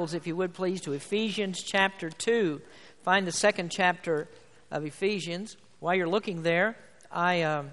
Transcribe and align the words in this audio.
Bibles, 0.00 0.14
if 0.14 0.26
you 0.26 0.34
would 0.34 0.54
please, 0.54 0.80
to 0.80 0.94
Ephesians 0.94 1.62
chapter 1.62 2.08
2. 2.08 2.62
Find 3.02 3.26
the 3.26 3.32
second 3.32 3.70
chapter 3.70 4.28
of 4.70 4.86
Ephesians. 4.86 5.58
While 5.78 5.94
you're 5.94 6.08
looking 6.08 6.42
there, 6.42 6.74
I 7.12 7.42
um, 7.42 7.72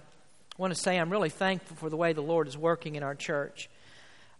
want 0.58 0.74
to 0.74 0.78
say 0.78 1.00
I'm 1.00 1.10
really 1.10 1.30
thankful 1.30 1.78
for 1.78 1.90
the 1.90 1.96
way 1.96 2.12
the 2.12 2.20
Lord 2.20 2.50
is 2.50 2.58
working 2.58 2.96
in 2.96 3.04
our 3.04 3.16
church. 3.16 3.70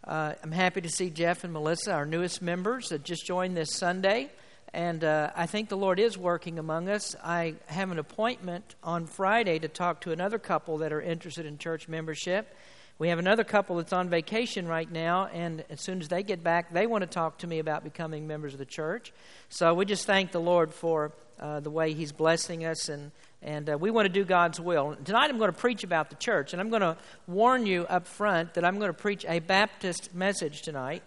Uh, 0.04 0.34
I'm 0.44 0.52
happy 0.52 0.82
to 0.82 0.90
see 0.90 1.10
Jeff 1.10 1.46
and 1.46 1.54
Melissa, 1.54 1.94
our 1.94 2.06
newest 2.06 2.42
members, 2.42 2.90
that 2.90 3.06
just 3.06 3.26
joined 3.26 3.56
this 3.56 3.74
Sunday. 3.74 4.32
And 4.74 5.06
uh, 5.06 5.32
I 5.34 5.46
think 5.46 5.70
the 5.70 5.78
Lord 5.78 5.98
is 5.98 6.18
working 6.18 6.60
among 6.60 6.90
us. 6.90 7.16
I 7.24 7.56
have 7.68 7.90
an 7.90 8.00
appointment 8.00 8.76
on 8.84 9.06
Friday 9.06 9.60
to 9.60 9.70
talk 9.70 10.02
to 10.02 10.12
another 10.12 10.40
couple 10.40 10.80
that 10.80 10.92
are 10.92 11.02
interested 11.02 11.46
in 11.46 11.58
church 11.58 11.88
membership. 11.88 12.54
We 13.00 13.10
have 13.10 13.20
another 13.20 13.44
couple 13.44 13.76
that's 13.76 13.94
on 13.94 14.10
vacation 14.10 14.68
right 14.68 14.92
now, 14.92 15.28
and 15.28 15.64
as 15.70 15.82
soon 15.82 16.02
as 16.02 16.08
they 16.08 16.24
get 16.24 16.44
back, 16.44 16.74
they 16.74 16.88
want 16.88 17.04
to 17.04 17.08
talk 17.08 17.38
to 17.40 17.48
me 17.48 17.60
about 17.60 17.84
becoming 17.84 18.26
members 18.26 18.54
of 18.54 18.60
the 18.60 18.66
church. 18.66 19.14
So 19.50 19.76
we 19.76 19.86
just 19.86 20.08
thank 20.08 20.32
the 20.32 20.42
Lord 20.42 20.74
for 20.74 21.12
uh, 21.40 21.60
the 21.60 21.70
way 21.70 21.94
He's 21.94 22.12
blessing 22.12 22.66
us, 22.66 22.90
and, 22.90 23.12
and 23.44 23.70
uh, 23.70 23.78
we 23.78 23.92
want 23.92 24.08
to 24.08 24.12
do 24.12 24.26
God's 24.26 24.60
will. 24.60 24.98
Tonight 25.06 25.30
I'm 25.30 25.38
going 25.38 25.52
to 25.52 25.58
preach 25.58 25.84
about 25.84 26.10
the 26.10 26.16
church, 26.16 26.54
and 26.54 26.60
I'm 26.60 26.72
going 26.72 26.82
to 26.82 26.98
warn 27.28 27.68
you 27.68 27.86
up 27.86 28.08
front 28.08 28.56
that 28.56 28.66
I'm 28.66 28.80
going 28.80 28.90
to 28.90 28.98
preach 28.98 29.26
a 29.28 29.38
Baptist 29.42 30.16
message 30.16 30.64
tonight. 30.64 31.04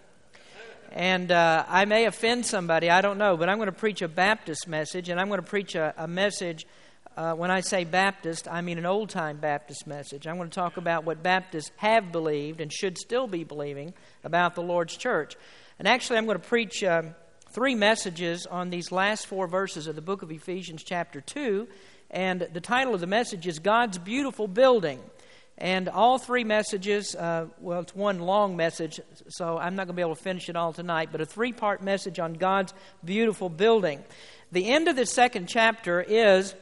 And 0.93 1.33
uh, 1.33 1.65
I 1.69 1.87
may 1.87 2.05
offend 2.05 2.47
somebody, 2.47 2.89
I 2.89 3.01
don't 3.01 3.19
know, 3.19 3.37
but 3.37 3.49
I'm 3.49 3.59
going 3.59 3.67
to 3.67 3.73
preach 3.73 4.01
a 4.01 4.09
Baptist 4.09 4.69
message, 4.69 5.09
and 5.09 5.19
I'm 5.19 5.27
going 5.27 5.41
to 5.41 5.47
preach 5.47 5.75
a, 5.75 5.93
a 5.97 6.07
message 6.07 6.67
uh, 7.17 7.35
when 7.35 7.51
I 7.51 7.61
say 7.61 7.85
Baptist, 7.85 8.47
I 8.49 8.61
mean 8.61 8.79
an 8.79 8.87
old 8.87 9.11
time 9.11 9.39
Baptist 9.39 9.87
message. 9.87 10.27
I'm 10.27 10.37
going 10.37 10.49
to 10.49 10.55
talk 10.55 10.77
about 10.77 11.05
what 11.05 11.23
Baptists 11.23 11.73
have 11.77 12.13
believed 12.13 12.61
and 12.61 12.73
should 12.73 12.97
still 12.99 13.27
be 13.27 13.45
believing 13.45 13.95
about 14.25 14.55
the 14.55 14.63
Lord's 14.63 14.97
church. 14.97 15.37
And 15.79 15.89
actually, 15.89 16.19
I'm 16.19 16.27
going 16.27 16.39
to 16.39 16.49
preach 16.49 16.85
um, 16.85 17.15
three 17.51 17.75
messages 17.75 18.47
on 18.47 18.71
these 18.71 18.93
last 18.93 19.27
four 19.27 19.49
verses 19.49 19.87
of 19.87 19.97
the 19.97 20.03
book 20.03 20.23
of 20.23 20.31
Ephesians, 20.31 20.85
chapter 20.85 21.21
2. 21.21 21.67
And 22.11 22.49
the 22.53 22.61
title 22.61 22.95
of 22.95 23.01
the 23.01 23.07
message 23.07 23.47
is 23.47 23.59
God's 23.59 23.99
Beautiful 23.99 24.47
Building. 24.47 25.01
And 25.59 25.89
all 25.89 26.19
three 26.19 26.45
messages, 26.45 27.15
uh, 27.15 27.47
well, 27.61 27.81
it's 27.81 27.95
one 27.95 28.21
long 28.21 28.57
message, 28.57 28.99
so 29.29 29.59
I'm 29.59 29.75
not 29.75 29.87
going 29.87 29.95
to 29.95 29.97
be 29.97 30.03
able 30.03 30.17
to 30.17 30.23
finish 30.23 30.49
it 30.49 30.57
all 30.57 30.73
tonight, 30.73 31.11
but 31.13 31.21
a 31.21 31.27
three 31.27 31.53
part 31.53 31.83
message 31.83 32.19
on 32.19 32.33
God's 32.33 32.73
beautiful 33.05 33.51
building. 33.51 34.03
The 34.53 34.71
end 34.71 34.89
of 34.89 34.97
the 34.97 35.05
second 35.05 35.49
chapter 35.49 36.01
is 36.01 36.55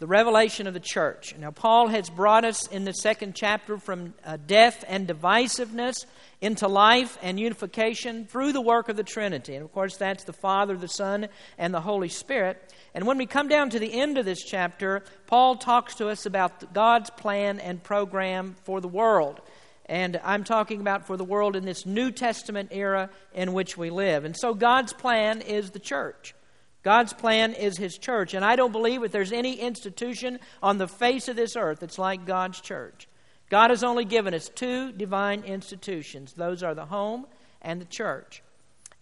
the 0.00 0.06
revelation 0.06 0.66
of 0.66 0.72
the 0.72 0.80
church. 0.80 1.36
Now, 1.38 1.50
Paul 1.50 1.88
has 1.88 2.08
brought 2.08 2.46
us 2.46 2.66
in 2.68 2.86
the 2.86 2.94
second 2.94 3.34
chapter 3.34 3.76
from 3.76 4.14
uh, 4.24 4.38
death 4.46 4.82
and 4.88 5.06
divisiveness 5.06 6.06
into 6.40 6.68
life 6.68 7.18
and 7.20 7.38
unification 7.38 8.24
through 8.24 8.52
the 8.52 8.62
work 8.62 8.88
of 8.88 8.96
the 8.96 9.04
Trinity. 9.04 9.54
And 9.54 9.62
of 9.62 9.72
course, 9.72 9.98
that's 9.98 10.24
the 10.24 10.32
Father, 10.32 10.74
the 10.78 10.88
Son, 10.88 11.28
and 11.58 11.74
the 11.74 11.82
Holy 11.82 12.08
Spirit. 12.08 12.72
And 12.94 13.06
when 13.06 13.18
we 13.18 13.26
come 13.26 13.48
down 13.48 13.68
to 13.70 13.78
the 13.78 13.92
end 13.92 14.16
of 14.16 14.24
this 14.24 14.42
chapter, 14.42 15.04
Paul 15.26 15.56
talks 15.56 15.96
to 15.96 16.08
us 16.08 16.24
about 16.24 16.72
God's 16.72 17.10
plan 17.10 17.60
and 17.60 17.82
program 17.82 18.56
for 18.64 18.80
the 18.80 18.88
world. 18.88 19.42
And 19.84 20.18
I'm 20.24 20.44
talking 20.44 20.80
about 20.80 21.06
for 21.06 21.18
the 21.18 21.24
world 21.24 21.56
in 21.56 21.66
this 21.66 21.84
New 21.84 22.10
Testament 22.10 22.70
era 22.72 23.10
in 23.34 23.52
which 23.52 23.76
we 23.76 23.90
live. 23.90 24.24
And 24.24 24.34
so 24.34 24.54
God's 24.54 24.94
plan 24.94 25.42
is 25.42 25.72
the 25.72 25.78
church. 25.78 26.34
God's 26.82 27.12
plan 27.12 27.52
is 27.52 27.76
His 27.76 27.98
church. 27.98 28.34
And 28.34 28.44
I 28.44 28.56
don't 28.56 28.72
believe 28.72 29.02
that 29.02 29.12
there's 29.12 29.32
any 29.32 29.54
institution 29.54 30.38
on 30.62 30.78
the 30.78 30.88
face 30.88 31.28
of 31.28 31.36
this 31.36 31.56
earth 31.56 31.80
that's 31.80 31.98
like 31.98 32.26
God's 32.26 32.60
church. 32.60 33.08
God 33.50 33.70
has 33.70 33.82
only 33.82 34.04
given 34.04 34.32
us 34.32 34.48
two 34.48 34.92
divine 34.92 35.42
institutions 35.42 36.32
those 36.34 36.62
are 36.62 36.74
the 36.74 36.86
home 36.86 37.26
and 37.60 37.80
the 37.80 37.86
church. 37.86 38.42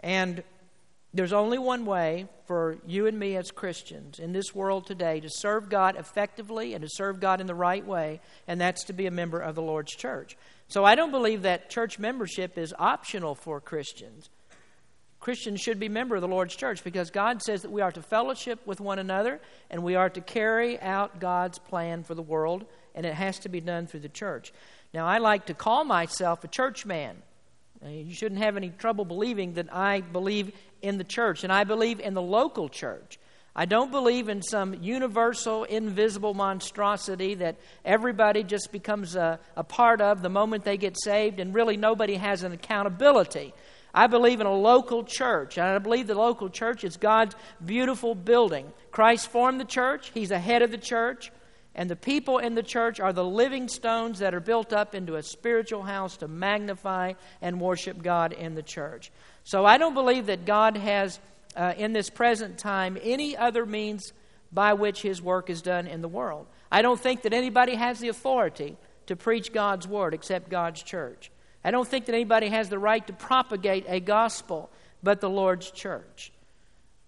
And 0.01 0.43
there's 1.15 1.33
only 1.33 1.59
one 1.59 1.87
way 1.87 2.29
for 2.47 2.79
you 2.87 3.07
and 3.07 3.19
me 3.19 3.37
as 3.37 3.51
Christians 3.51 4.19
in 4.19 4.33
this 4.33 4.55
world 4.55 4.87
today 4.87 5.21
to 5.21 5.31
serve 5.31 5.69
God 5.69 5.97
effectively 5.97 6.75
and 6.75 6.83
to 6.83 6.89
serve 6.89 7.21
God 7.21 7.41
in 7.41 7.47
the 7.47 7.55
right 7.55 7.85
way, 7.85 8.21
and 8.47 8.61
that's 8.61 8.85
to 8.85 8.93
be 8.93 9.07
a 9.07 9.11
member 9.11 9.41
of 9.41 9.55
the 9.55 9.63
Lord's 9.63 9.95
church. 9.95 10.37
So 10.69 10.85
I 10.85 10.95
don't 10.95 11.11
believe 11.11 11.43
that 11.43 11.71
church 11.71 11.99
membership 11.99 12.59
is 12.59 12.75
optional 12.79 13.35
for 13.35 13.61
Christians. 13.61 14.29
Christians 15.21 15.61
should 15.61 15.81
be 15.81 15.89
member 15.89 16.15
of 16.15 16.23
the 16.23 16.29
Lord's 16.29 16.55
church 16.55 16.85
because 16.85 17.11
God 17.11 17.43
says 17.43 17.63
that 17.63 17.73
we 17.73 17.81
are 17.81 17.91
to 17.93 18.03
fellowship 18.03 18.65
with 18.67 18.81
one 18.81 18.99
another 18.99 19.41
and 19.71 19.83
we 19.83 19.97
are 19.97 20.09
to 20.11 20.21
carry 20.21 20.81
out 20.81 21.19
God's 21.19 21.59
plan 21.59 22.05
for 22.05 22.15
the 22.15 22.23
world, 22.23 22.65
and 22.95 23.05
it 23.05 23.15
has 23.15 23.41
to 23.41 23.49
be 23.49 23.61
done 23.61 23.87
through 23.87 24.01
the 24.01 24.09
church. 24.09 24.53
Now, 24.95 25.07
I 25.07 25.19
like 25.19 25.47
to 25.47 25.55
call 25.55 25.85
myself 25.85 26.45
a 26.45 26.49
church 26.49 26.87
man. 26.87 27.17
You 27.85 28.15
shouldn't 28.15 28.43
have 28.43 28.57
any 28.57 28.71
trouble 28.71 29.05
believing 29.05 29.55
that 29.55 29.73
I 29.73 30.01
believe 30.01 30.53
in 30.83 30.99
the 30.99 31.05
church, 31.05 31.45
and 31.45 31.53
I 31.53 31.65
believe 31.65 32.01
in 32.01 32.15
the 32.15 32.23
local 32.23 32.69
church. 32.69 33.19
I 33.55 33.65
don't 33.65 33.91
believe 33.91 34.29
in 34.29 34.43
some 34.43 34.75
universal, 34.83 35.65
invisible 35.65 36.33
monstrosity 36.33 37.35
that 37.35 37.57
everybody 37.85 38.45
just 38.45 38.71
becomes 38.71 39.17
a, 39.17 39.41
a 39.57 39.65
part 39.65 40.01
of 40.01 40.23
the 40.23 40.29
moment 40.29 40.65
they 40.65 40.77
get 40.77 40.97
saved, 41.01 41.41
and 41.41 41.53
really 41.53 41.77
nobody 41.77 42.15
has 42.15 42.45
an 42.45 42.53
accountability. 42.53 43.53
I 43.99 44.07
believe 44.07 44.41
in 44.41 44.47
a 44.47 44.55
local 44.55 45.03
church, 45.03 45.59
and 45.59 45.67
I 45.67 45.77
believe 45.79 46.07
the 46.07 46.15
local 46.15 46.49
church 46.49 46.85
is 46.85 46.97
God's 46.97 47.35
beautiful 47.67 48.15
building. 48.15 48.73
Christ 48.93 49.27
formed 49.27 49.59
the 49.59 49.65
church, 49.65 50.13
He's 50.15 50.29
the 50.29 50.39
head 50.39 50.63
of 50.63 50.71
the 50.71 50.79
church, 50.79 51.33
and 51.75 51.91
the 51.91 51.97
people 51.97 52.39
in 52.39 52.55
the 52.55 52.63
church 52.63 53.01
are 53.01 53.13
the 53.13 53.25
living 53.25 53.67
stones 53.67 54.21
that 54.21 54.37
are 54.37 54.41
built 54.41 54.73
up 54.73 54.95
into 54.95 55.17
a 55.17 55.23
spiritual 55.25 55.83
house 55.83 56.17
to 56.19 56.29
magnify 56.29 57.15
and 57.43 57.61
worship 57.61 58.01
God 58.01 58.33
in 58.33 58.55
the 58.55 58.63
church. 58.63 59.11
So 59.43 59.65
I 59.65 59.79
don't 59.79 59.95
believe 59.95 60.27
that 60.27 60.45
God 60.45 60.77
has, 60.77 61.19
uh, 61.57 61.75
in 61.77 61.93
this 61.93 62.09
present 62.09 62.57
time, 62.57 62.99
any 63.03 63.37
other 63.37 63.67
means 63.67 64.13
by 64.53 64.75
which 64.75 65.03
His 65.03 65.21
work 65.21 65.51
is 65.51 65.61
done 65.61 65.89
in 65.89 66.03
the 66.03 66.09
world. 66.09 66.47
I 66.71 66.83
don't 66.83 67.01
think 67.01 67.23
that 67.23 67.33
anybody 67.33 67.75
has 67.75 67.99
the 67.99 68.11
authority 68.11 68.77
to 69.07 69.17
preach 69.17 69.53
God's 69.53 69.89
word 69.89 70.15
except 70.15 70.51
God's 70.51 70.85
church. 70.85 71.33
I 71.65 71.71
don't 71.71 71.87
think 71.87 72.07
that 72.07 72.15
anybody 72.15 72.49
has 72.49 72.69
the 72.69 72.79
right 72.79 73.07
to 73.07 73.13
propagate 73.13 73.85
a 73.89 74.01
gospel 74.01 74.71
but 75.03 75.21
the 75.21 75.31
Lord's 75.31 75.71
church. 75.71 76.33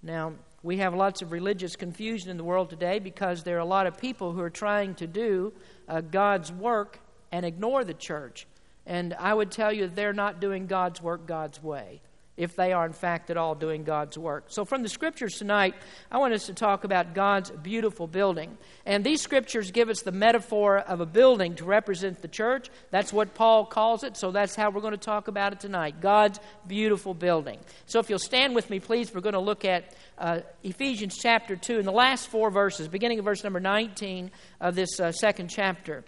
Now, 0.02 0.34
we 0.62 0.78
have 0.78 0.94
lots 0.94 1.22
of 1.22 1.32
religious 1.32 1.76
confusion 1.76 2.30
in 2.30 2.36
the 2.36 2.44
world 2.44 2.70
today 2.70 2.98
because 2.98 3.42
there 3.42 3.56
are 3.56 3.60
a 3.60 3.64
lot 3.64 3.86
of 3.86 3.98
people 3.98 4.32
who 4.32 4.40
are 4.40 4.50
trying 4.50 4.94
to 4.96 5.06
do 5.06 5.52
uh, 5.88 6.00
God's 6.00 6.52
work 6.52 7.00
and 7.32 7.46
ignore 7.46 7.84
the 7.84 7.94
church. 7.94 8.46
And 8.86 9.14
I 9.14 9.32
would 9.32 9.50
tell 9.50 9.72
you 9.72 9.86
they're 9.88 10.12
not 10.12 10.40
doing 10.40 10.66
God's 10.66 11.00
work 11.00 11.26
God's 11.26 11.62
way 11.62 12.00
if 12.40 12.56
they 12.56 12.72
are, 12.72 12.86
in 12.86 12.94
fact, 12.94 13.28
at 13.28 13.36
all 13.36 13.54
doing 13.54 13.84
God's 13.84 14.16
work. 14.16 14.44
So, 14.48 14.64
from 14.64 14.82
the 14.82 14.88
scriptures 14.88 15.34
tonight, 15.34 15.74
I 16.10 16.16
want 16.16 16.32
us 16.32 16.46
to 16.46 16.54
talk 16.54 16.84
about 16.84 17.12
God's 17.12 17.50
beautiful 17.50 18.06
building. 18.06 18.56
And 18.86 19.04
these 19.04 19.20
scriptures 19.20 19.70
give 19.70 19.90
us 19.90 20.00
the 20.00 20.10
metaphor 20.10 20.78
of 20.78 21.02
a 21.02 21.06
building 21.06 21.54
to 21.56 21.66
represent 21.66 22.22
the 22.22 22.28
church. 22.28 22.70
That's 22.90 23.12
what 23.12 23.34
Paul 23.34 23.66
calls 23.66 24.04
it, 24.04 24.16
so 24.16 24.30
that's 24.30 24.56
how 24.56 24.70
we're 24.70 24.80
going 24.80 24.92
to 24.92 24.96
talk 24.96 25.28
about 25.28 25.52
it 25.52 25.60
tonight 25.60 26.00
God's 26.00 26.40
beautiful 26.66 27.12
building. 27.12 27.58
So, 27.84 28.00
if 28.00 28.08
you'll 28.08 28.18
stand 28.18 28.54
with 28.54 28.70
me, 28.70 28.80
please, 28.80 29.14
we're 29.14 29.20
going 29.20 29.34
to 29.34 29.38
look 29.38 29.66
at 29.66 29.94
uh, 30.16 30.40
Ephesians 30.62 31.18
chapter 31.18 31.56
2 31.56 31.78
in 31.78 31.84
the 31.84 31.92
last 31.92 32.28
four 32.28 32.50
verses, 32.50 32.88
beginning 32.88 33.18
of 33.18 33.26
verse 33.26 33.44
number 33.44 33.60
19 33.60 34.30
of 34.62 34.74
this 34.74 34.98
uh, 34.98 35.12
second 35.12 35.48
chapter. 35.48 36.04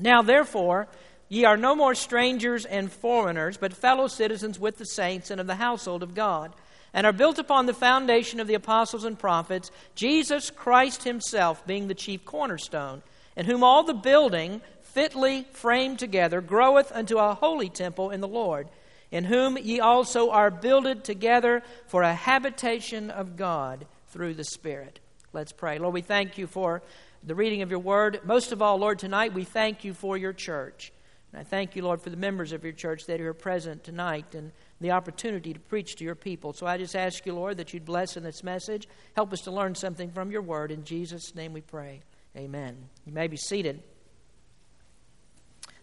Now, 0.00 0.22
therefore, 0.22 0.88
Ye 1.30 1.44
are 1.44 1.56
no 1.56 1.76
more 1.76 1.94
strangers 1.94 2.64
and 2.64 2.90
foreigners, 2.90 3.56
but 3.56 3.72
fellow 3.72 4.08
citizens 4.08 4.58
with 4.58 4.78
the 4.78 4.84
saints 4.84 5.30
and 5.30 5.40
of 5.40 5.46
the 5.46 5.54
household 5.54 6.02
of 6.02 6.12
God, 6.12 6.52
and 6.92 7.06
are 7.06 7.12
built 7.12 7.38
upon 7.38 7.66
the 7.66 7.72
foundation 7.72 8.40
of 8.40 8.48
the 8.48 8.54
apostles 8.54 9.04
and 9.04 9.16
prophets, 9.16 9.70
Jesus 9.94 10.50
Christ 10.50 11.04
Himself 11.04 11.64
being 11.68 11.86
the 11.86 11.94
chief 11.94 12.24
cornerstone, 12.24 13.02
in 13.36 13.46
whom 13.46 13.62
all 13.62 13.84
the 13.84 13.94
building, 13.94 14.60
fitly 14.82 15.46
framed 15.52 16.00
together, 16.00 16.40
groweth 16.40 16.90
unto 16.90 17.18
a 17.18 17.34
holy 17.34 17.68
temple 17.68 18.10
in 18.10 18.20
the 18.20 18.26
Lord, 18.26 18.68
in 19.12 19.22
whom 19.22 19.56
ye 19.56 19.78
also 19.78 20.30
are 20.30 20.50
builded 20.50 21.04
together 21.04 21.62
for 21.86 22.02
a 22.02 22.12
habitation 22.12 23.08
of 23.08 23.36
God 23.36 23.86
through 24.08 24.34
the 24.34 24.42
Spirit. 24.42 24.98
Let's 25.32 25.52
pray. 25.52 25.78
Lord, 25.78 25.94
we 25.94 26.02
thank 26.02 26.38
you 26.38 26.48
for 26.48 26.82
the 27.22 27.36
reading 27.36 27.62
of 27.62 27.70
your 27.70 27.78
word. 27.78 28.18
Most 28.24 28.50
of 28.50 28.60
all, 28.60 28.78
Lord, 28.78 28.98
tonight 28.98 29.32
we 29.32 29.44
thank 29.44 29.84
you 29.84 29.94
for 29.94 30.16
your 30.16 30.32
church. 30.32 30.92
And 31.32 31.40
I 31.40 31.44
thank 31.44 31.76
you, 31.76 31.82
Lord, 31.82 32.02
for 32.02 32.10
the 32.10 32.16
members 32.16 32.52
of 32.52 32.64
your 32.64 32.72
church 32.72 33.06
that 33.06 33.20
are 33.20 33.32
present 33.32 33.84
tonight 33.84 34.34
and 34.34 34.50
the 34.80 34.90
opportunity 34.90 35.52
to 35.52 35.60
preach 35.60 35.96
to 35.96 36.04
your 36.04 36.14
people. 36.14 36.52
So 36.52 36.66
I 36.66 36.76
just 36.76 36.96
ask 36.96 37.24
you, 37.24 37.34
Lord, 37.34 37.58
that 37.58 37.72
you'd 37.72 37.84
bless 37.84 38.16
in 38.16 38.24
this 38.24 38.42
message. 38.42 38.88
Help 39.14 39.32
us 39.32 39.40
to 39.42 39.50
learn 39.50 39.74
something 39.74 40.10
from 40.10 40.30
your 40.30 40.42
word. 40.42 40.72
In 40.72 40.84
Jesus' 40.84 41.34
name 41.34 41.52
we 41.52 41.60
pray. 41.60 42.00
Amen. 42.36 42.76
You 43.04 43.12
may 43.12 43.28
be 43.28 43.36
seated. 43.36 43.82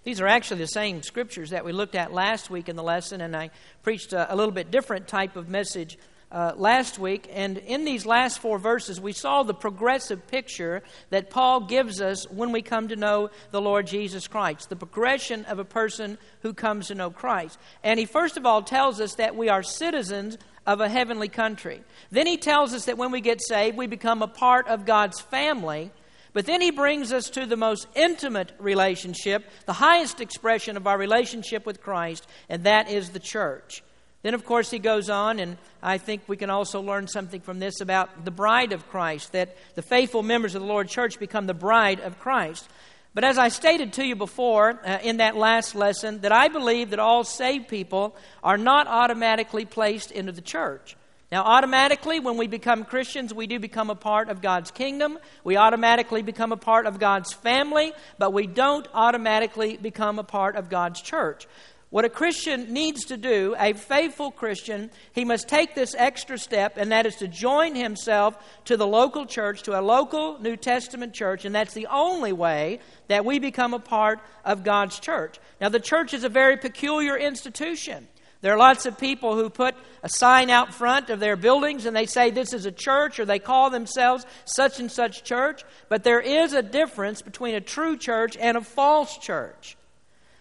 These 0.03 0.21
are 0.21 0.27
actually 0.27 0.59
the 0.59 0.67
same 0.67 1.03
scriptures 1.03 1.49
that 1.49 1.65
we 1.65 1.73
looked 1.73 1.95
at 1.95 2.13
last 2.13 2.49
week 2.49 2.69
in 2.69 2.77
the 2.77 2.83
lesson, 2.83 3.19
and 3.19 3.35
I 3.35 3.49
preached 3.83 4.13
a, 4.13 4.33
a 4.33 4.35
little 4.35 4.53
bit 4.53 4.71
different 4.71 5.07
type 5.07 5.35
of 5.35 5.49
message 5.49 5.97
uh, 6.31 6.53
last 6.55 6.99
week. 6.99 7.29
And 7.31 7.57
in 7.57 7.85
these 7.85 8.05
last 8.05 8.39
four 8.39 8.59
verses, 8.59 8.99
we 8.99 9.13
saw 9.13 9.43
the 9.43 9.53
progressive 9.53 10.27
picture 10.27 10.83
that 11.09 11.29
Paul 11.29 11.61
gives 11.61 12.01
us 12.01 12.29
when 12.29 12.51
we 12.51 12.61
come 12.61 12.89
to 12.89 12.95
know 12.95 13.29
the 13.51 13.61
Lord 13.61 13.87
Jesus 13.87 14.27
Christ, 14.27 14.69
the 14.69 14.75
progression 14.75 15.45
of 15.45 15.59
a 15.59 15.65
person 15.65 16.17
who 16.41 16.53
comes 16.53 16.87
to 16.87 16.95
know 16.95 17.09
Christ. 17.09 17.57
And 17.83 17.99
he 17.99 18.05
first 18.05 18.37
of 18.37 18.45
all 18.45 18.61
tells 18.61 18.99
us 18.99 19.15
that 19.15 19.35
we 19.35 19.49
are 19.49 19.63
citizens 19.63 20.37
of 20.65 20.81
a 20.81 20.89
heavenly 20.89 21.29
country. 21.29 21.81
Then 22.11 22.27
he 22.27 22.37
tells 22.37 22.73
us 22.73 22.85
that 22.85 22.97
when 22.97 23.11
we 23.11 23.21
get 23.21 23.41
saved, 23.41 23.77
we 23.77 23.87
become 23.87 24.21
a 24.21 24.27
part 24.27 24.67
of 24.67 24.85
God's 24.85 25.21
family. 25.21 25.91
But 26.33 26.45
then 26.45 26.61
he 26.61 26.71
brings 26.71 27.13
us 27.13 27.29
to 27.31 27.45
the 27.45 27.55
most 27.55 27.87
intimate 27.95 28.51
relationship, 28.59 29.45
the 29.65 29.73
highest 29.73 30.19
expression 30.19 30.75
of 30.75 30.85
our 30.85 30.97
relationship 30.97 31.65
with 31.65 31.81
Christ, 31.81 32.27
and 32.49 32.65
that 32.65 32.91
is 32.91 33.09
the 33.09 33.19
church. 33.19 33.81
Then, 34.23 34.33
of 34.33 34.45
course, 34.45 34.71
he 34.71 34.79
goes 34.79 35.09
on, 35.09 35.39
and 35.39 35.57
I 35.81 35.97
think 35.97 36.23
we 36.27 36.37
can 36.37 36.49
also 36.49 36.81
learn 36.81 37.07
something 37.07 37.39
from 37.39 37.59
this 37.59 37.81
about 37.81 38.25
the 38.25 38.31
bride 38.31 38.73
of 38.73 38.89
Christ, 38.89 39.31
that 39.33 39.55
the 39.75 39.81
faithful 39.81 40.23
members 40.23 40.55
of 40.55 40.61
the 40.61 40.67
Lord 40.67 40.89
Church 40.89 41.19
become 41.19 41.45
the 41.45 41.53
bride 41.53 41.99
of 41.99 42.19
Christ. 42.19 42.67
But 43.13 43.23
as 43.23 43.37
I 43.37 43.49
stated 43.49 43.93
to 43.93 44.05
you 44.05 44.15
before 44.15 44.79
uh, 44.85 44.99
in 45.03 45.17
that 45.17 45.35
last 45.35 45.75
lesson, 45.75 46.21
that 46.21 46.31
I 46.31 46.49
believe 46.49 46.91
that 46.91 46.99
all 46.99 47.23
saved 47.23 47.67
people 47.67 48.15
are 48.43 48.57
not 48.57 48.87
automatically 48.87 49.65
placed 49.65 50.11
into 50.11 50.31
the 50.31 50.41
church. 50.41 50.95
Now, 51.31 51.43
automatically, 51.43 52.19
when 52.19 52.37
we 52.37 52.47
become 52.47 52.85
Christians, 52.85 53.33
we 53.33 53.47
do 53.47 53.59
become 53.59 53.89
a 53.89 53.95
part 53.95 54.29
of 54.29 54.41
God's 54.41 54.71
kingdom. 54.71 55.19
We 55.43 55.57
automatically 55.57 56.21
become 56.21 56.53
a 56.53 56.57
part 56.57 56.85
of 56.85 56.99
God's 56.99 57.33
family, 57.33 57.91
but 58.17 58.31
we 58.31 58.47
don't 58.47 58.87
automatically 58.93 59.77
become 59.77 60.19
a 60.19 60.23
part 60.23 60.55
of 60.55 60.69
God's 60.69 61.01
church. 61.01 61.47
What 61.89 62.03
a 62.03 62.09
Christian 62.09 62.73
needs 62.73 63.05
to 63.05 63.15
do, 63.15 63.55
a 63.57 63.71
faithful 63.71 64.29
Christian, 64.29 64.91
he 65.13 65.23
must 65.23 65.47
take 65.47 65.73
this 65.73 65.95
extra 65.97 66.37
step, 66.37 66.75
and 66.75 66.91
that 66.91 67.05
is 67.05 67.15
to 67.17 67.29
join 67.29 67.75
himself 67.75 68.35
to 68.65 68.75
the 68.75 68.85
local 68.85 69.25
church, 69.25 69.63
to 69.63 69.79
a 69.79 69.81
local 69.81 70.37
New 70.39 70.57
Testament 70.57 71.13
church, 71.13 71.45
and 71.45 71.55
that's 71.55 71.73
the 71.73 71.87
only 71.87 72.33
way 72.33 72.79
that 73.07 73.23
we 73.23 73.39
become 73.39 73.73
a 73.73 73.79
part 73.79 74.19
of 74.43 74.65
God's 74.65 74.99
church. 74.99 75.39
Now, 75.61 75.69
the 75.69 75.79
church 75.79 76.13
is 76.13 76.25
a 76.25 76.29
very 76.29 76.57
peculiar 76.57 77.15
institution. 77.15 78.09
There 78.41 78.53
are 78.53 78.57
lots 78.57 78.85
of 78.85 78.97
people 78.97 79.35
who 79.35 79.49
put 79.49 79.73
a 80.03 80.09
sign 80.09 80.49
out 80.49 80.73
front 80.73 81.09
of 81.09 81.21
their 81.21 81.37
buildings 81.37 81.85
and 81.85 81.95
they 81.95 82.05
say 82.05 82.29
this 82.29 82.53
is 82.53 82.65
a 82.67 82.71
church 82.71 83.19
or 83.19 83.25
they 83.25 83.39
call 83.39 83.71
themselves 83.71 84.25
such 84.45 84.79
and 84.79 84.91
such 84.91 85.23
church, 85.23 85.63
but 85.89 86.03
there 86.03 86.19
is 86.19 86.53
a 86.53 86.61
difference 86.61 87.23
between 87.23 87.55
a 87.55 87.61
true 87.61 87.97
church 87.97 88.37
and 88.37 88.55
a 88.55 88.61
false 88.61 89.17
church. 89.17 89.75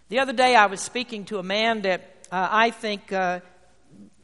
The 0.08 0.20
other 0.20 0.32
day, 0.32 0.54
I 0.54 0.66
was 0.66 0.80
speaking 0.80 1.24
to 1.26 1.38
a 1.38 1.42
man 1.42 1.82
that 1.82 2.28
uh, 2.30 2.46
I 2.48 2.70
think, 2.70 3.12
uh, 3.12 3.40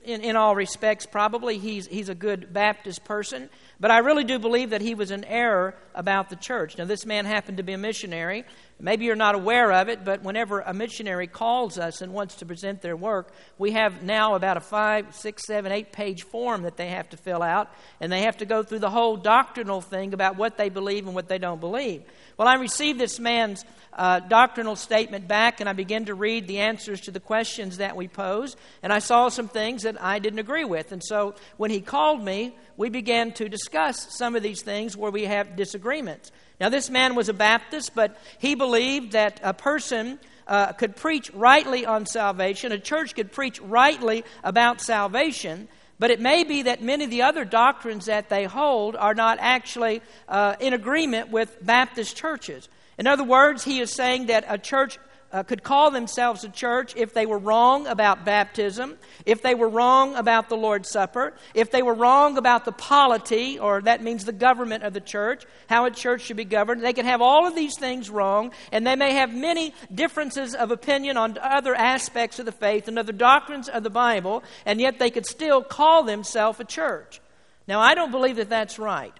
in, 0.04 0.20
in 0.20 0.36
all 0.36 0.54
respects, 0.54 1.06
probably 1.06 1.58
he's, 1.58 1.88
he's 1.88 2.08
a 2.08 2.14
good 2.14 2.52
Baptist 2.52 3.04
person, 3.04 3.50
but 3.80 3.90
I 3.90 3.98
really 3.98 4.22
do 4.22 4.38
believe 4.38 4.70
that 4.70 4.80
he 4.80 4.94
was 4.94 5.10
in 5.10 5.24
error 5.24 5.74
about 5.92 6.30
the 6.30 6.36
church. 6.36 6.78
Now, 6.78 6.84
this 6.84 7.04
man 7.04 7.24
happened 7.24 7.56
to 7.56 7.64
be 7.64 7.72
a 7.72 7.78
missionary. 7.78 8.44
Maybe 8.84 9.04
you're 9.04 9.14
not 9.14 9.36
aware 9.36 9.70
of 9.70 9.88
it, 9.88 10.04
but 10.04 10.24
whenever 10.24 10.60
a 10.60 10.74
missionary 10.74 11.28
calls 11.28 11.78
us 11.78 12.02
and 12.02 12.12
wants 12.12 12.34
to 12.36 12.46
present 12.46 12.82
their 12.82 12.96
work, 12.96 13.32
we 13.56 13.70
have 13.70 14.02
now 14.02 14.34
about 14.34 14.56
a 14.56 14.60
five, 14.60 15.14
six, 15.14 15.46
seven, 15.46 15.70
eight 15.70 15.92
page 15.92 16.24
form 16.24 16.62
that 16.62 16.76
they 16.76 16.88
have 16.88 17.08
to 17.10 17.16
fill 17.16 17.44
out, 17.44 17.72
and 18.00 18.10
they 18.10 18.22
have 18.22 18.38
to 18.38 18.44
go 18.44 18.64
through 18.64 18.80
the 18.80 18.90
whole 18.90 19.16
doctrinal 19.16 19.80
thing 19.80 20.12
about 20.14 20.36
what 20.36 20.58
they 20.58 20.68
believe 20.68 21.06
and 21.06 21.14
what 21.14 21.28
they 21.28 21.38
don't 21.38 21.60
believe. 21.60 22.02
Well, 22.36 22.48
I 22.48 22.54
received 22.54 22.98
this 22.98 23.20
man's 23.20 23.64
uh, 23.92 24.20
doctrinal 24.20 24.74
statement 24.74 25.28
back 25.28 25.60
and 25.60 25.68
I 25.68 25.74
began 25.74 26.06
to 26.06 26.14
read 26.14 26.48
the 26.48 26.60
answers 26.60 27.02
to 27.02 27.10
the 27.10 27.20
questions 27.20 27.76
that 27.76 27.94
we 27.94 28.08
posed, 28.08 28.58
and 28.82 28.92
I 28.92 28.98
saw 28.98 29.28
some 29.28 29.48
things 29.48 29.82
that 29.82 30.02
I 30.02 30.18
didn't 30.18 30.40
agree 30.40 30.64
with. 30.64 30.92
And 30.92 31.04
so 31.04 31.34
when 31.56 31.70
he 31.70 31.80
called 31.80 32.24
me, 32.24 32.56
we 32.76 32.88
began 32.88 33.32
to 33.34 33.48
discuss 33.48 34.16
some 34.16 34.34
of 34.34 34.42
these 34.42 34.62
things 34.62 34.96
where 34.96 35.12
we 35.12 35.26
have 35.26 35.56
disagreements. 35.56 36.32
Now, 36.62 36.68
this 36.68 36.90
man 36.90 37.16
was 37.16 37.28
a 37.28 37.34
Baptist, 37.34 37.92
but 37.92 38.16
he 38.38 38.54
believed 38.54 39.14
that 39.14 39.40
a 39.42 39.52
person 39.52 40.20
uh, 40.46 40.70
could 40.70 40.94
preach 40.94 41.28
rightly 41.34 41.84
on 41.84 42.06
salvation, 42.06 42.70
a 42.70 42.78
church 42.78 43.16
could 43.16 43.32
preach 43.32 43.60
rightly 43.60 44.22
about 44.44 44.80
salvation. 44.80 45.66
But 45.98 46.12
it 46.12 46.20
may 46.20 46.44
be 46.44 46.62
that 46.62 46.80
many 46.80 47.02
of 47.02 47.10
the 47.10 47.22
other 47.22 47.44
doctrines 47.44 48.06
that 48.06 48.28
they 48.28 48.44
hold 48.44 48.94
are 48.94 49.12
not 49.12 49.38
actually 49.40 50.02
uh, 50.28 50.54
in 50.60 50.72
agreement 50.72 51.32
with 51.32 51.58
Baptist 51.66 52.16
churches. 52.16 52.68
In 52.96 53.08
other 53.08 53.24
words, 53.24 53.64
he 53.64 53.80
is 53.80 53.92
saying 53.92 54.26
that 54.26 54.44
a 54.46 54.56
church 54.56 55.00
uh, 55.32 55.42
could 55.42 55.62
call 55.62 55.90
themselves 55.90 56.44
a 56.44 56.48
church 56.48 56.94
if 56.94 57.14
they 57.14 57.24
were 57.24 57.38
wrong 57.38 57.86
about 57.86 58.24
baptism, 58.24 58.98
if 59.24 59.40
they 59.40 59.54
were 59.54 59.68
wrong 59.68 60.14
about 60.14 60.48
the 60.48 60.56
Lord's 60.56 60.90
Supper, 60.90 61.32
if 61.54 61.70
they 61.70 61.82
were 61.82 61.94
wrong 61.94 62.36
about 62.36 62.64
the 62.64 62.72
polity, 62.72 63.58
or 63.58 63.80
that 63.82 64.02
means 64.02 64.24
the 64.24 64.32
government 64.32 64.84
of 64.84 64.92
the 64.92 65.00
church, 65.00 65.44
how 65.68 65.86
a 65.86 65.90
church 65.90 66.22
should 66.22 66.36
be 66.36 66.44
governed. 66.44 66.82
They 66.82 66.92
could 66.92 67.06
have 67.06 67.22
all 67.22 67.46
of 67.46 67.54
these 67.54 67.78
things 67.78 68.10
wrong, 68.10 68.52
and 68.70 68.86
they 68.86 68.96
may 68.96 69.14
have 69.14 69.34
many 69.34 69.74
differences 69.92 70.54
of 70.54 70.70
opinion 70.70 71.16
on 71.16 71.38
other 71.40 71.74
aspects 71.74 72.38
of 72.38 72.44
the 72.44 72.52
faith 72.52 72.86
and 72.86 72.98
other 72.98 73.12
doctrines 73.12 73.68
of 73.68 73.82
the 73.82 73.90
Bible, 73.90 74.42
and 74.66 74.80
yet 74.80 74.98
they 74.98 75.10
could 75.10 75.26
still 75.26 75.62
call 75.62 76.02
themselves 76.02 76.60
a 76.60 76.64
church. 76.64 77.20
Now, 77.66 77.80
I 77.80 77.94
don't 77.94 78.10
believe 78.10 78.36
that 78.36 78.50
that's 78.50 78.78
right. 78.78 79.14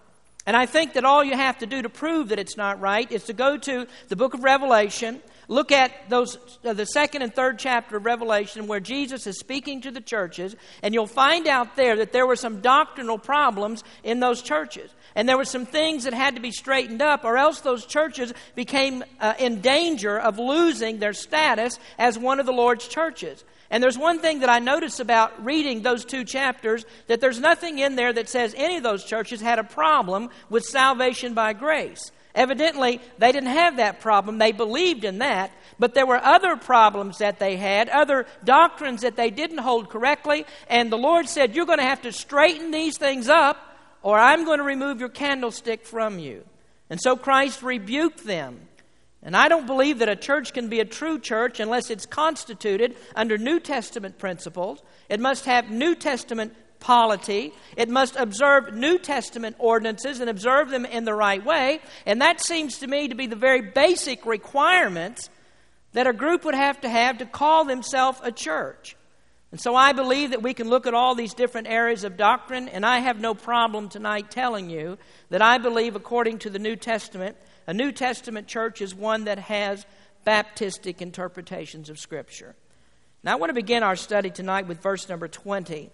And 0.45 0.57
I 0.57 0.67
think 0.67 0.95
that 0.95 1.05
all 1.05 1.23
you 1.23 1.37
have 1.37 1.59
to 1.59 1.67
do 1.67 1.83
to 1.83 1.89
prove 1.89 2.31
that 2.31 2.39
it's 2.39 2.57
not 2.57 2.81
right 2.81 3.11
is 3.13 3.25
to 3.25 3.33
go 3.33 3.57
to 3.59 3.87
the 4.09 4.17
book 4.17 4.35
of 4.35 4.43
Revelation, 4.43 5.23
look 5.53 5.71
at 5.71 6.09
those 6.09 6.39
uh, 6.65 6.73
the 6.73 6.87
second 6.87 7.23
and 7.23 7.35
third 7.35 7.59
chapter 7.59 7.97
of 7.97 8.05
Revelation 8.05 8.67
where 8.67 8.81
Jesus 8.81 9.27
is 9.27 9.39
speaking 9.39 9.83
to 9.83 9.91
the 9.91 10.01
churches, 10.01 10.57
and 10.83 10.95
you'll 10.95 11.07
find 11.07 11.47
out 11.47 11.77
there 11.77 11.97
that 11.97 12.13
there 12.13 12.27
were 12.27 12.37
some 12.37 12.61
doctrinal 12.61 13.19
problems 13.19 13.85
in 14.03 14.21
those 14.21 14.43
churches. 14.43 14.91
And 15.15 15.29
there 15.29 15.37
were 15.37 15.45
some 15.45 15.67
things 15.67 16.05
that 16.05 16.15
had 16.15 16.37
to 16.37 16.41
be 16.41 16.53
straightened 16.53 17.03
up, 17.03 17.25
or 17.25 17.37
else 17.37 17.61
those 17.61 17.85
churches 17.85 18.33
became 18.55 19.05
uh, 19.21 19.35
in 19.39 19.61
danger 19.61 20.19
of 20.19 20.39
losing 20.39 20.99
their 20.99 21.13
status 21.13 21.79
as 21.99 22.19
one 22.19 22.41
of 22.41 22.47
the 22.47 22.53
Lord's 22.53 22.89
churches. 22.89 23.45
And 23.71 23.83
there's 23.83 23.99
one 23.99 24.19
thing 24.19 24.41
that 24.41 24.51
I 24.51 24.59
notice 24.59 25.01
about 25.01 25.45
reading 25.45 25.83
those 25.83 26.05
two 26.05 26.25
chapters 26.25 26.85
that 27.07 27.21
there's 27.21 27.41
nothing 27.41 27.79
in 27.79 27.97
there 27.97 28.13
that 28.13 28.29
says 28.29 28.55
any 28.57 28.77
of 28.77 28.83
those 28.83 29.05
churches 29.05 29.41
had 29.41 29.59
a 29.59 29.65
problem 29.65 30.31
with 30.51 30.65
salvation 30.65 31.35
by 31.35 31.53
grace. 31.53 32.11
Evidently, 32.35 33.01
they 33.19 33.31
didn't 33.33 33.51
have 33.51 33.77
that 33.77 34.01
problem. 34.01 34.39
They 34.39 34.53
believed 34.53 35.05
in 35.05 35.19
that. 35.19 35.53
But 35.79 35.95
there 35.95 36.07
were 36.07 36.23
other 36.23 36.57
problems 36.57 37.19
that 37.19 37.39
they 37.39 37.57
had, 37.57 37.89
other 37.89 38.27
doctrines 38.45 39.03
that 39.03 39.17
they 39.17 39.31
didn't 39.31 39.59
hold 39.59 39.91
correctly. 39.91 40.47
And 40.69 40.91
the 40.91 40.99
Lord 40.99 41.29
said, 41.29 41.55
You're 41.55 41.67
going 41.67 41.79
to 41.79 41.85
have 41.85 42.03
to 42.03 42.13
straighten 42.13 42.71
these 42.71 42.97
things 42.97 43.29
up, 43.29 43.57
or 44.03 44.19
I'm 44.19 44.45
going 44.45 44.59
to 44.59 44.65
remove 44.65 45.01
your 45.01 45.09
candlestick 45.09 45.85
from 45.85 46.19
you. 46.19 46.45
And 46.89 47.01
so 47.01 47.17
Christ 47.17 47.63
rebuked 47.63 48.25
them. 48.25 48.61
And 49.23 49.37
I 49.37 49.49
don't 49.49 49.67
believe 49.67 50.01
that 50.01 50.09
a 50.09 50.17
church 50.17 50.53
can 50.53 50.69
be 50.69 50.81
a 50.81 50.85
true 50.85 51.19
church 51.19 51.61
unless 51.61 51.91
it's 51.91 52.07
constituted 52.07 52.97
under 53.15 53.39
New 53.39 53.61
Testament 53.61 54.19
principles. 54.19 54.83
It 55.09 55.21
must 55.21 55.45
have 55.45 55.71
New 55.71 55.95
Testament 55.95 56.55
polity. 56.83 57.55
It 57.77 57.89
must 57.89 58.17
observe 58.17 58.75
New 58.75 58.99
Testament 58.99 59.57
ordinances 59.59 60.21
and 60.21 60.29
observe 60.29 60.69
them 60.69 60.85
in 60.85 61.05
the 61.05 61.15
right 61.15 61.43
way. 61.43 61.81
And 62.05 62.21
that 62.21 62.45
seems 62.45 62.79
to 62.79 62.87
me 62.87 63.09
to 63.09 63.15
be 63.15 63.27
the 63.27 63.37
very 63.37 63.63
basic 63.63 64.27
requirements 64.27 65.31
that 65.93 66.07
a 66.07 66.13
group 66.13 66.45
would 66.45 66.55
have 66.55 66.81
to 66.83 66.89
have 66.89 67.19
to 67.19 67.27
call 67.27 67.65
themselves 67.65 68.19
a 68.23 68.33
church. 68.33 68.97
And 69.53 69.61
so 69.61 69.77
I 69.77 69.93
believe 69.93 70.31
that 70.31 70.43
we 70.43 70.55
can 70.55 70.69
look 70.69 70.87
at 70.87 70.95
all 70.95 71.15
these 71.15 71.35
different 71.35 71.69
areas 71.69 72.05
of 72.05 72.17
doctrine, 72.17 72.69
and 72.69 72.87
I 72.87 73.01
have 73.01 73.21
no 73.21 73.35
problem 73.35 73.91
tonight 73.91 74.31
telling 74.31 74.71
you 74.71 74.99
that 75.29 75.43
I 75.43 75.59
believe, 75.59 75.95
according 75.95 76.39
to 76.41 76.51
the 76.51 76.59
New 76.59 76.75
Testament, 76.75 77.37
a 77.67 77.75
New 77.75 77.93
Testament 77.93 78.47
church 78.47 78.81
is 78.81 78.95
one 78.95 79.25
that 79.25 79.39
has 79.39 79.87
Baptistic 80.27 81.03
interpretations 81.03 81.91
of 81.91 81.99
Scripture. 81.99 82.55
Now, 83.23 83.33
I 83.33 83.37
want 83.37 83.51
to 83.51 83.55
begin 83.55 83.83
our 83.83 83.95
study 83.95 84.31
tonight 84.31 84.67
with 84.67 84.81
verse 84.81 85.09
number 85.09 85.29
20, 85.29 85.91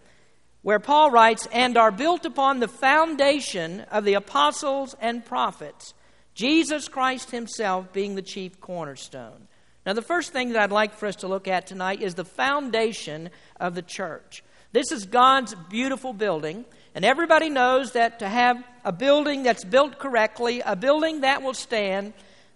where 0.63 0.79
Paul 0.79 1.11
writes, 1.11 1.47
And 1.53 1.77
are 1.77 1.91
built 1.91 2.25
upon 2.25 2.61
the 2.61 2.69
foundation 2.69 3.81
of 3.91 4.05
the 4.05 4.15
apostles 4.15 4.95
and 5.01 5.25
prophets, 5.25 5.95
Jesus 6.35 6.89
Christ 6.89 7.31
Himself 7.31 7.93
being 7.93 8.15
the 8.15 8.23
chief 8.23 8.61
cornerstone. 8.61 9.49
Now, 9.87 9.93
the 9.95 10.03
first 10.03 10.33
thing 10.33 10.53
that 10.53 10.63
I'd 10.63 10.71
like 10.71 10.95
for 10.95 11.07
us 11.07 11.17
to 11.17 11.29
look 11.29 11.49
at 11.49 11.67
tonight 11.67 12.03
is 12.03 12.15
the 12.15 12.25
foundation 12.25 13.31
of 13.59 13.75
the 13.75 13.83
church. 13.83 14.43
This 14.73 14.93
is 14.93 15.07
God's 15.07 15.55
beautiful 15.71 16.13
building. 16.13 16.65
And 16.95 17.05
everybody 17.05 17.49
knows 17.49 17.93
that 17.93 18.19
to 18.19 18.29
have 18.29 18.63
a 18.85 18.93
building 18.93 19.43
that's 19.43 19.65
built 19.65 19.99
correctly, 19.99 20.63
a 20.65 20.77
building 20.77 21.21
that 21.21 21.43
will 21.43 21.55
stand, 21.55 22.13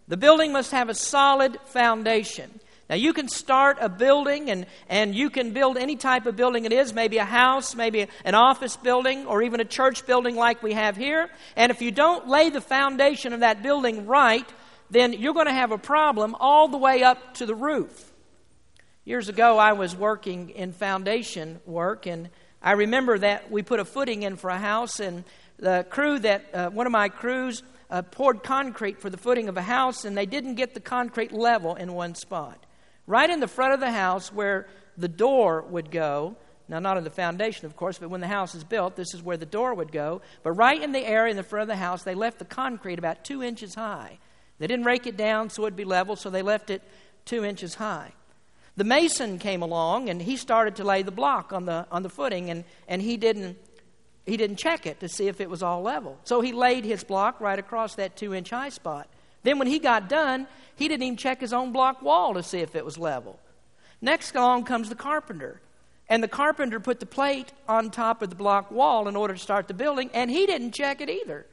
the 0.09 0.17
building 0.17 0.53
must 0.53 0.73
have 0.73 0.89
a 0.89 0.95
solid 0.95 1.59
foundation. 1.67 2.61
Now, 2.93 2.97
you 2.97 3.15
can 3.15 3.29
start 3.29 3.79
a 3.81 3.89
building 3.89 4.51
and, 4.51 4.67
and 4.87 5.15
you 5.15 5.31
can 5.31 5.55
build 5.55 5.79
any 5.79 5.97
type 5.97 6.27
of 6.27 6.37
building 6.37 6.67
it 6.67 6.75
is, 6.75 6.93
maybe 6.93 7.17
a 7.17 7.25
house, 7.25 7.75
maybe 7.75 8.07
an 8.23 8.35
office 8.35 8.77
building, 8.77 9.25
or 9.25 9.41
even 9.41 9.61
a 9.61 9.65
church 9.65 10.05
building 10.05 10.37
like 10.37 10.63
we 10.63 10.75
have 10.75 10.95
here. 10.95 11.31
And 11.57 11.73
if 11.73 11.81
you 11.81 11.91
don't 11.91 12.29
lay 12.29 12.51
the 12.51 12.61
foundation 12.61 13.33
of 13.33 13.41
that 13.41 13.63
building 13.63 14.07
right, 14.07 14.47
then 14.91 15.15
you're 15.15 15.33
going 15.33 15.47
to 15.47 15.55
have 15.55 15.71
a 15.71 15.79
problem 15.79 16.37
all 16.39 16.69
the 16.69 16.77
way 16.77 17.03
up 17.03 17.33
to 17.37 17.47
the 17.47 17.55
roof. 17.55 18.13
Years 19.07 19.31
ago, 19.31 19.57
I 19.57 19.73
was 19.73 19.97
working 19.97 20.51
in 20.51 20.73
foundation 20.73 21.63
work, 21.65 22.07
and 22.07 22.29
I 22.61 22.73
remember 22.73 23.19
that 23.19 23.51
we 23.51 23.63
put 23.63 23.81
a 23.81 23.87
footing 23.87 24.23
in 24.23 24.37
for 24.37 24.51
a 24.51 24.59
house, 24.59 25.01
and 25.01 25.25
the 25.57 25.87
crew 25.89 26.19
that, 26.19 26.45
uh, 26.53 26.69
one 26.69 26.85
of 26.85 26.93
my 26.93 27.09
crews, 27.09 27.63
uh, 27.89 28.03
poured 28.03 28.43
concrete 28.43 29.01
for 29.01 29.09
the 29.09 29.17
footing 29.17 29.49
of 29.49 29.57
a 29.57 29.63
house, 29.63 30.05
and 30.05 30.15
they 30.15 30.27
didn't 30.27 30.57
get 30.57 30.75
the 30.75 30.81
concrete 30.81 31.33
level 31.33 31.75
in 31.75 31.95
one 31.95 32.15
spot. 32.15 32.67
Right 33.07 33.29
in 33.29 33.41
the 33.41 33.49
front 33.49 33.75
of 33.75 33.81
the 33.81 33.91
house 33.91 34.33
where 34.33 34.67
the 34.97 35.09
door 35.09 35.63
would 35.63 35.91
go, 35.91 36.37
Now, 36.69 36.79
not 36.79 36.97
on 36.97 37.05
the 37.05 37.11
foundation, 37.11 37.67
of 37.67 37.77
course, 37.77 37.99
but 37.99 38.11
when 38.11 38.21
the 38.21 38.29
house 38.29 38.55
is 38.55 38.65
built, 38.65 38.97
this 38.97 39.15
is 39.15 39.23
where 39.23 39.37
the 39.37 39.47
door 39.47 39.75
would 39.75 39.93
go. 39.93 40.23
But 40.43 40.53
right 40.53 40.81
in 40.81 40.93
the 40.93 41.05
area 41.05 41.31
in 41.31 41.37
the 41.37 41.43
front 41.43 41.63
of 41.63 41.69
the 41.69 41.77
house, 41.77 42.03
they 42.03 42.15
left 42.15 42.39
the 42.39 42.45
concrete 42.45 42.99
about 42.99 43.25
two 43.25 43.43
inches 43.43 43.75
high. 43.75 44.19
They 44.59 44.67
didn't 44.67 44.87
rake 44.87 45.07
it 45.07 45.17
down 45.17 45.51
so 45.51 45.63
it'd 45.63 45.77
be 45.77 45.85
level, 45.85 46.17
so 46.17 46.31
they 46.31 46.43
left 46.43 46.71
it 46.71 46.83
two 47.25 47.45
inches 47.45 47.75
high. 47.75 48.13
The 48.77 48.85
mason 48.85 49.39
came 49.39 49.61
along 49.61 50.09
and 50.09 50.23
he 50.23 50.37
started 50.37 50.77
to 50.77 50.85
lay 50.85 51.03
the 51.03 51.11
block 51.11 51.53
on 51.53 51.67
the, 51.67 51.87
on 51.91 52.03
the 52.03 52.09
footing, 52.09 52.49
and, 52.49 52.65
and 52.89 53.03
he, 53.03 53.17
didn't, 53.17 53.59
he 54.25 54.37
didn't 54.37 54.57
check 54.57 54.87
it 54.87 55.01
to 55.01 55.09
see 55.09 55.29
if 55.29 55.41
it 55.41 55.51
was 55.51 55.63
all 55.63 55.83
level. 55.83 56.19
So 56.25 56.41
he 56.41 56.53
laid 56.53 56.85
his 56.85 57.05
block 57.05 57.41
right 57.41 57.59
across 57.59 57.97
that 57.97 58.17
two 58.17 58.33
inch 58.33 58.51
high 58.51 58.71
spot. 58.71 59.09
Then, 59.43 59.59
when 59.59 59.69
he 59.69 59.79
got 59.79 60.09
done, 60.09 60.47
he 60.77 60.89
didn't 60.89 61.03
even 61.03 61.17
check 61.17 61.41
his 61.41 61.53
own 61.53 61.73
block 61.73 62.03
wall 62.03 62.35
to 62.35 62.43
see 62.43 62.59
if 62.59 62.75
it 62.75 62.85
was 62.85 62.99
level. 62.99 63.39
Next 64.01 64.35
along 64.35 64.65
comes 64.65 64.89
the 64.89 64.95
carpenter. 64.95 65.61
And 66.09 66.23
the 66.23 66.29
carpenter 66.29 66.81
put 66.81 67.01
the 67.01 67.07
plate 67.07 67.53
on 67.69 67.91
top 67.91 68.21
of 68.23 68.29
the 68.29 68.37
block 68.37 68.71
wall 68.71 69.09
in 69.09 69.17
order 69.17 69.35
to 69.35 69.41
start 69.41 69.69
the 69.69 69.75
building, 69.75 70.11
and 70.13 70.31
he 70.31 70.47
didn't 70.47 70.73
check 70.73 71.01
it 71.01 71.09
either. 71.09 71.47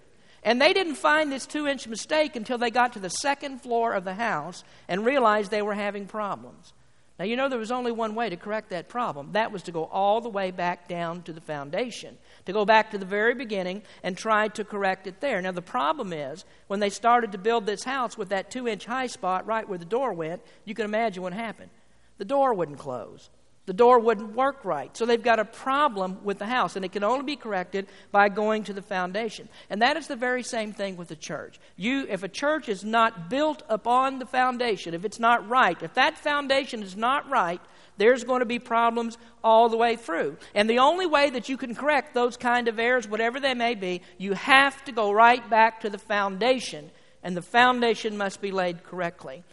And 0.44 0.62
they 0.62 0.74
didn't 0.74 0.96
find 0.96 1.32
this 1.32 1.46
two 1.46 1.68
inch 1.68 1.88
mistake 1.88 2.36
until 2.36 2.58
they 2.58 2.72
got 2.72 2.94
to 2.94 3.00
the 3.00 3.10
second 3.10 3.62
floor 3.62 3.94
of 3.94 4.04
the 4.06 4.16
house 4.16 4.64
and 4.88 5.06
realized 5.06 5.52
they 5.52 5.62
were 5.62 5.76
having 5.76 6.08
problems. 6.08 6.74
Now, 7.20 7.26
you 7.26 7.36
know 7.36 7.50
there 7.50 7.60
was 7.60 7.72
only 7.72 7.92
one 7.92 8.16
way 8.16 8.30
to 8.30 8.38
correct 8.38 8.70
that 8.70 8.88
problem. 8.88 9.34
That 9.34 9.52
was 9.52 9.64
to 9.64 9.74
go 9.74 9.84
all 9.84 10.22
the 10.22 10.30
way 10.30 10.52
back 10.52 10.88
down 10.88 11.22
to 11.24 11.34
the 11.34 11.42
foundation, 11.42 12.18
to 12.46 12.54
go 12.54 12.64
back 12.64 12.92
to 12.92 12.98
the 12.98 13.06
very 13.06 13.36
beginning 13.36 13.82
and 14.04 14.18
try 14.18 14.48
to 14.48 14.64
correct 14.64 15.06
it 15.06 15.20
there. 15.20 15.42
Now, 15.42 15.52
the 15.52 15.62
problem 15.62 16.14
is 16.14 16.46
when 16.68 16.80
they 16.80 16.90
started 16.90 17.34
to 17.34 17.38
build 17.38 17.66
this 17.66 17.84
house 17.84 18.18
with 18.18 18.30
that 18.30 18.50
two 18.50 18.70
inch 18.70 18.86
high 18.86 19.08
spot 19.08 19.46
right 19.46 19.68
where 19.68 19.78
the 19.78 19.84
door 19.84 20.14
went, 20.14 20.42
you 20.64 20.74
can 20.74 20.86
imagine 20.86 21.22
what 21.22 21.34
happened. 21.34 21.72
The 22.20 22.26
door 22.26 22.54
wouldn't 22.54 22.80
close 22.80 23.30
the 23.70 23.74
door 23.74 24.00
wouldn't 24.00 24.36
work 24.36 24.66
right. 24.66 24.98
So 24.98 25.06
they've 25.06 25.22
got 25.22 25.38
a 25.38 25.46
problem 25.46 26.24
with 26.24 26.40
the 26.40 26.48
house, 26.48 26.76
and 26.76 26.84
it 26.84 26.92
can 26.92 27.04
only 27.04 27.24
be 27.24 27.36
corrected 27.36 27.86
by 28.12 28.28
going 28.28 28.64
to 28.64 28.74
the 28.74 28.82
foundation. 28.82 29.48
And 29.70 29.84
that 29.84 29.96
is 29.96 30.08
the 30.08 30.16
very 30.16 30.42
same 30.42 30.74
thing 30.74 30.98
with 30.98 31.10
the 31.10 31.16
church. 31.16 31.60
You, 31.78 32.08
if 32.10 32.24
a 32.24 32.28
church 32.28 32.68
is 32.68 32.84
not 32.84 33.30
built 33.30 33.62
upon 33.70 34.18
the 34.18 34.26
foundation, 34.26 34.96
if 34.96 35.06
it's 35.06 35.20
not 35.20 35.48
right, 35.48 35.80
if 35.84 35.94
that 35.94 36.18
foundation 36.18 36.82
is 36.82 36.98
not 36.98 37.30
right, 37.30 37.62
there's 37.98 38.24
going 38.24 38.40
to 38.40 38.48
be 38.48 38.58
problems 38.58 39.20
all 39.44 39.70
the 39.70 39.78
way 39.78 39.96
through. 39.96 40.38
And 40.56 40.68
the 40.68 40.80
only 40.80 41.06
way 41.06 41.30
that 41.30 41.48
you 41.48 41.56
can 41.56 41.76
correct 41.76 42.16
those 42.16 42.38
kind 42.38 42.70
of 42.70 42.80
errors, 42.80 43.08
whatever 43.08 43.40
they 43.40 43.54
may 43.54 43.76
be, 43.76 44.02
you 44.18 44.34
have 44.34 44.84
to 44.86 44.92
go 44.92 45.12
right 45.12 45.48
back 45.48 45.82
to 45.82 45.92
the 45.92 46.00
foundation, 46.00 46.90
and 47.22 47.38
the 47.38 47.44
foundation 47.44 48.18
must 48.18 48.42
be 48.42 48.52
laid 48.52 48.84
correctly. 48.84 49.44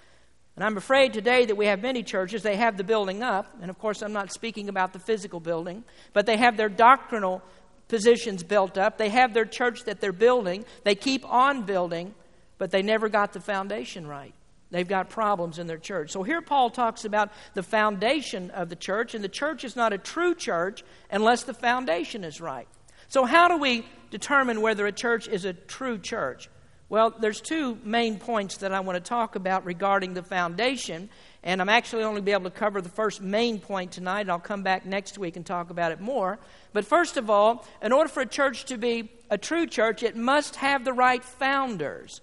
And 0.56 0.64
I'm 0.64 0.78
afraid 0.78 1.12
today 1.12 1.44
that 1.44 1.56
we 1.56 1.66
have 1.66 1.82
many 1.82 2.02
churches, 2.02 2.42
they 2.42 2.56
have 2.56 2.78
the 2.78 2.84
building 2.84 3.22
up, 3.22 3.54
and 3.60 3.70
of 3.70 3.78
course, 3.78 4.02
I'm 4.02 4.14
not 4.14 4.32
speaking 4.32 4.70
about 4.70 4.94
the 4.94 4.98
physical 4.98 5.38
building, 5.38 5.84
but 6.14 6.24
they 6.24 6.38
have 6.38 6.56
their 6.56 6.70
doctrinal 6.70 7.42
positions 7.88 8.42
built 8.42 8.78
up. 8.78 8.96
They 8.96 9.10
have 9.10 9.34
their 9.34 9.44
church 9.44 9.84
that 9.84 10.00
they're 10.00 10.12
building. 10.12 10.64
They 10.82 10.94
keep 10.94 11.30
on 11.30 11.62
building, 11.62 12.14
but 12.56 12.70
they 12.70 12.82
never 12.82 13.10
got 13.10 13.34
the 13.34 13.40
foundation 13.40 14.06
right. 14.06 14.32
They've 14.70 14.88
got 14.88 15.10
problems 15.10 15.58
in 15.58 15.66
their 15.66 15.78
church. 15.78 16.10
So 16.10 16.22
here 16.22 16.40
Paul 16.40 16.70
talks 16.70 17.04
about 17.04 17.30
the 17.54 17.62
foundation 17.62 18.50
of 18.50 18.68
the 18.68 18.76
church, 18.76 19.14
and 19.14 19.22
the 19.22 19.28
church 19.28 19.62
is 19.62 19.76
not 19.76 19.92
a 19.92 19.98
true 19.98 20.34
church 20.34 20.82
unless 21.10 21.44
the 21.44 21.54
foundation 21.54 22.24
is 22.24 22.40
right. 22.40 22.66
So, 23.08 23.24
how 23.24 23.46
do 23.46 23.56
we 23.56 23.86
determine 24.10 24.60
whether 24.60 24.84
a 24.86 24.92
church 24.92 25.28
is 25.28 25.44
a 25.44 25.52
true 25.52 25.98
church? 25.98 26.48
Well, 26.88 27.10
there's 27.18 27.40
two 27.40 27.78
main 27.82 28.18
points 28.20 28.58
that 28.58 28.72
I 28.72 28.78
want 28.78 28.96
to 28.96 29.06
talk 29.06 29.34
about 29.34 29.64
regarding 29.64 30.14
the 30.14 30.22
foundation, 30.22 31.08
and 31.42 31.60
I'm 31.60 31.68
actually 31.68 32.04
only 32.04 32.20
be 32.20 32.30
able 32.30 32.44
to 32.44 32.50
cover 32.50 32.80
the 32.80 32.88
first 32.88 33.20
main 33.20 33.58
point 33.58 33.90
tonight, 33.90 34.30
I'll 34.30 34.38
come 34.38 34.62
back 34.62 34.86
next 34.86 35.18
week 35.18 35.34
and 35.34 35.44
talk 35.44 35.70
about 35.70 35.90
it 35.90 36.00
more. 36.00 36.38
But 36.72 36.84
first 36.84 37.16
of 37.16 37.28
all, 37.28 37.66
in 37.82 37.90
order 37.90 38.08
for 38.08 38.20
a 38.20 38.26
church 38.26 38.66
to 38.66 38.78
be 38.78 39.10
a 39.30 39.36
true 39.36 39.66
church, 39.66 40.04
it 40.04 40.14
must 40.14 40.56
have 40.56 40.84
the 40.84 40.92
right 40.92 41.24
founders. 41.24 42.20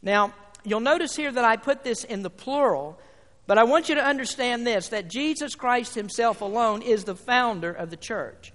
Now, 0.00 0.32
you'll 0.64 0.80
notice 0.80 1.14
here 1.14 1.30
that 1.30 1.44
I 1.44 1.56
put 1.56 1.84
this 1.84 2.02
in 2.02 2.22
the 2.22 2.30
plural, 2.30 2.98
but 3.46 3.58
I 3.58 3.64
want 3.64 3.90
you 3.90 3.94
to 3.96 4.04
understand 4.04 4.66
this 4.66 4.88
that 4.88 5.08
Jesus 5.08 5.54
Christ 5.54 5.94
Himself 5.94 6.40
alone 6.40 6.80
is 6.80 7.04
the 7.04 7.14
founder 7.14 7.72
of 7.72 7.90
the 7.90 7.96
church. 7.96 8.54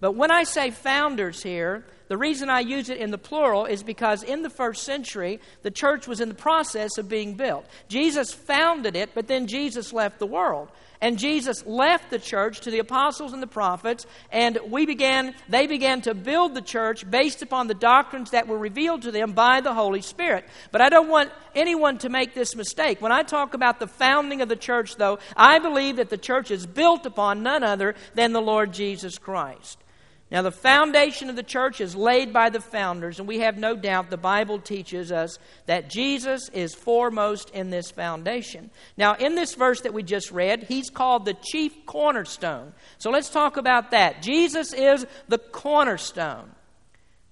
But 0.00 0.12
when 0.12 0.30
I 0.30 0.44
say 0.44 0.70
founders 0.70 1.42
here, 1.42 1.84
the 2.08 2.16
reason 2.16 2.48
I 2.48 2.60
use 2.60 2.88
it 2.88 2.98
in 2.98 3.10
the 3.10 3.18
plural 3.18 3.66
is 3.66 3.82
because 3.82 4.22
in 4.22 4.42
the 4.42 4.50
first 4.50 4.84
century, 4.84 5.40
the 5.62 5.70
church 5.70 6.06
was 6.06 6.20
in 6.20 6.28
the 6.28 6.34
process 6.34 6.98
of 6.98 7.08
being 7.08 7.34
built. 7.34 7.66
Jesus 7.88 8.32
founded 8.32 8.94
it, 8.94 9.10
but 9.14 9.26
then 9.26 9.46
Jesus 9.46 9.92
left 9.92 10.18
the 10.18 10.26
world. 10.26 10.68
And 11.00 11.18
Jesus 11.18 11.66
left 11.66 12.10
the 12.10 12.18
church 12.18 12.60
to 12.60 12.70
the 12.70 12.78
apostles 12.78 13.32
and 13.32 13.42
the 13.42 13.46
prophets, 13.46 14.06
and 14.32 14.58
we 14.68 14.86
began, 14.86 15.34
they 15.48 15.66
began 15.66 16.00
to 16.02 16.14
build 16.14 16.54
the 16.54 16.62
church 16.62 17.08
based 17.10 17.42
upon 17.42 17.66
the 17.66 17.74
doctrines 17.74 18.30
that 18.30 18.48
were 18.48 18.56
revealed 18.56 19.02
to 19.02 19.10
them 19.10 19.32
by 19.32 19.60
the 19.60 19.74
Holy 19.74 20.00
Spirit. 20.00 20.46
But 20.72 20.80
I 20.80 20.88
don't 20.88 21.08
want 21.08 21.32
anyone 21.54 21.98
to 21.98 22.08
make 22.08 22.34
this 22.34 22.56
mistake. 22.56 23.02
When 23.02 23.12
I 23.12 23.24
talk 23.24 23.52
about 23.52 23.78
the 23.78 23.86
founding 23.86 24.40
of 24.40 24.48
the 24.48 24.56
church, 24.56 24.96
though, 24.96 25.18
I 25.36 25.58
believe 25.58 25.96
that 25.96 26.08
the 26.08 26.16
church 26.16 26.50
is 26.50 26.66
built 26.66 27.04
upon 27.04 27.42
none 27.42 27.62
other 27.62 27.94
than 28.14 28.32
the 28.32 28.40
Lord 28.40 28.72
Jesus 28.72 29.18
Christ. 29.18 29.78
Now, 30.28 30.42
the 30.42 30.50
foundation 30.50 31.30
of 31.30 31.36
the 31.36 31.44
church 31.44 31.80
is 31.80 31.94
laid 31.94 32.32
by 32.32 32.50
the 32.50 32.60
founders, 32.60 33.20
and 33.20 33.28
we 33.28 33.38
have 33.40 33.58
no 33.58 33.76
doubt 33.76 34.10
the 34.10 34.16
Bible 34.16 34.58
teaches 34.58 35.12
us 35.12 35.38
that 35.66 35.88
Jesus 35.88 36.48
is 36.48 36.74
foremost 36.74 37.50
in 37.50 37.70
this 37.70 37.92
foundation. 37.92 38.70
Now, 38.96 39.14
in 39.14 39.36
this 39.36 39.54
verse 39.54 39.82
that 39.82 39.94
we 39.94 40.02
just 40.02 40.32
read, 40.32 40.64
he's 40.64 40.90
called 40.90 41.26
the 41.26 41.34
chief 41.34 41.86
cornerstone. 41.86 42.72
So 42.98 43.10
let's 43.10 43.30
talk 43.30 43.56
about 43.56 43.92
that. 43.92 44.20
Jesus 44.20 44.72
is 44.72 45.06
the 45.28 45.38
cornerstone. 45.38 46.50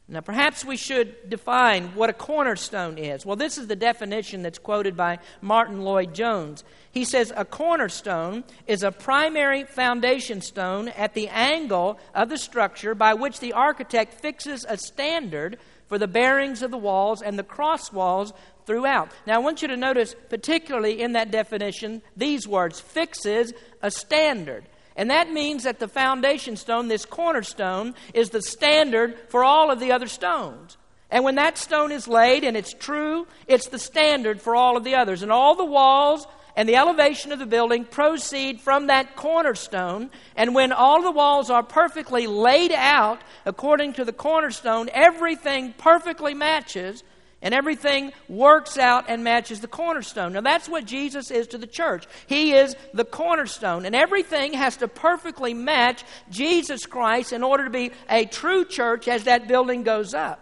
Now, 0.06 0.20
perhaps 0.20 0.66
we 0.66 0.76
should 0.76 1.30
define 1.30 1.94
what 1.94 2.10
a 2.10 2.12
cornerstone 2.12 2.98
is. 2.98 3.24
Well, 3.24 3.36
this 3.36 3.56
is 3.56 3.68
the 3.68 3.76
definition 3.76 4.42
that's 4.42 4.58
quoted 4.58 4.98
by 4.98 5.18
Martyn 5.40 5.80
Lloyd-Jones. 5.80 6.62
He 6.90 7.06
says 7.06 7.32
a 7.34 7.46
cornerstone 7.46 8.44
is 8.66 8.82
a 8.82 8.92
primary 8.92 9.64
foundation 9.64 10.42
stone 10.42 10.88
at 10.88 11.14
the 11.14 11.28
angle 11.28 11.98
of 12.14 12.28
the 12.28 12.36
structure 12.36 12.94
by 12.94 13.14
which 13.14 13.40
the 13.40 13.54
architect 13.54 14.20
fixes 14.20 14.66
a 14.68 14.76
standard 14.76 15.58
for 15.86 15.96
the 15.96 16.06
bearings 16.06 16.60
of 16.60 16.70
the 16.70 16.76
walls 16.76 17.22
and 17.22 17.38
the 17.38 17.42
cross 17.42 17.90
walls 17.90 18.34
throughout. 18.66 19.10
Now, 19.26 19.36
I 19.36 19.38
want 19.38 19.62
you 19.62 19.68
to 19.68 19.76
notice, 19.76 20.14
particularly 20.28 21.00
in 21.00 21.12
that 21.12 21.30
definition, 21.30 22.02
these 22.14 22.46
words 22.46 22.78
fixes 22.78 23.54
a 23.80 23.90
standard. 23.90 24.66
And 24.96 25.10
that 25.10 25.32
means 25.32 25.64
that 25.64 25.80
the 25.80 25.88
foundation 25.88 26.56
stone, 26.56 26.88
this 26.88 27.04
cornerstone, 27.04 27.94
is 28.12 28.30
the 28.30 28.42
standard 28.42 29.18
for 29.28 29.42
all 29.42 29.70
of 29.70 29.80
the 29.80 29.92
other 29.92 30.06
stones. 30.06 30.76
And 31.10 31.24
when 31.24 31.34
that 31.36 31.58
stone 31.58 31.92
is 31.92 32.08
laid 32.08 32.44
and 32.44 32.56
it's 32.56 32.72
true, 32.72 33.26
it's 33.46 33.68
the 33.68 33.78
standard 33.78 34.40
for 34.40 34.56
all 34.56 34.76
of 34.76 34.84
the 34.84 34.94
others. 34.94 35.22
And 35.22 35.32
all 35.32 35.54
the 35.54 35.64
walls 35.64 36.26
and 36.56 36.68
the 36.68 36.76
elevation 36.76 37.32
of 37.32 37.38
the 37.38 37.46
building 37.46 37.84
proceed 37.84 38.60
from 38.60 38.86
that 38.86 39.16
cornerstone. 39.16 40.10
And 40.36 40.54
when 40.54 40.72
all 40.72 41.02
the 41.02 41.10
walls 41.10 41.50
are 41.50 41.62
perfectly 41.62 42.26
laid 42.26 42.72
out 42.72 43.20
according 43.44 43.94
to 43.94 44.04
the 44.04 44.12
cornerstone, 44.12 44.88
everything 44.92 45.74
perfectly 45.76 46.34
matches 46.34 47.02
and 47.44 47.54
everything 47.54 48.12
works 48.28 48.78
out 48.78 49.04
and 49.08 49.22
matches 49.22 49.60
the 49.60 49.68
cornerstone. 49.68 50.32
Now, 50.32 50.40
that's 50.40 50.68
what 50.68 50.86
Jesus 50.86 51.30
is 51.30 51.46
to 51.48 51.58
the 51.58 51.66
church. 51.66 52.06
He 52.26 52.54
is 52.54 52.74
the 52.94 53.04
cornerstone, 53.04 53.84
and 53.84 53.94
everything 53.94 54.54
has 54.54 54.78
to 54.78 54.88
perfectly 54.88 55.52
match 55.52 56.02
Jesus 56.30 56.86
Christ 56.86 57.34
in 57.34 57.44
order 57.44 57.64
to 57.64 57.70
be 57.70 57.92
a 58.08 58.24
true 58.24 58.64
church 58.64 59.06
as 59.06 59.24
that 59.24 59.46
building 59.46 59.82
goes 59.82 60.14
up. 60.14 60.40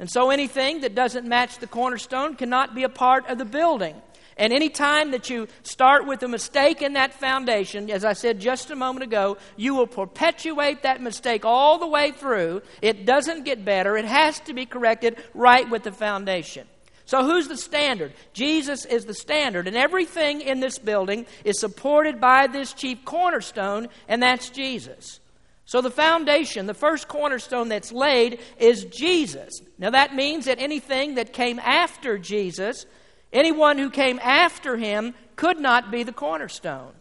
And 0.00 0.10
so, 0.10 0.30
anything 0.30 0.80
that 0.80 0.94
doesn't 0.94 1.28
match 1.28 1.58
the 1.58 1.66
cornerstone 1.66 2.34
cannot 2.34 2.74
be 2.74 2.84
a 2.84 2.88
part 2.88 3.26
of 3.28 3.36
the 3.36 3.44
building. 3.44 3.94
And 4.38 4.52
any 4.52 4.68
time 4.68 5.10
that 5.10 5.28
you 5.28 5.48
start 5.64 6.06
with 6.06 6.22
a 6.22 6.28
mistake 6.28 6.80
in 6.80 6.92
that 6.92 7.12
foundation, 7.12 7.90
as 7.90 8.04
I 8.04 8.12
said 8.12 8.38
just 8.38 8.70
a 8.70 8.76
moment 8.76 9.02
ago, 9.02 9.36
you 9.56 9.74
will 9.74 9.88
perpetuate 9.88 10.82
that 10.82 11.02
mistake 11.02 11.44
all 11.44 11.78
the 11.78 11.88
way 11.88 12.12
through. 12.12 12.62
It 12.80 13.04
doesn't 13.04 13.44
get 13.44 13.64
better. 13.64 13.96
It 13.96 14.04
has 14.04 14.38
to 14.40 14.54
be 14.54 14.64
corrected 14.64 15.16
right 15.34 15.68
with 15.68 15.82
the 15.82 15.92
foundation. 15.92 16.68
So, 17.04 17.24
who's 17.24 17.48
the 17.48 17.56
standard? 17.56 18.12
Jesus 18.34 18.84
is 18.84 19.06
the 19.06 19.14
standard. 19.14 19.66
And 19.66 19.76
everything 19.76 20.42
in 20.42 20.60
this 20.60 20.78
building 20.78 21.24
is 21.42 21.58
supported 21.58 22.20
by 22.20 22.48
this 22.48 22.74
chief 22.74 23.02
cornerstone, 23.06 23.88
and 24.08 24.22
that's 24.22 24.50
Jesus. 24.50 25.18
So, 25.64 25.80
the 25.80 25.90
foundation, 25.90 26.66
the 26.66 26.74
first 26.74 27.08
cornerstone 27.08 27.70
that's 27.70 27.92
laid, 27.92 28.40
is 28.58 28.84
Jesus. 28.84 29.62
Now, 29.78 29.88
that 29.90 30.14
means 30.14 30.44
that 30.44 30.58
anything 30.60 31.14
that 31.14 31.32
came 31.32 31.58
after 31.58 32.18
Jesus 32.18 32.84
Anyone 33.32 33.78
who 33.78 33.90
came 33.90 34.18
after 34.22 34.76
him 34.76 35.14
could 35.36 35.60
not 35.60 35.90
be 35.90 36.02
the 36.02 36.12
cornerstone. 36.12 36.92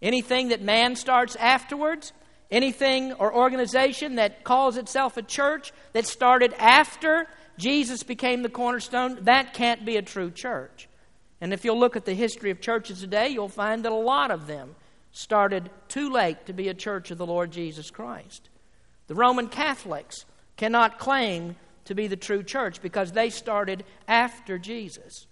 Anything 0.00 0.48
that 0.48 0.62
man 0.62 0.96
starts 0.96 1.36
afterwards, 1.36 2.12
anything 2.50 3.12
or 3.12 3.34
organization 3.34 4.16
that 4.16 4.44
calls 4.44 4.76
itself 4.76 5.16
a 5.16 5.22
church 5.22 5.72
that 5.92 6.06
started 6.06 6.54
after 6.54 7.26
Jesus 7.58 8.02
became 8.02 8.42
the 8.42 8.48
cornerstone, 8.48 9.18
that 9.22 9.54
can't 9.54 9.84
be 9.84 9.96
a 9.96 10.02
true 10.02 10.30
church. 10.30 10.88
And 11.40 11.52
if 11.52 11.64
you'll 11.64 11.78
look 11.78 11.96
at 11.96 12.04
the 12.04 12.14
history 12.14 12.50
of 12.50 12.60
churches 12.60 13.00
today, 13.00 13.28
you'll 13.28 13.48
find 13.48 13.84
that 13.84 13.92
a 13.92 13.96
lot 13.96 14.30
of 14.30 14.46
them 14.46 14.74
started 15.12 15.70
too 15.88 16.10
late 16.10 16.46
to 16.46 16.52
be 16.52 16.68
a 16.68 16.74
church 16.74 17.10
of 17.10 17.18
the 17.18 17.26
Lord 17.26 17.50
Jesus 17.50 17.90
Christ. 17.90 18.48
The 19.06 19.14
Roman 19.14 19.48
Catholics 19.48 20.24
cannot 20.56 20.98
claim 20.98 21.56
to 21.84 21.94
be 21.94 22.06
the 22.06 22.16
true 22.16 22.42
church 22.42 22.80
because 22.80 23.12
they 23.12 23.28
started 23.28 23.84
after 24.08 24.58
Jesus. 24.58 25.26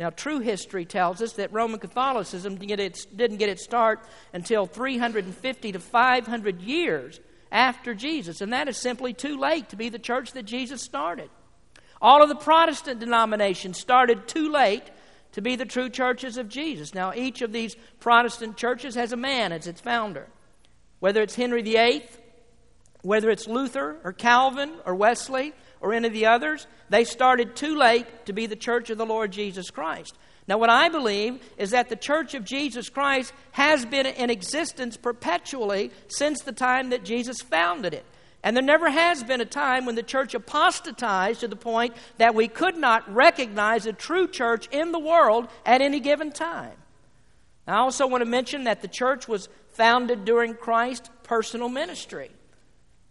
Now, 0.00 0.08
true 0.08 0.38
history 0.38 0.86
tells 0.86 1.20
us 1.20 1.34
that 1.34 1.52
Roman 1.52 1.78
Catholicism 1.78 2.56
didn't 2.56 3.36
get 3.36 3.50
its, 3.50 3.62
start 3.62 4.00
until 4.32 4.64
350 4.64 5.72
to 5.72 5.78
500 5.78 6.62
years 6.62 7.20
after 7.52 7.92
Jesus, 7.92 8.40
and 8.40 8.54
that 8.54 8.66
is 8.66 8.78
simply 8.78 9.12
too 9.12 9.38
late 9.38 9.68
to 9.68 9.76
be 9.76 9.90
the 9.90 9.98
church 9.98 10.32
that 10.32 10.44
Jesus 10.44 10.80
started. 10.80 11.28
All 12.00 12.22
of 12.22 12.30
the 12.30 12.34
Protestant 12.34 12.98
denominations 12.98 13.78
started 13.78 14.26
too 14.26 14.50
late 14.50 14.84
to 15.32 15.42
be 15.42 15.54
the 15.54 15.66
true 15.66 15.90
churches 15.90 16.38
of 16.38 16.48
Jesus. 16.48 16.94
Now, 16.94 17.12
each 17.12 17.42
of 17.42 17.52
these 17.52 17.76
Protestant 17.98 18.56
churches 18.56 18.94
has 18.94 19.12
a 19.12 19.18
man 19.18 19.52
as 19.52 19.66
its 19.66 19.82
founder. 19.82 20.28
Whether 21.00 21.20
it's 21.20 21.34
Henry 21.34 21.60
VIII, 21.60 22.06
whether 23.02 23.28
it's 23.28 23.46
Luther 23.46 23.98
or 24.02 24.14
Calvin 24.14 24.72
or 24.86 24.94
Wesley 24.94 25.52
or 25.80 25.94
any 25.94 26.06
of 26.06 26.12
the 26.12 26.26
others, 26.26 26.66
they 26.88 27.04
started 27.04 27.56
too 27.56 27.76
late 27.76 28.26
to 28.26 28.32
be 28.32 28.46
the 28.46 28.56
church 28.56 28.90
of 28.90 28.98
the 28.98 29.06
Lord 29.06 29.32
Jesus 29.32 29.70
Christ. 29.70 30.16
Now, 30.46 30.58
what 30.58 30.70
I 30.70 30.88
believe 30.88 31.40
is 31.58 31.70
that 31.70 31.88
the 31.88 31.96
church 31.96 32.34
of 32.34 32.44
Jesus 32.44 32.88
Christ 32.88 33.32
has 33.52 33.86
been 33.86 34.06
in 34.06 34.30
existence 34.30 34.96
perpetually 34.96 35.92
since 36.08 36.42
the 36.42 36.52
time 36.52 36.90
that 36.90 37.04
Jesus 37.04 37.40
founded 37.40 37.94
it. 37.94 38.04
And 38.42 38.56
there 38.56 38.64
never 38.64 38.90
has 38.90 39.22
been 39.22 39.40
a 39.40 39.46
time 39.46 39.84
when 39.84 39.94
the 39.94 40.02
church 40.02 40.34
apostatized 40.34 41.40
to 41.40 41.48
the 41.48 41.56
point 41.56 41.94
that 42.16 42.34
we 42.34 42.48
could 42.48 42.76
not 42.76 43.12
recognize 43.14 43.86
a 43.86 43.92
true 43.92 44.26
church 44.26 44.66
in 44.72 44.92
the 44.92 44.98
world 44.98 45.48
at 45.66 45.82
any 45.82 46.00
given 46.00 46.32
time. 46.32 46.76
I 47.66 47.76
also 47.76 48.06
want 48.06 48.22
to 48.22 48.28
mention 48.28 48.64
that 48.64 48.82
the 48.82 48.88
church 48.88 49.28
was 49.28 49.48
founded 49.68 50.24
during 50.24 50.54
Christ's 50.54 51.10
personal 51.22 51.68
ministry. 51.68 52.30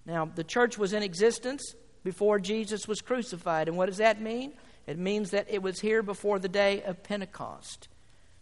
Now, 0.06 0.30
the 0.34 0.44
church 0.44 0.78
was 0.78 0.94
in 0.94 1.04
existence 1.04 1.76
before 2.04 2.40
Jesus 2.40 2.88
was 2.88 3.02
crucified. 3.02 3.68
And 3.68 3.78
what 3.78 3.88
does 3.88 3.98
that 3.98 4.22
mean? 4.22 4.54
It 4.88 4.98
means 4.98 5.32
that 5.32 5.48
it 5.50 5.62
was 5.62 5.80
here 5.80 6.02
before 6.02 6.40
the 6.40 6.50
day 6.50 6.82
of 6.84 7.04
Pentecost. 7.04 7.88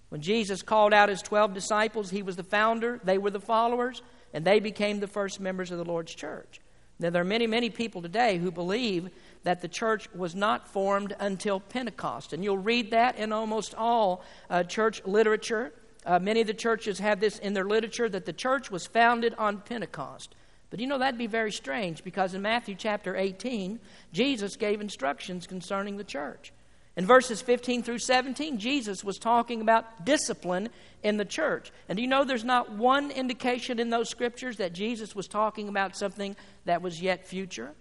When 0.09 0.21
Jesus 0.21 0.61
called 0.61 0.93
out 0.93 1.09
his 1.09 1.21
12 1.21 1.53
disciples, 1.53 2.09
he 2.09 2.23
was 2.23 2.37
the 2.37 2.43
founder, 2.43 3.01
they 3.03 3.17
were 3.17 3.31
the 3.31 3.39
followers, 3.41 4.01
and 4.33 4.45
they 4.45 4.59
became 4.59 4.99
the 4.99 5.07
first 5.07 5.39
members 5.39 5.71
of 5.71 5.77
the 5.77 5.85
Lord's 5.85 6.15
church. 6.15 6.61
Now, 6.99 7.09
there 7.11 7.21
are 7.21 7.25
many, 7.25 7.45
many 7.45 7.69
people 7.69 8.01
today 8.01 8.37
who 8.37 8.49
believe 8.49 9.09
that 9.43 9.61
the 9.61 9.67
church 9.67 10.11
was 10.13 10.33
not 10.33 10.67
formed 10.67 11.15
until 11.19 11.59
Pentecost. 11.59 12.33
And 12.33 12.43
you'll 12.43 12.57
read 12.57 12.91
that 12.91 13.17
in 13.17 13.31
almost 13.31 13.75
all 13.75 14.23
uh, 14.49 14.63
church 14.63 15.01
literature. 15.05 15.73
Uh, 16.05 16.19
many 16.19 16.41
of 16.41 16.47
the 16.47 16.53
churches 16.53 16.99
have 16.99 17.19
this 17.19 17.37
in 17.37 17.53
their 17.53 17.65
literature 17.65 18.09
that 18.09 18.25
the 18.25 18.33
church 18.33 18.71
was 18.71 18.87
founded 18.87 19.35
on 19.37 19.59
Pentecost. 19.59 20.33
But 20.69 20.79
you 20.79 20.87
know, 20.87 20.97
that'd 20.97 21.17
be 21.17 21.27
very 21.27 21.51
strange 21.51 22.03
because 22.03 22.33
in 22.33 22.41
Matthew 22.41 22.75
chapter 22.75 23.15
18, 23.15 23.79
Jesus 24.11 24.55
gave 24.55 24.81
instructions 24.81 25.47
concerning 25.47 25.97
the 25.97 26.03
church. 26.03 26.51
In 26.97 27.05
verses 27.05 27.41
15 27.41 27.83
through 27.83 27.99
17, 27.99 28.57
Jesus 28.57 29.03
was 29.03 29.19
talking 29.19 29.61
about 29.61 30.03
discipline 30.03 30.69
in 31.03 31.17
the 31.17 31.25
church. 31.25 31.71
And 31.87 31.95
do 31.95 32.01
you 32.01 32.07
know 32.07 32.23
there's 32.23 32.43
not 32.43 32.71
one 32.71 33.11
indication 33.11 33.79
in 33.79 33.91
those 33.91 34.09
scriptures 34.09 34.57
that 34.57 34.73
Jesus 34.73 35.15
was 35.15 35.27
talking 35.27 35.69
about 35.69 35.95
something 35.95 36.35
that 36.65 36.81
was 36.81 36.99
yet 36.99 37.27
future? 37.27 37.73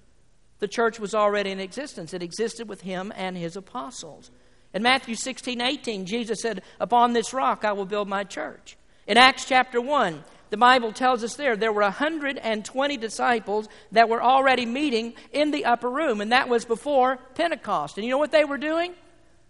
The 0.59 0.69
church 0.69 1.01
was 1.01 1.15
already 1.15 1.51
in 1.51 1.61
existence, 1.61 2.13
it 2.13 2.23
existed 2.23 2.69
with 2.69 2.83
him 2.83 3.13
and 3.17 3.37
his 3.37 3.57
apostles. 3.57 4.31
In 4.75 4.83
Matthew 4.83 5.15
16, 5.15 5.63
18, 5.63 6.05
Jesus 6.05 6.43
said, 6.43 6.63
Upon 6.79 7.15
this 7.15 7.33
rock 7.33 7.65
I 7.65 7.73
will 7.73 7.87
build 7.87 8.09
my 8.09 8.23
church. 8.23 8.77
In 9.07 9.17
Acts 9.17 9.47
chapter 9.47 9.81
1, 9.81 10.23
the 10.51 10.57
Bible 10.57 10.93
tells 10.93 11.25
us 11.25 11.35
there, 11.35 11.57
there 11.57 11.73
were 11.73 11.83
120 11.83 12.97
disciples 12.97 13.69
that 13.93 14.09
were 14.09 14.23
already 14.23 14.67
meeting 14.67 15.15
in 15.33 15.51
the 15.51 15.65
upper 15.65 15.91
room, 15.91 16.21
and 16.21 16.33
that 16.33 16.49
was 16.49 16.65
before 16.65 17.19
Pentecost. 17.35 17.99
And 17.99 18.05
you 18.05 18.11
know 18.11 18.19
what 18.19 18.33
they 18.33 18.45
were 18.45 18.59
doing? 18.59 18.95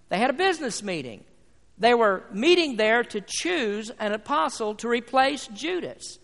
They 0.08 0.18
had 0.18 0.30
a 0.30 0.34
business 0.34 0.82
meeting. 0.82 1.24
They 1.78 1.94
were 1.94 2.24
meeting 2.32 2.76
there 2.76 3.04
to 3.04 3.20
choose 3.20 3.90
an 3.98 4.12
apostle 4.12 4.74
to 4.76 4.88
replace 4.88 5.46
Judas. 5.48 6.18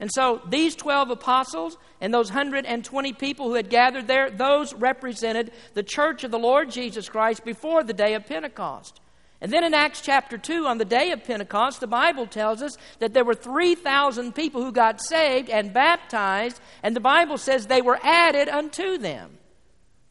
And 0.00 0.10
so 0.12 0.40
these 0.48 0.74
12 0.74 1.10
apostles 1.10 1.76
and 2.00 2.12
those 2.12 2.30
120 2.30 3.12
people 3.12 3.48
who 3.48 3.54
had 3.54 3.70
gathered 3.70 4.06
there, 4.06 4.30
those 4.30 4.74
represented 4.74 5.52
the 5.74 5.82
church 5.82 6.24
of 6.24 6.30
the 6.30 6.38
Lord 6.38 6.70
Jesus 6.70 7.08
Christ 7.08 7.44
before 7.44 7.84
the 7.84 7.92
day 7.92 8.14
of 8.14 8.26
Pentecost. 8.26 9.00
And 9.40 9.52
then 9.52 9.64
in 9.64 9.74
Acts 9.74 10.00
chapter 10.00 10.38
2, 10.38 10.66
on 10.66 10.78
the 10.78 10.84
day 10.84 11.10
of 11.10 11.24
Pentecost, 11.24 11.80
the 11.80 11.86
Bible 11.86 12.26
tells 12.26 12.62
us 12.62 12.76
that 13.00 13.12
there 13.12 13.24
were 13.24 13.34
3,000 13.34 14.34
people 14.34 14.64
who 14.64 14.72
got 14.72 15.02
saved 15.02 15.50
and 15.50 15.72
baptized, 15.72 16.60
and 16.82 16.96
the 16.96 17.00
Bible 17.00 17.36
says 17.36 17.66
they 17.66 17.82
were 17.82 17.98
added 18.02 18.48
unto 18.48 18.96
them. 18.96 19.38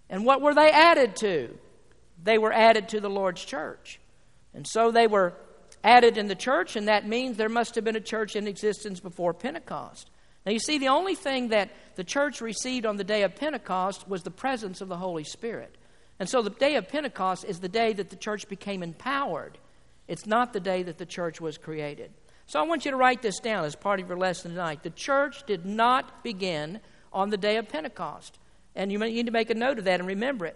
And 0.09 0.25
what 0.25 0.41
were 0.41 0.53
they 0.53 0.69
added 0.69 1.15
to? 1.17 1.57
They 2.21 2.37
were 2.37 2.53
added 2.53 2.89
to 2.89 2.99
the 2.99 3.09
Lord's 3.09 3.43
church. 3.43 3.99
And 4.53 4.67
so 4.67 4.91
they 4.91 5.07
were 5.07 5.33
added 5.83 6.17
in 6.17 6.27
the 6.27 6.35
church, 6.35 6.75
and 6.75 6.87
that 6.87 7.07
means 7.07 7.35
there 7.35 7.49
must 7.49 7.75
have 7.75 7.83
been 7.83 7.95
a 7.95 8.01
church 8.01 8.35
in 8.35 8.47
existence 8.47 8.99
before 8.99 9.33
Pentecost. 9.33 10.09
Now, 10.45 10.51
you 10.51 10.59
see, 10.59 10.77
the 10.77 10.89
only 10.89 11.15
thing 11.15 11.49
that 11.49 11.71
the 11.95 12.03
church 12.03 12.41
received 12.41 12.85
on 12.85 12.97
the 12.97 13.03
day 13.03 13.23
of 13.23 13.35
Pentecost 13.35 14.07
was 14.07 14.23
the 14.23 14.31
presence 14.31 14.81
of 14.81 14.89
the 14.89 14.97
Holy 14.97 15.23
Spirit. 15.23 15.75
And 16.23 16.29
so 16.29 16.41
the 16.41 16.51
day 16.51 16.77
of 16.77 16.87
Pentecost 16.87 17.43
is 17.43 17.59
the 17.59 17.67
day 17.67 17.91
that 17.91 18.09
the 18.09 18.15
church 18.15 18.47
became 18.47 18.81
empowered. 18.81 19.57
It's 20.07 20.25
not 20.25 20.53
the 20.53 20.61
day 20.61 20.81
that 20.81 20.97
the 20.97 21.05
church 21.05 21.41
was 21.41 21.57
created. 21.57 22.13
So 22.45 22.61
I 22.61 22.63
want 22.63 22.85
you 22.85 22.91
to 22.91 22.95
write 22.95 23.21
this 23.21 23.41
down 23.41 23.65
as 23.65 23.75
part 23.75 23.99
of 23.99 24.07
your 24.07 24.17
lesson 24.17 24.51
tonight. 24.51 24.83
The 24.83 24.89
church 24.89 25.43
did 25.45 25.65
not 25.65 26.23
begin 26.23 26.79
on 27.11 27.29
the 27.29 27.35
day 27.35 27.57
of 27.57 27.67
Pentecost. 27.67 28.39
And 28.73 28.89
you 28.89 28.99
need 28.99 29.25
to 29.25 29.33
make 29.33 29.49
a 29.49 29.53
note 29.53 29.79
of 29.79 29.83
that 29.83 29.99
and 29.99 30.07
remember 30.07 30.45
it. 30.45 30.55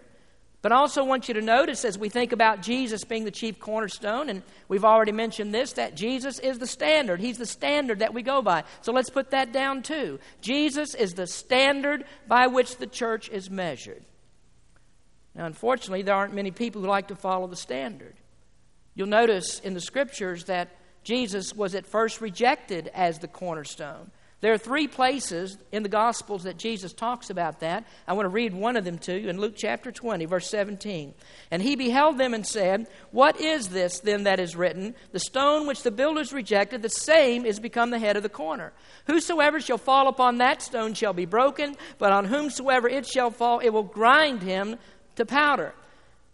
But 0.62 0.72
I 0.72 0.76
also 0.76 1.04
want 1.04 1.28
you 1.28 1.34
to 1.34 1.42
notice 1.42 1.84
as 1.84 1.98
we 1.98 2.08
think 2.08 2.32
about 2.32 2.62
Jesus 2.62 3.04
being 3.04 3.26
the 3.26 3.30
chief 3.30 3.60
cornerstone, 3.60 4.30
and 4.30 4.42
we've 4.68 4.86
already 4.86 5.12
mentioned 5.12 5.52
this, 5.52 5.74
that 5.74 5.94
Jesus 5.94 6.38
is 6.38 6.58
the 6.58 6.66
standard. 6.66 7.20
He's 7.20 7.36
the 7.36 7.44
standard 7.44 7.98
that 7.98 8.14
we 8.14 8.22
go 8.22 8.40
by. 8.40 8.64
So 8.80 8.92
let's 8.92 9.10
put 9.10 9.32
that 9.32 9.52
down 9.52 9.82
too. 9.82 10.18
Jesus 10.40 10.94
is 10.94 11.12
the 11.12 11.26
standard 11.26 12.06
by 12.26 12.46
which 12.46 12.78
the 12.78 12.86
church 12.86 13.28
is 13.28 13.50
measured. 13.50 14.02
Now, 15.38 15.46
unfortunately, 15.46 16.02
there 16.02 16.16
aren't 16.16 16.34
many 16.34 16.50
people 16.50 16.82
who 16.82 16.88
like 16.88 17.08
to 17.08 17.16
follow 17.16 17.46
the 17.46 17.56
standard. 17.56 18.16
You'll 18.96 19.06
notice 19.06 19.60
in 19.60 19.72
the 19.72 19.80
scriptures 19.80 20.44
that 20.44 20.76
Jesus 21.04 21.54
was 21.54 21.76
at 21.76 21.86
first 21.86 22.20
rejected 22.20 22.90
as 22.92 23.20
the 23.20 23.28
cornerstone. 23.28 24.10
There 24.40 24.52
are 24.52 24.58
three 24.58 24.86
places 24.86 25.58
in 25.72 25.82
the 25.82 25.88
Gospels 25.88 26.44
that 26.44 26.58
Jesus 26.58 26.92
talks 26.92 27.28
about 27.28 27.60
that. 27.60 27.84
I 28.06 28.12
want 28.12 28.24
to 28.26 28.30
read 28.30 28.54
one 28.54 28.76
of 28.76 28.84
them 28.84 28.98
to 28.98 29.18
you 29.18 29.28
in 29.28 29.40
Luke 29.40 29.54
chapter 29.56 29.90
20, 29.90 30.26
verse 30.26 30.48
17. 30.48 31.12
And 31.50 31.60
he 31.60 31.74
beheld 31.74 32.18
them 32.18 32.34
and 32.34 32.46
said, 32.46 32.86
What 33.10 33.40
is 33.40 33.68
this 33.68 33.98
then 33.98 34.24
that 34.24 34.38
is 34.38 34.54
written? 34.54 34.94
The 35.10 35.18
stone 35.18 35.66
which 35.66 35.82
the 35.82 35.90
builders 35.90 36.32
rejected, 36.32 36.82
the 36.82 36.88
same 36.88 37.44
is 37.44 37.58
become 37.58 37.90
the 37.90 37.98
head 37.98 38.16
of 38.16 38.22
the 38.22 38.28
corner. 38.28 38.72
Whosoever 39.06 39.60
shall 39.60 39.78
fall 39.78 40.06
upon 40.06 40.38
that 40.38 40.62
stone 40.62 40.94
shall 40.94 41.12
be 41.12 41.26
broken, 41.26 41.76
but 41.98 42.12
on 42.12 42.24
whomsoever 42.24 42.88
it 42.88 43.06
shall 43.06 43.30
fall, 43.30 43.58
it 43.58 43.70
will 43.70 43.82
grind 43.82 44.42
him 44.42 44.76
to 45.18 45.26
powder. 45.26 45.74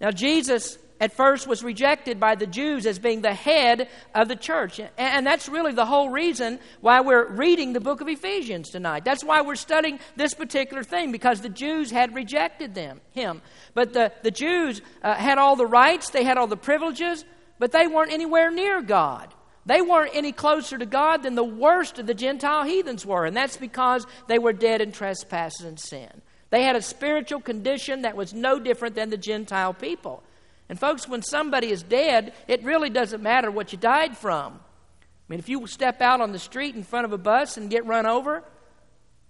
Now, 0.01 0.11
Jesus 0.11 0.79
at 1.01 1.13
first 1.13 1.47
was 1.47 1.63
rejected 1.63 2.21
by 2.21 2.35
the 2.35 2.47
Jews 2.47 2.87
as 2.87 2.99
being 2.99 3.21
the 3.21 3.35
head 3.35 3.89
of 4.15 4.29
the 4.29 4.37
church. 4.37 4.81
And 4.97 5.27
that's 5.27 5.49
really 5.49 5.73
the 5.73 5.85
whole 5.85 6.09
reason 6.09 6.61
why 6.81 7.01
we're 7.01 7.29
reading 7.29 7.73
the 7.73 7.81
book 7.81 8.01
of 8.01 8.09
Ephesians 8.09 8.71
tonight. 8.71 9.05
That's 9.05 9.25
why 9.25 9.43
we're 9.43 9.57
studying 9.57 9.99
this 10.17 10.35
particular 10.35 10.85
thing, 10.85 11.13
because 11.13 11.41
the 11.41 11.49
Jews 11.49 11.91
had 11.91 12.15
rejected 12.15 12.75
them, 12.75 13.01
him. 13.11 13.43
But 13.75 13.93
the, 13.93 14.13
the 14.23 14.31
Jews 14.31 14.81
uh, 15.03 15.15
had 15.15 15.39
all 15.39 15.57
the 15.57 15.67
rights, 15.67 16.11
they 16.11 16.25
had 16.25 16.39
all 16.39 16.47
the 16.47 16.57
privileges, 16.57 17.25
but 17.59 17.73
they 17.73 17.87
weren't 17.87 18.13
anywhere 18.13 18.51
near 18.51 18.81
God. 18.81 19.35
They 19.67 19.81
weren't 19.81 20.15
any 20.15 20.33
closer 20.33 20.79
to 20.79 20.87
God 20.87 21.23
than 21.23 21.35
the 21.35 21.45
worst 21.45 21.99
of 21.99 22.07
the 22.07 22.15
Gentile 22.15 22.65
heathens 22.65 23.05
were, 23.05 23.25
and 23.25 23.37
that's 23.37 23.57
because 23.57 24.07
they 24.29 24.39
were 24.39 24.53
dead 24.53 24.81
in 24.81 24.93
trespasses 24.93 25.67
and 25.67 25.81
sin. 25.81 26.23
They 26.55 26.63
had 26.63 26.77
a 26.77 26.83
spiritual 26.83 27.41
condition 27.41 28.03
that 28.03 28.15
was 28.15 28.33
no 28.33 28.61
different 28.61 28.95
than 28.95 29.11
the 29.11 29.17
Gentile 29.17 29.75
people. 29.75 30.23
And, 30.69 30.79
folks, 30.79 31.09
when 31.09 31.21
somebody 31.21 31.73
is 31.73 31.83
dead, 31.83 32.33
it 32.47 32.63
really 32.63 32.91
doesn't 32.91 33.25
matter 33.25 33.51
what 33.51 33.73
you 33.73 33.79
died 33.79 34.17
from. 34.17 34.61
I 35.03 35.07
mean, 35.27 35.41
if 35.41 35.49
you 35.49 35.67
step 35.67 36.01
out 36.01 36.21
on 36.21 36.31
the 36.31 36.39
street 36.39 36.77
in 36.77 36.85
front 36.85 37.07
of 37.07 37.13
a 37.13 37.19
bus 37.19 37.57
and 37.57 37.69
get 37.69 37.87
run 37.87 38.07
over, 38.07 38.45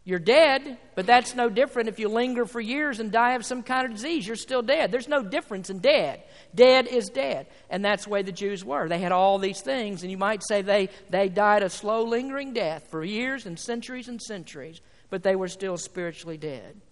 you're 0.05 0.19
dead, 0.19 0.77
but 0.97 1.07
that's 1.07 1.35
no 1.35 1.49
different 1.49 1.89
if 1.89 1.99
you 1.99 2.11
linger 2.11 2.45
for 2.45 2.61
years 2.61 3.01
and 3.01 3.11
die 3.11 3.37
of 3.37 3.47
some 3.47 3.63
kind 3.63 3.87
of 3.87 3.95
disease. 3.95 4.27
You're 4.27 4.37
still 4.37 4.61
dead. 4.61 4.93
There's 4.93 5.09
no 5.09 5.23
difference 5.23 5.71
in 5.71 5.79
dead. 5.79 6.25
Dead 6.55 6.87
is 6.87 7.07
dead. 7.07 7.47
And 7.71 7.83
that's 7.83 8.05
the 8.05 8.11
way 8.11 8.21
the 8.21 8.33
Jews 8.33 8.67
were. 8.67 8.87
They 8.87 8.99
had 8.99 9.13
all 9.13 9.39
these 9.39 9.63
things, 9.63 10.03
and 10.03 10.11
you 10.11 10.19
might 10.19 10.43
say 10.47 10.61
they, 10.61 10.91
they 11.09 11.31
died 11.31 11.63
a 11.63 11.71
slow, 11.71 12.05
lingering 12.05 12.53
death 12.53 12.89
for 12.91 13.03
years 13.03 13.47
and 13.47 13.59
centuries 13.59 14.09
and 14.09 14.21
centuries, 14.21 14.83
but 15.09 15.23
they 15.23 15.37
were 15.37 15.49
still 15.49 15.79
spiritually 15.79 16.37
dead. 16.37 16.83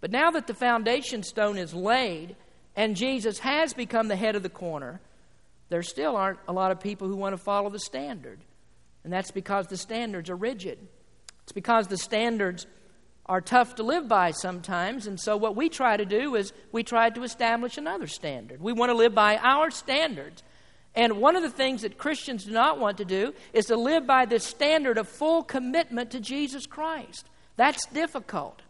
But 0.00 0.10
now 0.10 0.30
that 0.30 0.46
the 0.46 0.54
foundation 0.54 1.22
stone 1.22 1.58
is 1.58 1.74
laid 1.74 2.36
and 2.76 2.96
Jesus 2.96 3.40
has 3.40 3.72
become 3.72 4.08
the 4.08 4.16
head 4.16 4.36
of 4.36 4.42
the 4.42 4.48
corner, 4.48 5.00
there 5.68 5.82
still 5.82 6.16
aren't 6.16 6.38
a 6.46 6.52
lot 6.52 6.70
of 6.70 6.80
people 6.80 7.08
who 7.08 7.16
want 7.16 7.32
to 7.34 7.42
follow 7.42 7.70
the 7.70 7.80
standard. 7.80 8.40
And 9.04 9.12
that's 9.12 9.30
because 9.30 9.66
the 9.66 9.76
standards 9.76 10.30
are 10.30 10.36
rigid. 10.36 10.78
It's 11.42 11.52
because 11.52 11.86
the 11.86 11.98
standards 11.98 12.66
are 13.26 13.40
tough 13.40 13.74
to 13.74 13.82
live 13.82 14.08
by 14.08 14.30
sometimes. 14.30 15.06
And 15.06 15.20
so, 15.20 15.36
what 15.36 15.56
we 15.56 15.68
try 15.68 15.96
to 15.96 16.04
do 16.04 16.34
is 16.34 16.52
we 16.72 16.82
try 16.82 17.10
to 17.10 17.22
establish 17.22 17.76
another 17.76 18.06
standard. 18.06 18.60
We 18.60 18.72
want 18.72 18.90
to 18.90 18.96
live 18.96 19.14
by 19.14 19.36
our 19.36 19.70
standards. 19.70 20.42
And 20.94 21.18
one 21.18 21.36
of 21.36 21.42
the 21.42 21.50
things 21.50 21.82
that 21.82 21.98
Christians 21.98 22.44
do 22.44 22.52
not 22.52 22.78
want 22.78 22.98
to 22.98 23.04
do 23.04 23.34
is 23.52 23.66
to 23.66 23.76
live 23.76 24.06
by 24.06 24.24
this 24.24 24.44
standard 24.44 24.98
of 24.98 25.08
full 25.08 25.42
commitment 25.42 26.10
to 26.12 26.20
Jesus 26.20 26.66
Christ. 26.66 27.28
That's 27.56 27.86
difficult. 27.86 28.62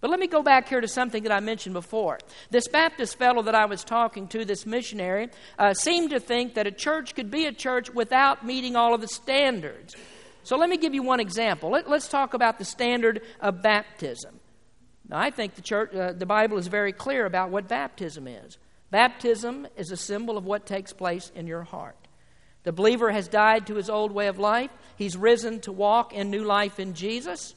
But 0.00 0.10
let 0.10 0.18
me 0.18 0.26
go 0.26 0.42
back 0.42 0.68
here 0.68 0.80
to 0.80 0.88
something 0.88 1.24
that 1.24 1.32
I 1.32 1.40
mentioned 1.40 1.74
before. 1.74 2.18
This 2.50 2.68
Baptist 2.68 3.18
fellow 3.18 3.42
that 3.42 3.54
I 3.54 3.66
was 3.66 3.84
talking 3.84 4.28
to, 4.28 4.44
this 4.44 4.64
missionary, 4.64 5.28
uh, 5.58 5.74
seemed 5.74 6.10
to 6.10 6.20
think 6.20 6.54
that 6.54 6.66
a 6.66 6.72
church 6.72 7.14
could 7.14 7.30
be 7.30 7.44
a 7.44 7.52
church 7.52 7.90
without 7.90 8.44
meeting 8.44 8.76
all 8.76 8.94
of 8.94 9.02
the 9.02 9.08
standards. 9.08 9.94
So 10.42 10.56
let 10.56 10.70
me 10.70 10.78
give 10.78 10.94
you 10.94 11.02
one 11.02 11.20
example. 11.20 11.70
Let, 11.70 11.86
us 11.86 12.08
talk 12.08 12.32
about 12.32 12.58
the 12.58 12.64
standard 12.64 13.20
of 13.40 13.60
baptism. 13.62 14.40
Now, 15.06 15.18
I 15.18 15.30
think 15.30 15.54
the 15.54 15.62
church, 15.62 15.94
uh, 15.94 16.12
the 16.12 16.24
Bible 16.24 16.56
is 16.56 16.66
very 16.66 16.92
clear 16.92 17.26
about 17.26 17.50
what 17.50 17.68
baptism 17.68 18.26
is. 18.26 18.56
Baptism 18.90 19.66
is 19.76 19.90
a 19.90 19.96
symbol 19.96 20.38
of 20.38 20.46
what 20.46 20.64
takes 20.64 20.92
place 20.94 21.30
in 21.34 21.46
your 21.46 21.62
heart. 21.62 21.96
The 22.62 22.72
believer 22.72 23.10
has 23.10 23.28
died 23.28 23.66
to 23.66 23.74
his 23.74 23.90
old 23.90 24.12
way 24.12 24.28
of 24.28 24.38
life. 24.38 24.70
He's 24.96 25.16
risen 25.16 25.60
to 25.60 25.72
walk 25.72 26.12
in 26.12 26.30
new 26.30 26.44
life 26.44 26.80
in 26.80 26.94
Jesus. 26.94 27.54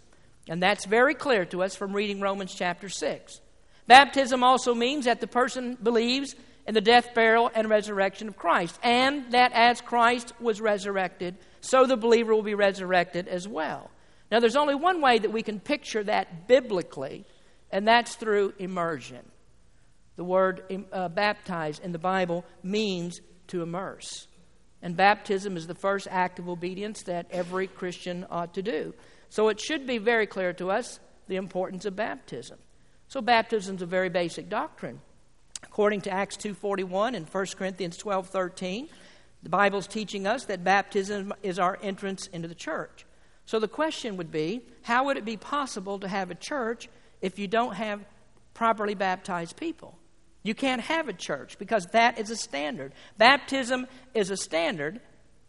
And 0.47 0.62
that's 0.62 0.86
very 0.86 1.15
clear 1.15 1.45
to 1.45 1.63
us 1.63 1.75
from 1.75 1.93
reading 1.93 2.19
Romans 2.19 2.53
chapter 2.53 2.89
6. 2.89 3.39
Baptism 3.88 4.43
also 4.43 4.73
means 4.73 5.06
that 5.06 5.21
the 5.21 5.27
person 5.27 5.77
believes 5.82 6.36
in 6.65 6.73
the 6.73 6.82
death, 6.82 7.13
burial, 7.13 7.51
and 7.53 7.69
resurrection 7.69 8.27
of 8.27 8.38
Christ, 8.38 8.79
and 8.84 9.32
that 9.32 9.51
as 9.53 9.82
Christ 9.82 10.34
was 10.39 10.62
resurrected, 10.62 11.36
so 11.62 11.86
the 11.86 11.97
believer 11.97 12.34
will 12.34 12.43
be 12.43 12.56
resurrected 12.56 13.27
as 13.27 13.47
well. 13.47 13.91
Now, 14.32 14.39
there's 14.39 14.56
only 14.56 14.75
one 14.75 15.01
way 15.01 15.19
that 15.19 15.32
we 15.32 15.43
can 15.43 15.60
picture 15.60 16.03
that 16.06 16.47
biblically, 16.47 17.25
and 17.71 17.88
that's 17.88 18.15
through 18.15 18.53
immersion. 18.58 19.19
The 20.15 20.23
word 20.23 20.86
uh, 20.91 21.10
baptize 21.10 21.79
in 21.79 21.91
the 21.91 21.99
Bible 21.99 22.45
means 22.62 23.19
to 23.47 23.62
immerse. 23.62 24.27
And 24.82 24.95
baptism 24.95 25.58
is 25.58 25.67
the 25.67 25.75
first 25.75 26.08
act 26.10 26.39
of 26.39 26.49
obedience 26.49 27.03
that 27.03 27.27
every 27.32 27.67
Christian 27.67 28.25
ought 28.29 28.53
to 28.53 28.62
do. 28.62 28.93
So 29.34 29.50
it 29.50 29.60
should 29.60 29.88
be 29.88 29.98
very 29.98 30.28
clear 30.28 30.54
to 30.54 30.69
us 30.69 31.00
the 31.28 31.38
importance 31.38 31.86
of 31.86 31.96
baptism. 31.96 32.60
So 33.08 33.19
baptism 33.19 33.78
is 33.78 33.82
a 33.82 33.88
very 33.88 34.10
basic 34.10 34.48
doctrine. 34.48 35.02
According 35.63 36.02
to 36.02 36.12
Acts 36.12 36.38
2:41 36.38 37.15
and 37.15 37.28
1 37.28 37.58
Corinthians 37.58 37.98
12:13, 37.98 38.89
the 39.41 39.50
Bible's 39.50 39.88
teaching 39.88 40.28
us 40.28 40.46
that 40.46 40.63
baptism 40.63 41.34
is 41.41 41.58
our 41.58 41.80
entrance 41.82 42.28
into 42.28 42.48
the 42.48 42.54
church. 42.54 43.08
So 43.48 43.58
the 43.58 43.67
question 43.67 44.17
would 44.17 44.30
be, 44.30 44.62
how 44.84 45.06
would 45.06 45.17
it 45.17 45.26
be 45.26 45.36
possible 45.36 45.98
to 45.98 46.08
have 46.08 46.30
a 46.30 46.36
church 46.36 46.88
if 47.19 47.39
you 47.39 47.48
don't 47.48 47.74
have 47.74 48.06
properly 48.54 48.93
baptized 48.93 49.58
people? 49.58 49.98
You 50.43 50.54
can't 50.54 50.82
have 50.82 51.10
a 51.10 51.13
church 51.13 51.58
because 51.58 51.88
that 51.88 52.19
is 52.19 52.30
a 52.30 52.36
standard. 52.36 52.93
Baptism 53.17 53.88
is 54.13 54.30
a 54.30 54.38
standard, 54.38 55.02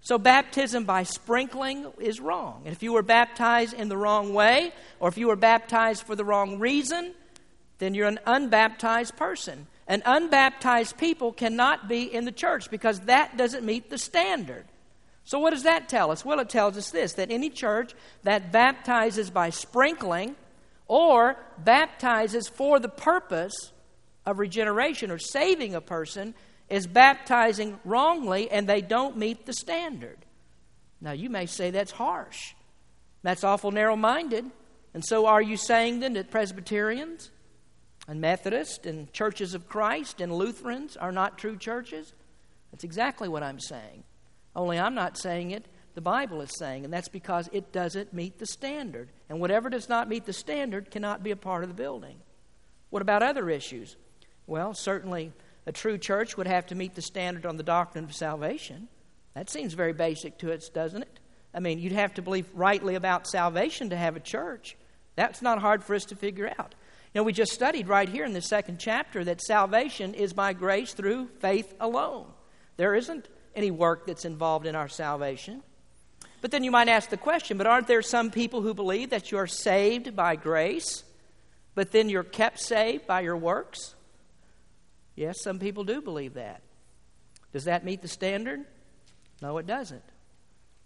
so, 0.04 0.18
baptism 0.18 0.84
by 0.84 1.04
sprinkling 1.04 1.86
is 1.98 2.20
wrong. 2.20 2.60
And 2.66 2.76
if 2.76 2.82
you 2.82 2.92
were 2.92 3.02
baptized 3.02 3.72
in 3.72 3.88
the 3.88 3.96
wrong 3.96 4.34
way, 4.34 4.74
or 5.00 5.08
if 5.08 5.16
you 5.16 5.28
were 5.28 5.36
baptized 5.36 6.02
for 6.02 6.14
the 6.14 6.26
wrong 6.26 6.58
reason, 6.58 7.14
then 7.78 7.94
you're 7.94 8.08
an 8.08 8.20
unbaptized 8.26 9.16
person. 9.16 9.66
An 9.88 10.02
unbaptized 10.04 10.98
people 10.98 11.32
cannot 11.32 11.88
be 11.88 12.02
in 12.02 12.26
the 12.26 12.32
church 12.32 12.70
because 12.70 13.00
that 13.00 13.38
doesn't 13.38 13.64
meet 13.64 13.88
the 13.88 13.96
standard. 13.96 14.66
So, 15.24 15.38
what 15.38 15.54
does 15.54 15.62
that 15.62 15.88
tell 15.88 16.10
us? 16.10 16.22
Well, 16.22 16.38
it 16.38 16.50
tells 16.50 16.76
us 16.76 16.90
this 16.90 17.14
that 17.14 17.30
any 17.30 17.48
church 17.48 17.94
that 18.24 18.52
baptizes 18.52 19.30
by 19.30 19.48
sprinkling 19.48 20.36
or 20.86 21.38
baptizes 21.56 22.46
for 22.46 22.78
the 22.78 22.90
purpose 22.90 23.72
of 24.26 24.38
regeneration 24.38 25.10
or 25.10 25.18
saving 25.18 25.74
a 25.74 25.80
person 25.80 26.34
is 26.68 26.86
baptizing 26.86 27.78
wrongly 27.84 28.50
and 28.50 28.68
they 28.68 28.80
don't 28.80 29.16
meet 29.16 29.46
the 29.46 29.52
standard. 29.52 30.18
Now, 31.00 31.12
you 31.12 31.28
may 31.28 31.46
say 31.46 31.70
that's 31.70 31.92
harsh. 31.92 32.54
That's 33.22 33.44
awful 33.44 33.70
narrow 33.70 33.96
minded. 33.96 34.44
And 34.94 35.04
so, 35.04 35.26
are 35.26 35.42
you 35.42 35.56
saying 35.56 36.00
then 36.00 36.14
that 36.14 36.30
Presbyterians 36.30 37.30
and 38.06 38.20
Methodists 38.20 38.86
and 38.86 39.12
churches 39.12 39.54
of 39.54 39.68
Christ 39.68 40.20
and 40.20 40.32
Lutherans 40.32 40.96
are 40.96 41.12
not 41.12 41.38
true 41.38 41.56
churches? 41.56 42.12
That's 42.70 42.84
exactly 42.84 43.28
what 43.28 43.42
I'm 43.42 43.60
saying. 43.60 44.04
Only 44.56 44.78
I'm 44.78 44.94
not 44.94 45.18
saying 45.18 45.50
it, 45.50 45.66
the 45.94 46.00
Bible 46.00 46.40
is 46.40 46.50
saying, 46.58 46.84
and 46.84 46.92
that's 46.92 47.08
because 47.08 47.48
it 47.52 47.72
doesn't 47.72 48.12
meet 48.12 48.38
the 48.38 48.46
standard. 48.46 49.08
And 49.28 49.40
whatever 49.40 49.68
does 49.68 49.88
not 49.88 50.08
meet 50.08 50.26
the 50.26 50.32
standard 50.32 50.90
cannot 50.90 51.22
be 51.22 51.30
a 51.30 51.36
part 51.36 51.62
of 51.62 51.68
the 51.68 51.74
building. 51.74 52.16
What 52.90 53.02
about 53.02 53.22
other 53.22 53.48
issues? 53.48 53.96
Well, 54.46 54.74
certainly 54.74 55.32
a 55.66 55.72
true 55.72 55.98
church 55.98 56.36
would 56.36 56.46
have 56.46 56.66
to 56.66 56.74
meet 56.74 56.94
the 56.94 57.02
standard 57.02 57.46
on 57.46 57.56
the 57.56 57.62
doctrine 57.62 58.04
of 58.04 58.14
salvation. 58.14 58.88
That 59.34 59.50
seems 59.50 59.74
very 59.74 59.92
basic 59.92 60.38
to 60.38 60.52
us, 60.52 60.68
doesn't 60.68 61.02
it? 61.02 61.20
I 61.54 61.60
mean, 61.60 61.78
you'd 61.78 61.92
have 61.92 62.14
to 62.14 62.22
believe 62.22 62.46
rightly 62.54 62.94
about 62.94 63.26
salvation 63.26 63.90
to 63.90 63.96
have 63.96 64.16
a 64.16 64.20
church. 64.20 64.76
That's 65.16 65.42
not 65.42 65.60
hard 65.60 65.84
for 65.84 65.94
us 65.94 66.04
to 66.06 66.16
figure 66.16 66.52
out. 66.58 66.74
You 67.12 67.20
know, 67.20 67.24
we 67.24 67.32
just 67.32 67.52
studied 67.52 67.86
right 67.86 68.08
here 68.08 68.24
in 68.24 68.32
the 68.32 68.42
second 68.42 68.78
chapter 68.78 69.22
that 69.24 69.40
salvation 69.40 70.14
is 70.14 70.32
by 70.32 70.52
grace 70.52 70.92
through 70.94 71.28
faith 71.38 71.72
alone. 71.78 72.26
There 72.76 72.94
isn't 72.94 73.28
any 73.54 73.70
work 73.70 74.06
that's 74.06 74.24
involved 74.24 74.66
in 74.66 74.74
our 74.74 74.88
salvation. 74.88 75.62
But 76.40 76.50
then 76.50 76.64
you 76.64 76.72
might 76.72 76.88
ask 76.88 77.08
the 77.08 77.16
question 77.16 77.56
but 77.56 77.68
aren't 77.68 77.86
there 77.86 78.02
some 78.02 78.30
people 78.30 78.62
who 78.62 78.74
believe 78.74 79.10
that 79.10 79.30
you 79.30 79.38
are 79.38 79.46
saved 79.46 80.16
by 80.16 80.36
grace, 80.36 81.04
but 81.74 81.92
then 81.92 82.08
you're 82.08 82.24
kept 82.24 82.60
saved 82.60 83.06
by 83.06 83.20
your 83.20 83.36
works? 83.36 83.93
Yes, 85.16 85.42
some 85.42 85.58
people 85.58 85.84
do 85.84 86.00
believe 86.00 86.34
that. 86.34 86.62
Does 87.52 87.64
that 87.64 87.84
meet 87.84 88.02
the 88.02 88.08
standard? 88.08 88.64
No, 89.40 89.58
it 89.58 89.66
doesn't. 89.66 90.02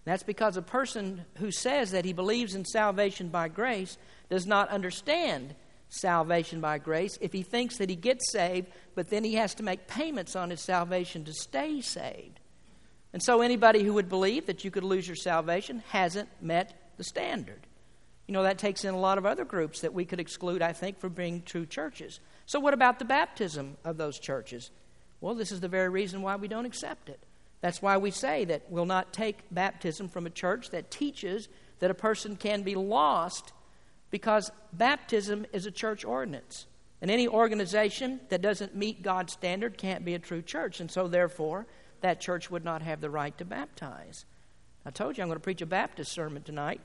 That's 0.05 0.23
because 0.23 0.57
a 0.57 0.63
person 0.63 1.25
who 1.37 1.51
says 1.51 1.91
that 1.91 2.05
he 2.05 2.13
believes 2.13 2.55
in 2.55 2.65
salvation 2.65 3.29
by 3.29 3.49
grace 3.49 3.99
does 4.31 4.47
not 4.47 4.69
understand 4.71 5.55
salvation 5.91 6.61
by 6.61 6.79
grace 6.79 7.19
if 7.21 7.33
he 7.33 7.43
thinks 7.43 7.79
that 7.79 7.91
he 7.91 7.97
gets 7.97 8.31
saved, 8.33 8.69
but 8.95 9.11
then 9.11 9.25
he 9.25 9.35
has 9.35 9.55
to 9.57 9.63
make 9.63 9.87
payments 9.87 10.37
on 10.37 10.51
his 10.51 10.61
salvation 10.61 11.25
to 11.25 11.33
stay 11.33 11.81
saved. 11.81 12.41
And 13.13 13.23
so, 13.23 13.41
anybody 13.41 13.83
who 13.83 13.95
would 13.95 14.09
believe 14.09 14.47
that 14.47 14.65
you 14.65 14.71
could 14.71 14.85
lose 14.85 15.07
your 15.07 15.17
salvation 15.17 15.83
hasn't 15.89 16.29
met 16.43 16.93
the 16.99 17.05
standard. 17.05 17.67
You 18.27 18.35
know, 18.35 18.43
that 18.43 18.59
takes 18.59 18.85
in 18.85 18.93
a 18.93 18.99
lot 18.99 19.17
of 19.17 19.25
other 19.25 19.47
groups 19.47 19.81
that 19.81 19.95
we 19.95 20.05
could 20.05 20.21
exclude, 20.21 20.61
I 20.61 20.75
think, 20.75 20.99
from 20.99 21.15
being 21.15 21.43
true 21.43 21.65
churches. 21.65 22.21
So, 22.49 22.59
what 22.61 22.73
about 22.73 22.99
the 22.99 23.05
baptism 23.05 23.77
of 23.85 23.99
those 23.99 24.19
churches? 24.19 24.71
Well, 25.21 25.35
this 25.35 25.53
is 25.53 25.61
the 25.61 25.69
very 25.69 25.91
reason 25.91 26.23
why 26.23 26.37
we 26.37 26.49
don't 26.49 26.65
accept 26.65 27.11
it. 27.11 27.21
That's 27.61 27.83
why 27.83 27.99
we 27.99 28.11
say 28.11 28.47
that 28.47 28.63
we'll 28.71 28.87
not 28.87 29.13
take 29.13 29.41
baptism 29.51 30.09
from 30.09 30.25
a 30.25 30.31
church 30.31 30.71
that 30.71 30.91
teaches 30.91 31.51
that 31.81 31.91
a 31.91 31.95
person 31.95 32.37
can 32.37 32.63
be 32.63 32.75
lost 32.75 33.53
because 34.11 34.51
baptism 34.73 35.45
is 35.53 35.67
a 35.67 35.71
church 35.71 36.07
ordinance. 36.07 36.65
And 37.03 37.11
any 37.11 37.29
organization 37.29 38.19
that 38.31 38.41
doesn't 38.41 38.75
meet 38.75 39.03
God's 39.03 39.35
standard 39.35 39.77
can't 39.77 40.07
be 40.07 40.15
a 40.15 40.19
true 40.19 40.41
church. 40.41 40.81
And 40.81 40.91
so, 40.91 41.07
therefore, 41.07 41.67
that 42.01 42.19
church 42.19 42.51
would 42.51 42.65
not 42.65 42.81
have 42.81 43.03
the 43.03 43.11
right 43.11 43.37
to 43.37 43.45
baptize. 43.45 44.25
I 44.87 44.91
told 44.91 45.19
you 45.19 45.23
I'm 45.23 45.29
going 45.29 45.37
to 45.37 45.45
preach 45.45 45.61
a 45.61 45.67
Baptist 45.67 46.13
sermon 46.13 46.43
tonight. 46.43 46.81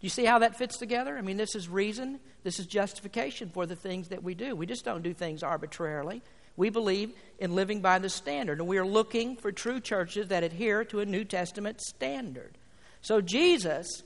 Do 0.00 0.06
you 0.06 0.10
see 0.10 0.24
how 0.24 0.38
that 0.38 0.56
fits 0.56 0.76
together? 0.76 1.18
I 1.18 1.22
mean, 1.22 1.36
this 1.36 1.56
is 1.56 1.68
reason, 1.68 2.20
this 2.44 2.60
is 2.60 2.66
justification 2.66 3.50
for 3.50 3.66
the 3.66 3.74
things 3.74 4.08
that 4.08 4.22
we 4.22 4.34
do. 4.34 4.54
We 4.54 4.66
just 4.66 4.84
don't 4.84 5.02
do 5.02 5.12
things 5.12 5.42
arbitrarily. 5.42 6.22
We 6.56 6.70
believe 6.70 7.12
in 7.38 7.54
living 7.54 7.80
by 7.80 7.98
the 7.98 8.08
standard, 8.08 8.58
and 8.60 8.68
we 8.68 8.78
are 8.78 8.86
looking 8.86 9.36
for 9.36 9.50
true 9.50 9.80
churches 9.80 10.28
that 10.28 10.44
adhere 10.44 10.84
to 10.86 11.00
a 11.00 11.06
New 11.06 11.24
Testament 11.24 11.80
standard. 11.80 12.58
So, 13.00 13.20
Jesus, 13.20 14.02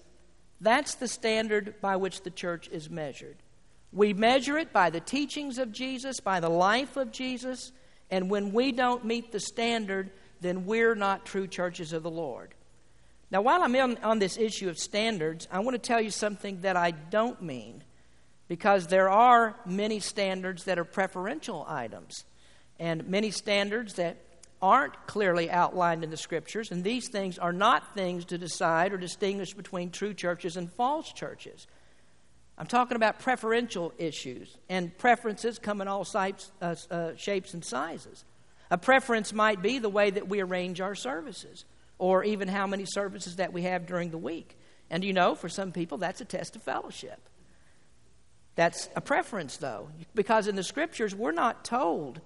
that's 0.61 0.94
the 0.94 1.09
standard 1.09 1.74
by 1.81 1.96
which 1.96 2.22
the 2.22 2.31
church 2.31 2.68
is 2.68 2.88
measured. 2.88 3.37
We 3.92 4.14
measure 4.14 4.57
it 4.57 4.72
by 4.72 4.88
the 4.90 5.00
teachings 5.00 5.59
of 5.59 5.72
Jesus, 5.72 6.20
by 6.20 6.40
the 6.40 6.48
life 6.48 6.96
of 6.96 7.12
Jesus, 7.12 7.72
and 8.11 8.31
when 8.31 8.52
we 8.52 8.72
don't 8.72 9.05
meet 9.05 9.33
the 9.33 9.40
standard, 9.40 10.11
then 10.40 10.64
we're 10.64 10.94
not 10.94 11.26
true 11.26 11.46
churches 11.46 11.92
of 11.92 12.02
the 12.02 12.11
Lord. 12.11 12.55
Now, 13.33 13.40
while 13.40 13.62
I'm 13.62 13.75
on, 13.75 13.97
on 14.03 14.18
this 14.18 14.37
issue 14.37 14.68
of 14.68 14.79
standards, 14.79 15.49
I 15.51 15.61
want 15.61 15.75
to 15.75 15.79
tell 15.79 16.03
you 16.03 16.11
something 16.11 16.61
that 16.61 16.77
I 16.77 16.90
don't 16.90 17.40
mean 17.40 17.83
because 18.47 18.88
there 18.88 19.09
are 19.09 19.59
many 19.64 20.01
standards 20.01 20.64
that 20.64 20.79
are 20.79 20.85
preferential 20.85 21.64
items 21.66 22.27
and 22.79 23.09
many 23.09 23.31
standards 23.31 23.95
that 23.95 24.18
aren't 24.61 25.07
clearly 25.07 25.51
outlined 25.51 26.05
in 26.05 26.11
the 26.11 26.16
scriptures, 26.18 26.71
and 26.71 26.85
these 26.85 27.09
things 27.09 27.38
are 27.38 27.55
not 27.55 27.95
things 27.95 28.27
to 28.27 28.37
decide 28.37 28.92
or 28.92 28.99
distinguish 28.99 29.55
between 29.55 29.90
true 29.90 30.12
churches 30.12 30.59
and 30.59 30.71
false 30.71 31.11
churches. 31.11 31.66
I'm 32.59 32.66
talking 32.66 32.97
about 32.97 33.18
preferential 33.18 33.95
issues, 33.97 34.59
and 34.68 34.97
preferences 34.99 35.59
come 35.59 35.81
in 35.81 35.88
all 35.88 36.05
types, 36.05 36.53
uh, 36.61 36.77
uh, 36.90 37.16
shapes 37.16 37.55
and 37.55 37.64
sizes. 37.64 38.25
A 38.71 38.77
preference 38.77 39.33
might 39.33 39.62
be 39.62 39.79
the 39.79 39.88
way 39.88 40.11
that 40.11 40.29
we 40.29 40.40
arrange 40.40 40.83
our 40.83 40.95
services. 40.95 41.64
Or 41.98 42.24
even 42.24 42.48
how 42.48 42.66
many 42.66 42.85
services 42.85 43.37
that 43.37 43.52
we 43.52 43.62
have 43.62 43.87
during 43.87 44.11
the 44.11 44.18
week. 44.18 44.59
And 44.90 45.05
you 45.05 45.12
know, 45.12 45.35
for 45.35 45.48
some 45.48 45.72
people, 45.72 45.98
that's 45.98 46.20
a 46.20 46.24
test 46.24 46.57
of 46.57 46.62
fellowship. 46.62 47.28
That's 48.55 48.88
a 48.94 49.00
preference, 49.00 49.57
though, 49.57 49.88
because 50.14 50.46
in 50.46 50.57
the 50.57 50.62
scriptures, 50.62 51.14
we're 51.14 51.33
not 51.33 51.64
told 51.64 52.20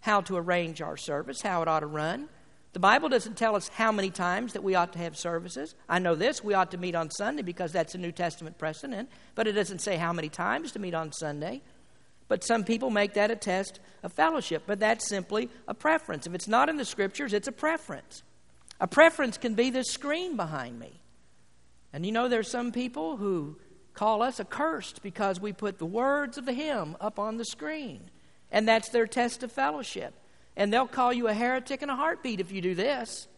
how 0.00 0.20
to 0.22 0.36
arrange 0.36 0.80
our 0.80 0.96
service, 0.96 1.42
how 1.42 1.62
it 1.62 1.68
ought 1.68 1.80
to 1.80 1.86
run. 1.86 2.28
The 2.72 2.78
Bible 2.78 3.08
doesn't 3.08 3.36
tell 3.36 3.56
us 3.56 3.68
how 3.68 3.92
many 3.92 4.10
times 4.10 4.54
that 4.54 4.62
we 4.62 4.74
ought 4.74 4.92
to 4.94 4.98
have 4.98 5.16
services. 5.16 5.74
I 5.88 5.98
know 5.98 6.14
this, 6.14 6.42
we 6.42 6.54
ought 6.54 6.70
to 6.70 6.78
meet 6.78 6.94
on 6.94 7.10
Sunday 7.10 7.42
because 7.42 7.72
that's 7.72 7.94
a 7.94 7.98
New 7.98 8.12
Testament 8.12 8.58
precedent, 8.58 9.10
but 9.34 9.46
it 9.46 9.52
doesn't 9.52 9.80
say 9.80 9.96
how 9.96 10.12
many 10.12 10.28
times 10.28 10.72
to 10.72 10.78
meet 10.78 10.94
on 10.94 11.12
Sunday. 11.12 11.60
But 12.28 12.44
some 12.44 12.64
people 12.64 12.88
make 12.88 13.14
that 13.14 13.30
a 13.30 13.36
test 13.36 13.80
of 14.02 14.12
fellowship, 14.12 14.62
but 14.66 14.80
that's 14.80 15.08
simply 15.08 15.50
a 15.68 15.74
preference. 15.74 16.26
If 16.26 16.34
it's 16.34 16.48
not 16.48 16.68
in 16.68 16.76
the 16.76 16.84
scriptures, 16.84 17.34
it's 17.34 17.48
a 17.48 17.52
preference. 17.52 18.22
A 18.80 18.86
preference 18.86 19.38
can 19.38 19.54
be 19.54 19.70
this 19.70 19.90
screen 19.90 20.36
behind 20.36 20.78
me. 20.78 21.00
And 21.92 22.06
you 22.06 22.12
know, 22.12 22.28
there's 22.28 22.50
some 22.50 22.72
people 22.72 23.16
who 23.16 23.58
call 23.94 24.22
us 24.22 24.40
accursed 24.40 25.02
because 25.02 25.40
we 25.40 25.52
put 25.52 25.78
the 25.78 25.86
words 25.86 26.38
of 26.38 26.46
the 26.46 26.52
hymn 26.52 26.96
up 27.00 27.18
on 27.18 27.36
the 27.36 27.44
screen. 27.44 28.10
And 28.50 28.66
that's 28.66 28.88
their 28.88 29.06
test 29.06 29.42
of 29.42 29.52
fellowship. 29.52 30.14
And 30.56 30.72
they'll 30.72 30.86
call 30.86 31.12
you 31.12 31.28
a 31.28 31.34
heretic 31.34 31.82
in 31.82 31.90
a 31.90 31.96
heartbeat 31.96 32.40
if 32.40 32.52
you 32.52 32.60
do 32.60 32.74
this. 32.74 33.28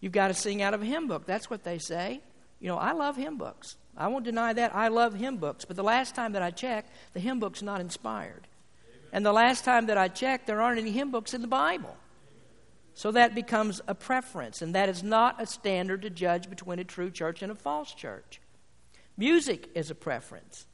You've 0.00 0.12
got 0.12 0.28
to 0.28 0.34
sing 0.34 0.60
out 0.60 0.74
of 0.74 0.82
a 0.82 0.84
hymn 0.84 1.08
book. 1.08 1.24
That's 1.26 1.48
what 1.48 1.64
they 1.64 1.78
say. 1.78 2.20
You 2.60 2.68
know, 2.68 2.76
I 2.76 2.92
love 2.92 3.16
hymn 3.16 3.38
books. 3.38 3.76
I 3.96 4.08
won't 4.08 4.24
deny 4.24 4.52
that. 4.52 4.74
I 4.74 4.88
love 4.88 5.14
hymn 5.14 5.36
books. 5.36 5.64
But 5.64 5.76
the 5.76 5.84
last 5.84 6.14
time 6.14 6.32
that 6.32 6.42
I 6.42 6.50
checked, 6.50 6.90
the 7.12 7.20
hymn 7.20 7.40
book's 7.40 7.62
not 7.62 7.80
inspired. 7.80 8.46
And 9.12 9.24
the 9.24 9.32
last 9.32 9.64
time 9.64 9.86
that 9.86 9.96
I 9.96 10.08
checked, 10.08 10.46
there 10.46 10.60
aren't 10.60 10.80
any 10.80 10.90
hymn 10.90 11.10
books 11.10 11.34
in 11.34 11.40
the 11.40 11.46
Bible. 11.46 11.96
So 12.94 13.10
that 13.10 13.34
becomes 13.34 13.80
a 13.88 13.94
preference, 13.94 14.62
and 14.62 14.74
that 14.74 14.88
is 14.88 15.02
not 15.02 15.42
a 15.42 15.46
standard 15.46 16.02
to 16.02 16.10
judge 16.10 16.48
between 16.48 16.78
a 16.78 16.84
true 16.84 17.10
church 17.10 17.42
and 17.42 17.50
a 17.50 17.56
false 17.56 17.92
church. 17.92 18.40
Music 19.16 19.68
is 19.74 19.90
a 19.90 19.94
preference. 19.94 20.66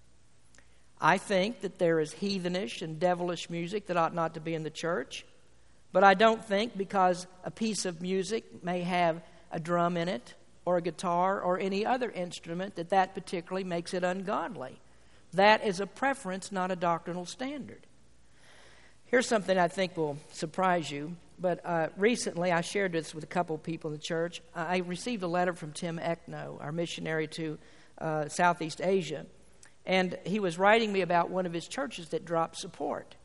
I 1.01 1.17
think 1.17 1.63
that 1.63 1.79
there 1.79 1.99
is 1.99 2.13
heathenish 2.13 2.83
and 2.83 3.01
devilish 3.01 3.49
music 3.49 3.87
that 3.87 3.97
ought 3.97 4.15
not 4.15 4.35
to 4.35 4.41
be 4.41 4.55
in 4.55 4.65
the 4.65 4.71
church, 4.71 5.25
but 5.93 6.05
I 6.05 6.13
don't 6.13 6.45
think 6.45 6.77
because 6.77 7.27
a 7.43 7.51
piece 7.51 7.87
of 7.87 8.03
music 8.03 8.63
may 8.63 8.83
have 8.83 9.23
a 9.51 9.59
drum 9.59 9.97
in 9.97 10.09
it 10.09 10.35
or 10.67 10.77
a 10.77 10.83
guitar 10.83 11.41
or 11.41 11.59
any 11.59 11.87
other 11.87 12.11
instrument 12.11 12.77
that 12.77 12.91
that 12.91 13.15
particularly 13.15 13.65
makes 13.65 13.95
it 13.95 14.05
ungodly. 14.05 14.79
That 15.33 15.65
is 15.65 15.81
a 15.81 15.87
preference, 15.87 16.53
not 16.53 16.71
a 16.71 16.77
doctrinal 16.77 17.25
standard. 17.25 17.87
Here's 19.07 19.27
something 19.27 19.57
I 19.57 19.69
think 19.69 19.97
will 19.97 20.19
surprise 20.33 20.91
you. 20.91 21.17
But 21.41 21.65
uh, 21.65 21.89
recently, 21.97 22.53
I 22.53 22.61
shared 22.61 22.93
this 22.93 23.15
with 23.15 23.25
a 23.25 23.29
couple 23.29 23.57
of 23.57 23.63
people 23.63 23.91
in 23.91 23.97
the 23.97 24.03
church. 24.03 24.43
I 24.55 24.79
received 24.79 25.23
a 25.23 25.29
letter 25.29 25.55
from 25.55 25.73
Tim 25.73 25.99
Eckno, 25.99 26.61
our 26.61 26.71
missionary 26.71 27.29
to 27.29 27.59
uh, 27.99 28.29
Southeast 28.29 28.83
Asia. 28.83 29.25
And 29.87 30.19
he 30.27 30.39
was 30.39 30.59
writing 30.59 30.93
me 30.93 31.01
about 31.01 31.31
one 31.31 31.47
of 31.47 31.53
his 31.55 31.67
churches 31.67 32.11
that 32.11 32.27
dropped 32.27 32.59
support. 32.59 33.17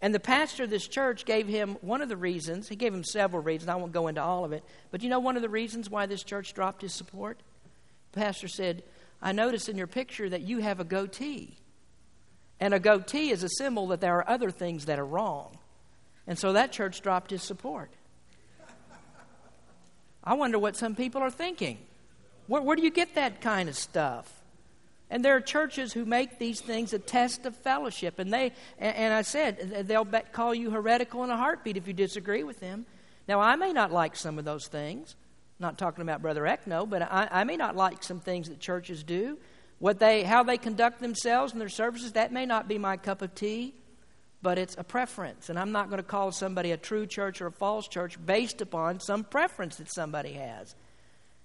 And 0.00 0.14
the 0.14 0.20
pastor 0.20 0.64
of 0.64 0.70
this 0.70 0.86
church 0.86 1.24
gave 1.24 1.48
him 1.48 1.76
one 1.80 2.02
of 2.02 2.08
the 2.08 2.16
reasons, 2.16 2.68
he 2.68 2.76
gave 2.76 2.94
him 2.94 3.04
several 3.04 3.42
reasons, 3.42 3.68
I 3.68 3.76
won't 3.76 3.92
go 3.92 4.06
into 4.06 4.22
all 4.22 4.44
of 4.44 4.52
it, 4.52 4.62
but 4.90 5.02
you 5.02 5.08
know 5.08 5.18
one 5.18 5.36
of 5.36 5.42
the 5.42 5.48
reasons 5.48 5.88
why 5.88 6.06
this 6.06 6.22
church 6.22 6.52
dropped 6.52 6.82
his 6.82 6.92
support? 6.92 7.40
The 8.12 8.20
pastor 8.20 8.48
said, 8.48 8.82
I 9.22 9.32
noticed 9.32 9.68
in 9.68 9.78
your 9.78 9.86
picture 9.86 10.28
that 10.28 10.42
you 10.42 10.58
have 10.58 10.78
a 10.78 10.84
goatee. 10.84 11.56
And 12.60 12.74
a 12.74 12.78
goatee 12.78 13.30
is 13.30 13.42
a 13.42 13.48
symbol 13.48 13.88
that 13.88 14.00
there 14.00 14.16
are 14.16 14.28
other 14.28 14.50
things 14.50 14.84
that 14.84 14.98
are 14.98 15.06
wrong. 15.06 15.56
And 16.26 16.38
so 16.38 16.52
that 16.52 16.72
church 16.72 17.02
dropped 17.02 17.30
his 17.30 17.42
support. 17.42 17.90
I 20.22 20.34
wonder 20.34 20.58
what 20.58 20.76
some 20.76 20.94
people 20.94 21.20
are 21.22 21.30
thinking. 21.30 21.78
Where, 22.46 22.62
where 22.62 22.76
do 22.76 22.82
you 22.82 22.90
get 22.90 23.14
that 23.14 23.40
kind 23.40 23.68
of 23.68 23.76
stuff? 23.76 24.32
And 25.10 25.24
there 25.24 25.36
are 25.36 25.40
churches 25.40 25.92
who 25.92 26.06
make 26.06 26.38
these 26.38 26.60
things 26.60 26.94
a 26.94 26.98
test 26.98 27.44
of 27.44 27.54
fellowship. 27.54 28.18
And 28.18 28.32
they, 28.32 28.52
and, 28.78 29.12
I 29.12 29.22
said, 29.22 29.86
they'll 29.86 30.06
call 30.32 30.54
you 30.54 30.70
heretical 30.70 31.22
in 31.24 31.30
a 31.30 31.36
heartbeat 31.36 31.76
if 31.76 31.86
you 31.86 31.92
disagree 31.92 32.42
with 32.42 32.58
them. 32.60 32.86
Now, 33.28 33.40
I 33.40 33.56
may 33.56 33.72
not 33.72 33.92
like 33.92 34.16
some 34.16 34.38
of 34.38 34.44
those 34.44 34.66
things. 34.66 35.14
Not 35.60 35.78
talking 35.78 36.02
about 36.02 36.20
Brother 36.20 36.42
Eckno, 36.42 36.88
but 36.88 37.02
I, 37.02 37.28
I 37.30 37.44
may 37.44 37.56
not 37.56 37.76
like 37.76 38.02
some 38.02 38.18
things 38.18 38.48
that 38.48 38.58
churches 38.58 39.04
do. 39.04 39.38
What 39.78 39.98
they, 39.98 40.24
how 40.24 40.42
they 40.42 40.56
conduct 40.56 41.00
themselves 41.00 41.52
in 41.52 41.58
their 41.58 41.68
services, 41.68 42.12
that 42.12 42.32
may 42.32 42.46
not 42.46 42.66
be 42.66 42.78
my 42.78 42.96
cup 42.96 43.22
of 43.22 43.34
tea 43.34 43.74
but 44.44 44.58
it's 44.58 44.76
a 44.78 44.84
preference. 44.84 45.48
And 45.48 45.58
I'm 45.58 45.72
not 45.72 45.88
going 45.88 46.02
to 46.02 46.06
call 46.06 46.30
somebody 46.30 46.70
a 46.70 46.76
true 46.76 47.06
church 47.06 47.40
or 47.40 47.46
a 47.46 47.52
false 47.52 47.88
church 47.88 48.18
based 48.24 48.60
upon 48.60 49.00
some 49.00 49.24
preference 49.24 49.76
that 49.76 49.92
somebody 49.92 50.34
has. 50.34 50.76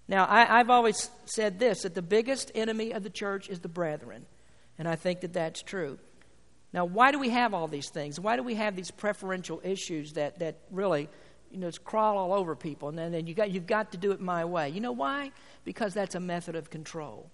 Now, 0.09 0.27
I, 0.29 0.57
have 0.57 0.69
always 0.69 1.09
said 1.23 1.59
this 1.59 1.83
that 1.83 1.95
the 1.95 2.01
biggest 2.01 2.51
enemy 2.53 2.91
of 2.91 3.03
the 3.03 3.09
church 3.09 3.47
is 3.47 3.61
the 3.61 3.69
brethren. 3.69 4.25
And 4.77 4.85
I 4.85 4.97
think 4.97 5.21
that 5.21 5.31
that's 5.31 5.63
true. 5.63 5.97
Now, 6.73 6.83
why 6.83 7.13
do 7.13 7.19
we 7.19 7.29
have 7.29 7.53
all 7.53 7.69
these 7.69 7.89
things? 7.89 8.19
Why 8.19 8.35
do 8.35 8.43
we 8.43 8.55
have 8.55 8.75
these 8.75 8.91
preferential 8.91 9.61
issues 9.63 10.13
that, 10.13 10.39
that 10.39 10.57
really, 10.69 11.07
you 11.51 11.59
know, 11.59 11.71
crawl 11.85 12.17
all 12.17 12.33
over 12.33 12.53
people? 12.53 12.89
And 12.89 12.97
then, 12.97 13.13
then 13.13 13.27
you 13.27 13.33
got, 13.33 13.49
you've 13.49 13.65
got 13.65 13.93
to 13.93 13.97
do 13.97 14.11
it 14.11 14.19
my 14.19 14.43
way. 14.43 14.69
You 14.69 14.81
know 14.81 14.91
why? 14.91 15.31
Because 15.63 15.93
that's 15.93 16.15
a 16.15 16.19
method 16.19 16.57
of 16.57 16.69
control. 16.69 17.31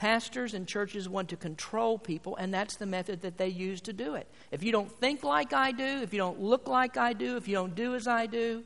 Pastors 0.00 0.54
and 0.54 0.66
churches 0.66 1.10
want 1.10 1.28
to 1.28 1.36
control 1.36 1.98
people, 1.98 2.34
and 2.36 2.54
that's 2.54 2.76
the 2.76 2.86
method 2.86 3.20
that 3.20 3.36
they 3.36 3.48
use 3.48 3.82
to 3.82 3.92
do 3.92 4.14
it. 4.14 4.26
If 4.50 4.62
you 4.62 4.72
don't 4.72 4.90
think 4.90 5.22
like 5.22 5.52
I 5.52 5.72
do, 5.72 5.84
if 5.84 6.14
you 6.14 6.18
don't 6.18 6.40
look 6.40 6.66
like 6.66 6.96
I 6.96 7.12
do, 7.12 7.36
if 7.36 7.46
you 7.46 7.54
don't 7.54 7.74
do 7.74 7.94
as 7.94 8.08
I 8.08 8.24
do, 8.24 8.64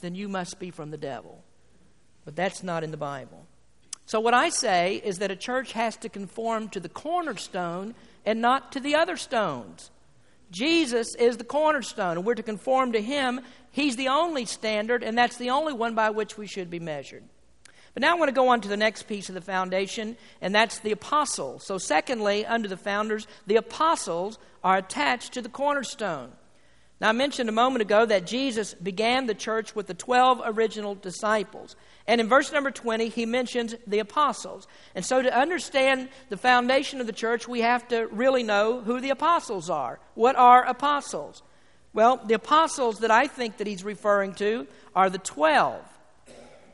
then 0.00 0.14
you 0.14 0.30
must 0.30 0.58
be 0.58 0.70
from 0.70 0.90
the 0.90 0.96
devil. 0.96 1.44
But 2.24 2.36
that's 2.36 2.62
not 2.62 2.84
in 2.84 2.90
the 2.90 2.96
Bible. 2.96 3.44
So, 4.06 4.18
what 4.18 4.32
I 4.32 4.48
say 4.48 4.94
is 5.04 5.18
that 5.18 5.30
a 5.30 5.36
church 5.36 5.72
has 5.72 5.94
to 5.98 6.08
conform 6.08 6.70
to 6.70 6.80
the 6.80 6.88
cornerstone 6.88 7.94
and 8.24 8.40
not 8.40 8.72
to 8.72 8.80
the 8.80 8.94
other 8.94 9.18
stones. 9.18 9.90
Jesus 10.50 11.14
is 11.16 11.36
the 11.36 11.44
cornerstone, 11.44 12.16
and 12.16 12.24
we're 12.24 12.34
to 12.34 12.42
conform 12.42 12.92
to 12.92 13.02
him. 13.02 13.42
He's 13.72 13.96
the 13.96 14.08
only 14.08 14.46
standard, 14.46 15.02
and 15.02 15.18
that's 15.18 15.36
the 15.36 15.50
only 15.50 15.74
one 15.74 15.94
by 15.94 16.08
which 16.08 16.38
we 16.38 16.46
should 16.46 16.70
be 16.70 16.80
measured. 16.80 17.24
But 17.94 18.00
now 18.00 18.12
I 18.12 18.18
want 18.18 18.28
to 18.28 18.34
go 18.34 18.48
on 18.48 18.62
to 18.62 18.68
the 18.68 18.76
next 18.76 19.02
piece 19.02 19.28
of 19.28 19.34
the 19.34 19.40
foundation, 19.40 20.16
and 20.40 20.54
that's 20.54 20.78
the 20.78 20.92
apostles. 20.92 21.66
So, 21.66 21.76
secondly, 21.76 22.46
under 22.46 22.68
the 22.68 22.76
founders, 22.76 23.26
the 23.46 23.56
apostles 23.56 24.38
are 24.64 24.78
attached 24.78 25.34
to 25.34 25.42
the 25.42 25.50
cornerstone. 25.50 26.32
Now, 27.00 27.10
I 27.10 27.12
mentioned 27.12 27.48
a 27.48 27.52
moment 27.52 27.82
ago 27.82 28.06
that 28.06 28.26
Jesus 28.26 28.74
began 28.74 29.26
the 29.26 29.34
church 29.34 29.74
with 29.74 29.88
the 29.88 29.94
12 29.94 30.40
original 30.44 30.94
disciples. 30.94 31.76
And 32.06 32.20
in 32.20 32.28
verse 32.28 32.50
number 32.50 32.70
20, 32.70 33.08
he 33.08 33.26
mentions 33.26 33.74
the 33.86 33.98
apostles. 33.98 34.66
And 34.94 35.04
so, 35.04 35.20
to 35.20 35.36
understand 35.36 36.08
the 36.30 36.38
foundation 36.38 37.00
of 37.00 37.06
the 37.06 37.12
church, 37.12 37.46
we 37.46 37.60
have 37.60 37.86
to 37.88 38.06
really 38.06 38.42
know 38.42 38.80
who 38.80 39.00
the 39.00 39.10
apostles 39.10 39.68
are. 39.68 40.00
What 40.14 40.36
are 40.36 40.64
apostles? 40.64 41.42
Well, 41.92 42.22
the 42.24 42.34
apostles 42.34 43.00
that 43.00 43.10
I 43.10 43.26
think 43.26 43.58
that 43.58 43.66
he's 43.66 43.84
referring 43.84 44.32
to 44.34 44.66
are 44.94 45.10
the 45.10 45.18
12 45.18 45.91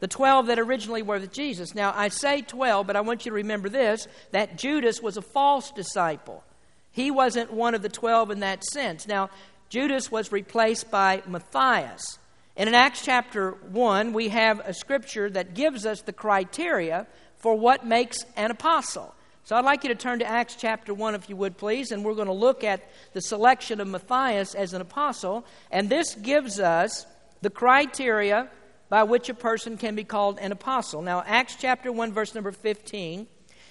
the 0.00 0.08
12 0.08 0.46
that 0.46 0.58
originally 0.58 1.02
were 1.02 1.18
with 1.18 1.32
Jesus. 1.32 1.74
Now, 1.74 1.92
I 1.94 2.08
say 2.08 2.42
12, 2.42 2.86
but 2.86 2.96
I 2.96 3.00
want 3.00 3.24
you 3.24 3.30
to 3.30 3.36
remember 3.36 3.68
this 3.68 4.06
that 4.32 4.56
Judas 4.56 5.02
was 5.02 5.16
a 5.16 5.22
false 5.22 5.70
disciple. 5.70 6.44
He 6.92 7.10
wasn't 7.10 7.52
one 7.52 7.74
of 7.74 7.82
the 7.82 7.88
12 7.88 8.30
in 8.30 8.40
that 8.40 8.64
sense. 8.64 9.06
Now, 9.06 9.30
Judas 9.68 10.10
was 10.10 10.32
replaced 10.32 10.90
by 10.90 11.22
Matthias. 11.26 12.18
And 12.56 12.68
in 12.68 12.74
Acts 12.74 13.04
chapter 13.04 13.52
1, 13.70 14.12
we 14.12 14.28
have 14.28 14.60
a 14.60 14.74
scripture 14.74 15.30
that 15.30 15.54
gives 15.54 15.86
us 15.86 16.02
the 16.02 16.12
criteria 16.12 17.06
for 17.36 17.54
what 17.54 17.86
makes 17.86 18.24
an 18.36 18.50
apostle. 18.50 19.14
So 19.44 19.56
I'd 19.56 19.64
like 19.64 19.84
you 19.84 19.88
to 19.88 19.94
turn 19.94 20.18
to 20.18 20.26
Acts 20.26 20.56
chapter 20.56 20.92
1, 20.92 21.14
if 21.14 21.28
you 21.28 21.36
would, 21.36 21.56
please, 21.56 21.92
and 21.92 22.04
we're 22.04 22.14
going 22.14 22.26
to 22.26 22.32
look 22.32 22.64
at 22.64 22.82
the 23.12 23.20
selection 23.20 23.80
of 23.80 23.88
Matthias 23.88 24.54
as 24.54 24.74
an 24.74 24.80
apostle. 24.80 25.46
And 25.70 25.88
this 25.88 26.14
gives 26.16 26.58
us 26.60 27.06
the 27.40 27.48
criteria 27.48 28.50
by 28.88 29.02
which 29.02 29.28
a 29.28 29.34
person 29.34 29.76
can 29.76 29.94
be 29.94 30.04
called 30.04 30.38
an 30.38 30.52
apostle. 30.52 31.02
Now, 31.02 31.22
Acts 31.26 31.56
chapter 31.58 31.92
1, 31.92 32.12
verse 32.12 32.34
number 32.34 32.52
15, 32.52 33.26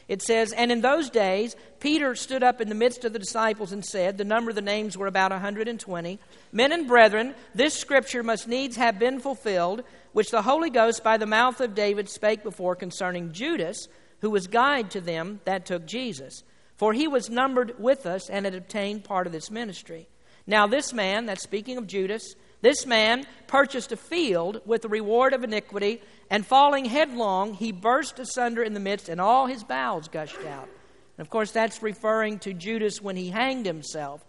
it 0.07 0.21
says, 0.21 0.53
And 0.53 0.71
in 0.71 0.81
those 0.81 1.09
days, 1.09 1.55
Peter 1.79 2.15
stood 2.15 2.43
up 2.43 2.61
in 2.61 2.69
the 2.69 2.75
midst 2.75 3.03
of 3.03 3.13
the 3.13 3.19
disciples 3.19 3.71
and 3.71 3.83
said, 3.83 4.17
The 4.17 4.23
number 4.23 4.51
of 4.51 4.55
the 4.55 4.61
names 4.61 4.97
were 4.97 5.07
about 5.07 5.31
a 5.31 5.35
120, 5.35 6.19
Men 6.51 6.71
and 6.71 6.87
brethren, 6.87 7.35
this 7.53 7.73
scripture 7.73 8.23
must 8.23 8.47
needs 8.47 8.77
have 8.77 8.99
been 8.99 9.19
fulfilled, 9.19 9.83
which 10.13 10.31
the 10.31 10.43
Holy 10.43 10.69
Ghost 10.69 11.03
by 11.03 11.17
the 11.17 11.25
mouth 11.25 11.59
of 11.59 11.75
David 11.75 12.09
spake 12.09 12.43
before 12.43 12.75
concerning 12.75 13.33
Judas, 13.33 13.87
who 14.21 14.29
was 14.29 14.47
guide 14.47 14.91
to 14.91 15.01
them 15.01 15.41
that 15.45 15.65
took 15.65 15.85
Jesus. 15.85 16.43
For 16.77 16.93
he 16.93 17.07
was 17.07 17.29
numbered 17.29 17.79
with 17.79 18.05
us 18.05 18.29
and 18.29 18.45
had 18.45 18.55
obtained 18.55 19.03
part 19.03 19.27
of 19.27 19.33
this 19.33 19.51
ministry. 19.51 20.07
Now, 20.45 20.67
this 20.67 20.93
man, 20.93 21.25
that's 21.25 21.43
speaking 21.43 21.77
of 21.77 21.87
Judas, 21.87 22.35
this 22.61 22.85
man 22.85 23.25
purchased 23.47 23.91
a 23.91 23.97
field 23.97 24.61
with 24.65 24.81
the 24.81 24.89
reward 24.89 25.33
of 25.33 25.43
iniquity, 25.43 26.01
and 26.29 26.45
falling 26.45 26.85
headlong, 26.85 27.53
he 27.53 27.71
burst 27.71 28.19
asunder 28.19 28.63
in 28.63 28.73
the 28.73 28.79
midst, 28.79 29.09
and 29.09 29.21
all 29.21 29.47
his 29.47 29.63
bowels 29.63 30.07
gushed 30.07 30.43
out. 30.45 30.67
And 31.17 31.25
of 31.25 31.29
course, 31.29 31.51
that's 31.51 31.81
referring 31.81 32.39
to 32.39 32.53
Judas 32.53 33.01
when 33.01 33.15
he 33.15 33.29
hanged 33.29 33.65
himself. 33.65 34.23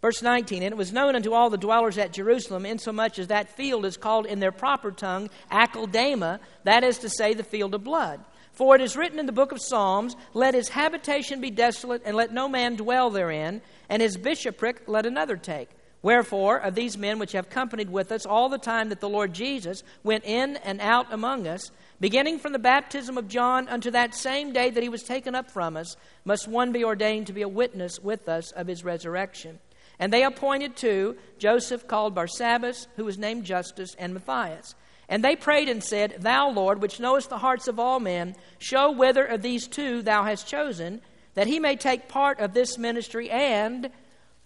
Verse 0.00 0.22
19, 0.22 0.62
and 0.62 0.72
it 0.72 0.76
was 0.76 0.92
known 0.92 1.16
unto 1.16 1.32
all 1.32 1.48
the 1.48 1.56
dwellers 1.56 1.96
at 1.96 2.12
Jerusalem, 2.12 2.66
insomuch 2.66 3.18
as 3.18 3.28
that 3.28 3.56
field 3.56 3.86
is 3.86 3.96
called 3.96 4.26
in 4.26 4.38
their 4.38 4.52
proper 4.52 4.90
tongue 4.90 5.30
Akeldama, 5.50 6.40
that 6.64 6.84
is 6.84 6.98
to 6.98 7.08
say, 7.08 7.32
the 7.32 7.42
field 7.42 7.74
of 7.74 7.84
blood. 7.84 8.20
For 8.52 8.76
it 8.76 8.82
is 8.82 8.96
written 8.96 9.18
in 9.18 9.26
the 9.26 9.32
book 9.32 9.50
of 9.50 9.62
Psalms, 9.62 10.14
Let 10.34 10.54
his 10.54 10.68
habitation 10.68 11.40
be 11.40 11.50
desolate, 11.50 12.02
and 12.04 12.16
let 12.16 12.32
no 12.32 12.48
man 12.48 12.76
dwell 12.76 13.10
therein, 13.10 13.62
and 13.88 14.02
his 14.02 14.16
bishopric 14.16 14.82
let 14.86 15.06
another 15.06 15.36
take. 15.36 15.70
Wherefore, 16.04 16.58
of 16.58 16.74
these 16.74 16.98
men 16.98 17.18
which 17.18 17.32
have 17.32 17.48
companied 17.48 17.88
with 17.88 18.12
us 18.12 18.26
all 18.26 18.50
the 18.50 18.58
time 18.58 18.90
that 18.90 19.00
the 19.00 19.08
Lord 19.08 19.32
Jesus 19.32 19.82
went 20.02 20.26
in 20.26 20.56
and 20.58 20.78
out 20.82 21.10
among 21.10 21.46
us, 21.46 21.70
beginning 21.98 22.38
from 22.38 22.52
the 22.52 22.58
baptism 22.58 23.16
of 23.16 23.26
John 23.26 23.70
unto 23.70 23.90
that 23.90 24.14
same 24.14 24.52
day 24.52 24.68
that 24.68 24.82
he 24.82 24.90
was 24.90 25.02
taken 25.02 25.34
up 25.34 25.50
from 25.50 25.78
us, 25.78 25.96
must 26.26 26.46
one 26.46 26.72
be 26.72 26.84
ordained 26.84 27.28
to 27.28 27.32
be 27.32 27.40
a 27.40 27.48
witness 27.48 27.98
with 28.00 28.28
us 28.28 28.52
of 28.52 28.66
his 28.66 28.84
resurrection. 28.84 29.60
And 29.98 30.12
they 30.12 30.24
appointed 30.24 30.76
two 30.76 31.16
Joseph 31.38 31.88
called 31.88 32.14
Barsabbas, 32.14 32.86
who 32.96 33.06
was 33.06 33.16
named 33.16 33.44
Justus, 33.44 33.94
and 33.94 34.12
Matthias. 34.12 34.74
And 35.08 35.24
they 35.24 35.36
prayed 35.36 35.70
and 35.70 35.82
said, 35.82 36.16
Thou, 36.18 36.50
Lord, 36.50 36.82
which 36.82 37.00
knowest 37.00 37.30
the 37.30 37.38
hearts 37.38 37.66
of 37.66 37.78
all 37.80 37.98
men, 37.98 38.36
show 38.58 38.90
whether 38.90 39.24
of 39.24 39.40
these 39.40 39.66
two 39.66 40.02
thou 40.02 40.24
hast 40.24 40.46
chosen, 40.46 41.00
that 41.32 41.46
he 41.46 41.58
may 41.58 41.76
take 41.76 42.08
part 42.08 42.40
of 42.40 42.52
this 42.52 42.76
ministry 42.76 43.30
and 43.30 43.90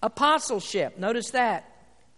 apostleship. 0.03 0.99
Notice 0.99 1.31
that. 1.31 1.65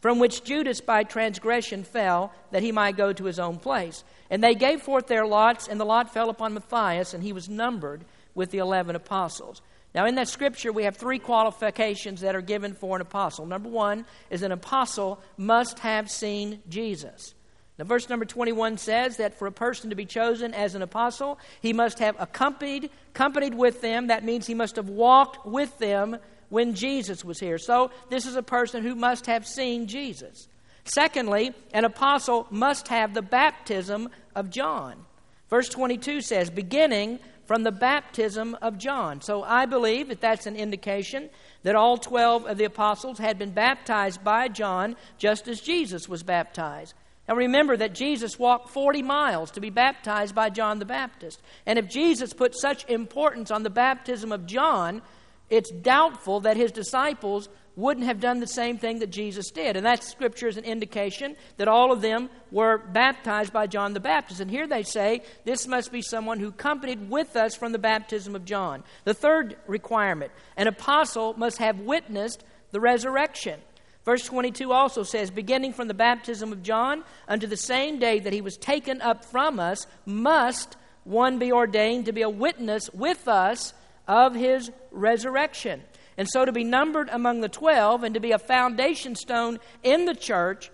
From 0.00 0.18
which 0.18 0.44
Judas 0.44 0.80
by 0.80 1.02
transgression 1.02 1.84
fell, 1.84 2.32
that 2.52 2.62
he 2.62 2.72
might 2.72 2.96
go 2.96 3.12
to 3.12 3.24
his 3.24 3.38
own 3.38 3.58
place. 3.58 4.02
And 4.30 4.42
they 4.42 4.54
gave 4.54 4.80
forth 4.80 5.06
their 5.06 5.26
lots, 5.26 5.68
and 5.68 5.78
the 5.78 5.84
lot 5.84 6.14
fell 6.14 6.30
upon 6.30 6.54
Matthias, 6.54 7.12
and 7.12 7.22
he 7.22 7.34
was 7.34 7.50
numbered 7.50 8.04
with 8.34 8.50
the 8.50 8.58
eleven 8.58 8.96
apostles. 8.96 9.60
Now, 9.94 10.06
in 10.06 10.14
that 10.14 10.28
scripture, 10.28 10.72
we 10.72 10.84
have 10.84 10.96
three 10.96 11.18
qualifications 11.18 12.20
that 12.20 12.36
are 12.36 12.40
given 12.40 12.74
for 12.74 12.96
an 12.96 13.02
apostle. 13.02 13.44
Number 13.44 13.68
one 13.68 14.06
is 14.30 14.42
an 14.42 14.52
apostle 14.52 15.20
must 15.36 15.80
have 15.80 16.10
seen 16.10 16.62
Jesus. 16.68 17.34
Now, 17.76 17.86
verse 17.86 18.08
number 18.08 18.24
21 18.24 18.78
says 18.78 19.16
that 19.16 19.38
for 19.38 19.46
a 19.46 19.52
person 19.52 19.90
to 19.90 19.96
be 19.96 20.04
chosen 20.04 20.54
as 20.54 20.74
an 20.74 20.82
apostle, 20.82 21.38
he 21.60 21.72
must 21.72 21.98
have 21.98 22.14
accompanied, 22.20 22.90
accompanied 23.14 23.54
with 23.54 23.80
them. 23.80 24.08
That 24.08 24.24
means 24.24 24.46
he 24.46 24.54
must 24.54 24.76
have 24.76 24.88
walked 24.88 25.44
with 25.46 25.76
them 25.78 26.18
when 26.50 26.74
Jesus 26.74 27.24
was 27.24 27.40
here. 27.40 27.58
So, 27.58 27.90
this 28.10 28.26
is 28.26 28.36
a 28.36 28.42
person 28.42 28.82
who 28.82 28.94
must 28.94 29.26
have 29.26 29.46
seen 29.46 29.86
Jesus. 29.86 30.48
Secondly, 30.84 31.52
an 31.72 31.84
apostle 31.84 32.46
must 32.50 32.88
have 32.88 33.14
the 33.14 33.22
baptism 33.22 34.10
of 34.34 34.50
John. 34.50 35.06
Verse 35.48 35.68
22 35.68 36.20
says, 36.20 36.50
beginning 36.50 37.18
from 37.50 37.64
the 37.64 37.72
baptism 37.72 38.56
of 38.62 38.78
John. 38.78 39.20
So 39.20 39.42
I 39.42 39.66
believe 39.66 40.06
that 40.08 40.20
that's 40.20 40.46
an 40.46 40.54
indication 40.54 41.28
that 41.64 41.74
all 41.74 41.98
12 41.98 42.46
of 42.46 42.58
the 42.58 42.64
apostles 42.64 43.18
had 43.18 43.40
been 43.40 43.50
baptized 43.50 44.22
by 44.22 44.46
John 44.46 44.94
just 45.18 45.48
as 45.48 45.60
Jesus 45.60 46.08
was 46.08 46.22
baptized. 46.22 46.94
Now 47.28 47.34
remember 47.34 47.76
that 47.76 47.92
Jesus 47.92 48.38
walked 48.38 48.70
40 48.70 49.02
miles 49.02 49.50
to 49.50 49.60
be 49.60 49.70
baptized 49.70 50.32
by 50.32 50.50
John 50.50 50.78
the 50.78 50.84
Baptist. 50.84 51.42
And 51.66 51.76
if 51.76 51.88
Jesus 51.88 52.32
put 52.32 52.54
such 52.54 52.88
importance 52.88 53.50
on 53.50 53.64
the 53.64 53.70
baptism 53.70 54.30
of 54.30 54.46
John, 54.46 55.02
it's 55.50 55.70
doubtful 55.70 56.40
that 56.40 56.56
his 56.56 56.72
disciples 56.72 57.48
wouldn't 57.76 58.06
have 58.06 58.20
done 58.20 58.40
the 58.40 58.46
same 58.46 58.78
thing 58.78 58.98
that 58.98 59.10
Jesus 59.10 59.50
did. 59.50 59.76
And 59.76 59.86
that 59.86 60.02
scripture 60.02 60.48
is 60.48 60.56
an 60.56 60.64
indication 60.64 61.36
that 61.56 61.68
all 61.68 61.92
of 61.92 62.02
them 62.02 62.28
were 62.50 62.78
baptized 62.78 63.52
by 63.52 63.66
John 63.66 63.94
the 63.94 64.00
Baptist. 64.00 64.40
And 64.40 64.50
here 64.50 64.66
they 64.66 64.82
say 64.82 65.22
this 65.44 65.66
must 65.66 65.92
be 65.92 66.02
someone 66.02 66.40
who 66.40 66.48
accompanied 66.48 67.08
with 67.08 67.36
us 67.36 67.54
from 67.54 67.72
the 67.72 67.78
baptism 67.78 68.34
of 68.34 68.44
John. 68.44 68.82
The 69.04 69.14
third 69.14 69.56
requirement 69.66 70.32
an 70.56 70.66
apostle 70.66 71.34
must 71.34 71.58
have 71.58 71.80
witnessed 71.80 72.44
the 72.70 72.80
resurrection. 72.80 73.60
Verse 74.04 74.24
22 74.24 74.72
also 74.72 75.02
says, 75.02 75.30
beginning 75.30 75.72
from 75.72 75.88
the 75.88 75.94
baptism 75.94 76.52
of 76.52 76.62
John 76.62 77.04
unto 77.28 77.46
the 77.46 77.56
same 77.56 77.98
day 77.98 78.18
that 78.18 78.32
he 78.32 78.40
was 78.40 78.56
taken 78.56 79.00
up 79.02 79.24
from 79.24 79.60
us, 79.60 79.86
must 80.06 80.76
one 81.04 81.38
be 81.38 81.52
ordained 81.52 82.06
to 82.06 82.12
be 82.12 82.22
a 82.22 82.30
witness 82.30 82.90
with 82.92 83.28
us 83.28 83.74
of 84.06 84.34
his 84.34 84.70
resurrection. 84.90 85.82
And 86.16 86.28
so 86.28 86.44
to 86.44 86.52
be 86.52 86.64
numbered 86.64 87.08
among 87.10 87.40
the 87.40 87.48
12 87.48 88.04
and 88.04 88.14
to 88.14 88.20
be 88.20 88.32
a 88.32 88.38
foundation 88.38 89.14
stone 89.14 89.58
in 89.82 90.04
the 90.04 90.14
church, 90.14 90.70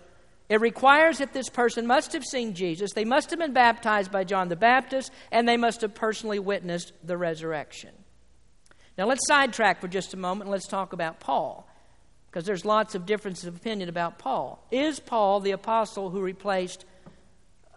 it 0.49 0.61
requires 0.61 1.17
that 1.17 1.33
this 1.33 1.49
person 1.49 1.85
must 1.85 2.13
have 2.13 2.23
seen 2.23 2.53
Jesus, 2.53 2.93
they 2.93 3.05
must 3.05 3.29
have 3.31 3.39
been 3.39 3.53
baptized 3.53 4.11
by 4.11 4.23
John 4.23 4.47
the 4.47 4.55
Baptist, 4.55 5.11
and 5.31 5.47
they 5.47 5.57
must 5.57 5.81
have 5.81 5.93
personally 5.93 6.39
witnessed 6.39 6.93
the 7.03 7.17
resurrection. 7.17 7.91
Now 8.97 9.05
let's 9.05 9.27
sidetrack 9.27 9.81
for 9.81 9.87
just 9.87 10.13
a 10.13 10.17
moment 10.17 10.43
and 10.43 10.51
let's 10.51 10.67
talk 10.67 10.93
about 10.93 11.19
Paul, 11.19 11.69
because 12.27 12.45
there's 12.45 12.65
lots 12.65 12.95
of 12.95 13.05
differences 13.05 13.45
of 13.45 13.55
opinion 13.57 13.89
about 13.89 14.19
Paul. 14.19 14.65
Is 14.71 14.99
Paul 14.99 15.41
the 15.41 15.51
apostle 15.51 16.09
who 16.09 16.21
replaced 16.21 16.85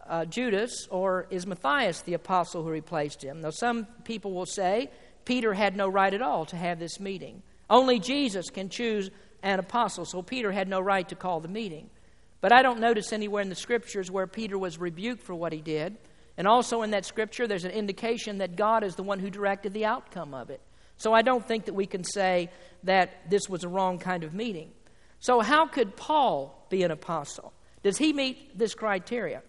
uh, 0.09 0.25
Judas, 0.25 0.89
or 0.91 1.27
is 1.31 1.47
Matthias 1.47 2.03
the 2.03 2.15
apostle 2.15 2.63
who 2.63 2.71
replaced 2.71 3.23
him? 3.23 3.41
Now, 3.41 3.51
some 3.51 3.87
people 4.05 4.33
will 4.33 4.47
say 4.47 4.91
Peter 5.25 5.55
had 5.55 5.77
no 5.77 5.89
right 5.89 6.13
at 6.13 6.23
all 6.23 6.45
to 6.47 6.57
have 6.57 6.79
this 6.79 7.01
meeting. 7.01 7.43
Only 7.69 7.99
Jesus 7.99 8.51
can 8.51 8.69
choose 8.69 9.11
an 9.43 9.59
apostle, 9.59 10.05
so 10.05 10.23
Peter 10.23 10.53
had 10.53 10.69
no 10.69 10.81
right 10.81 11.09
to 11.09 11.15
call 11.15 11.41
the 11.41 11.49
meeting. 11.49 11.91
But 12.41 12.53
I 12.53 12.63
don't 12.63 12.81
notice 12.81 13.13
anywhere 13.13 13.43
in 13.43 13.49
the 13.49 13.55
scriptures 13.55 14.11
where 14.11 14.27
Peter 14.27 14.59
was 14.59 14.79
rebuked 14.79 15.23
for 15.23 15.35
what 15.35 15.53
he 15.53 15.61
did. 15.61 15.97
And 16.37 16.49
also 16.49 16.83
in 16.83 16.91
that 16.93 17.05
scripture, 17.05 17.47
there's 17.47 17.65
an 17.65 17.71
indication 17.71 18.39
that 18.39 18.57
God 18.57 18.83
is 18.83 18.97
the 18.97 19.03
one 19.03 19.19
who 19.19 19.31
directed 19.31 19.75
the 19.75 19.85
outcome 19.85 20.33
of 20.33 20.51
it. 20.51 20.61
So 20.97 21.13
I 21.13 21.23
don't 21.23 21.47
think 21.47 21.67
that 21.67 21.75
we 21.75 21.87
can 21.87 22.05
say 22.05 22.51
that 22.85 23.31
this 23.31 23.49
was 23.49 23.65
a 23.65 23.69
wrong 23.69 23.99
kind 23.99 24.25
of 24.25 24.35
meeting. 24.35 24.71
So, 25.19 25.41
how 25.41 25.67
could 25.67 25.97
Paul 25.97 26.67
be 26.71 26.83
an 26.83 26.91
apostle? 26.91 27.53
Does 27.83 27.99
he 27.99 28.13
meet 28.13 28.59
this 28.59 28.75
criteria? 28.75 29.43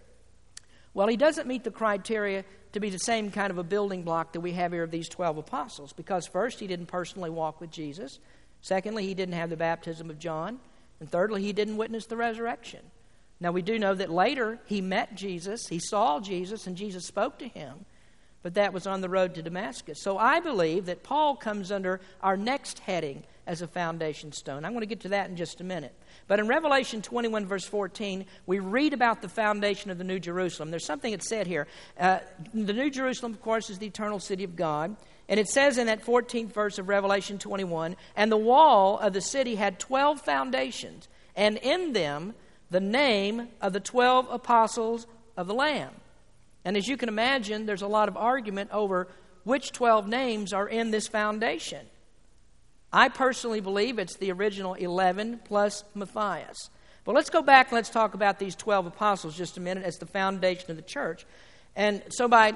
Well, 0.93 1.07
he 1.07 1.15
doesn't 1.15 1.47
meet 1.47 1.63
the 1.63 1.71
criteria 1.71 2.43
to 2.73 2.79
be 2.79 2.89
the 2.89 2.99
same 2.99 3.31
kind 3.31 3.51
of 3.51 3.57
a 3.57 3.63
building 3.63 4.03
block 4.03 4.33
that 4.33 4.41
we 4.41 4.53
have 4.53 4.71
here 4.71 4.83
of 4.83 4.91
these 4.91 5.09
12 5.09 5.37
apostles. 5.37 5.93
Because, 5.93 6.27
first, 6.27 6.59
he 6.59 6.67
didn't 6.67 6.87
personally 6.87 7.29
walk 7.29 7.59
with 7.59 7.71
Jesus. 7.71 8.19
Secondly, 8.61 9.05
he 9.05 9.13
didn't 9.13 9.35
have 9.35 9.49
the 9.49 9.57
baptism 9.57 10.09
of 10.09 10.19
John. 10.19 10.59
And 10.99 11.09
thirdly, 11.09 11.41
he 11.41 11.53
didn't 11.53 11.77
witness 11.77 12.05
the 12.05 12.17
resurrection. 12.17 12.81
Now, 13.39 13.51
we 13.51 13.63
do 13.63 13.79
know 13.79 13.95
that 13.95 14.11
later 14.11 14.59
he 14.67 14.81
met 14.81 15.15
Jesus, 15.15 15.67
he 15.67 15.79
saw 15.79 16.19
Jesus, 16.19 16.67
and 16.67 16.77
Jesus 16.77 17.05
spoke 17.05 17.39
to 17.39 17.47
him. 17.47 17.85
But 18.43 18.53
that 18.53 18.73
was 18.73 18.87
on 18.87 19.01
the 19.01 19.09
road 19.09 19.35
to 19.35 19.41
Damascus. 19.41 20.01
So 20.01 20.17
I 20.17 20.39
believe 20.39 20.85
that 20.85 21.03
Paul 21.03 21.35
comes 21.35 21.71
under 21.71 22.01
our 22.21 22.37
next 22.37 22.79
heading 22.79 23.23
as 23.45 23.61
a 23.61 23.67
foundation 23.67 24.31
stone. 24.31 24.63
I'm 24.63 24.71
going 24.71 24.81
to 24.81 24.87
get 24.87 25.01
to 25.01 25.09
that 25.09 25.29
in 25.29 25.35
just 25.35 25.61
a 25.61 25.63
minute. 25.63 25.93
But 26.27 26.39
in 26.39 26.47
Revelation 26.47 27.01
21, 27.01 27.45
verse 27.45 27.65
14, 27.65 28.25
we 28.45 28.59
read 28.59 28.93
about 28.93 29.21
the 29.21 29.29
foundation 29.29 29.91
of 29.91 29.97
the 29.97 30.03
New 30.03 30.19
Jerusalem. 30.19 30.71
There's 30.71 30.85
something 30.85 31.11
that's 31.11 31.27
said 31.27 31.47
here. 31.47 31.67
Uh, 31.99 32.19
the 32.53 32.73
New 32.73 32.89
Jerusalem, 32.89 33.33
of 33.33 33.41
course, 33.41 33.69
is 33.69 33.79
the 33.79 33.87
eternal 33.87 34.19
city 34.19 34.43
of 34.43 34.55
God. 34.55 34.95
And 35.27 35.39
it 35.39 35.47
says 35.47 35.77
in 35.77 35.87
that 35.87 36.05
14th 36.05 36.51
verse 36.51 36.77
of 36.77 36.89
Revelation 36.89 37.37
21 37.37 37.95
and 38.15 38.31
the 38.31 38.37
wall 38.37 38.97
of 38.99 39.13
the 39.13 39.21
city 39.21 39.55
had 39.55 39.79
12 39.79 40.21
foundations, 40.21 41.07
and 41.35 41.57
in 41.57 41.93
them 41.93 42.33
the 42.69 42.79
name 42.79 43.47
of 43.61 43.73
the 43.73 43.79
12 43.79 44.27
apostles 44.29 45.07
of 45.37 45.47
the 45.47 45.53
Lamb. 45.53 45.93
And 46.63 46.77
as 46.77 46.87
you 46.87 46.97
can 46.97 47.09
imagine, 47.09 47.65
there's 47.65 47.81
a 47.81 47.87
lot 47.87 48.07
of 48.07 48.17
argument 48.17 48.71
over 48.71 49.07
which 49.43 49.71
12 49.71 50.07
names 50.07 50.53
are 50.53 50.67
in 50.67 50.91
this 50.91 51.07
foundation. 51.07 51.85
I 52.93 53.09
personally 53.09 53.61
believe 53.61 53.99
it's 53.99 54.17
the 54.17 54.31
original 54.31 54.73
11 54.73 55.41
plus 55.45 55.83
Matthias. 55.95 56.69
But 57.03 57.15
let's 57.15 57.29
go 57.29 57.41
back 57.41 57.67
and 57.67 57.75
let's 57.75 57.89
talk 57.89 58.13
about 58.13 58.37
these 58.37 58.55
12 58.55 58.87
apostles 58.87 59.35
just 59.35 59.57
a 59.57 59.61
minute 59.61 59.83
as 59.83 59.97
the 59.97 60.05
foundation 60.05 60.69
of 60.71 60.77
the 60.77 60.83
church. 60.83 61.25
And 61.75 62.03
so, 62.09 62.27
by 62.27 62.53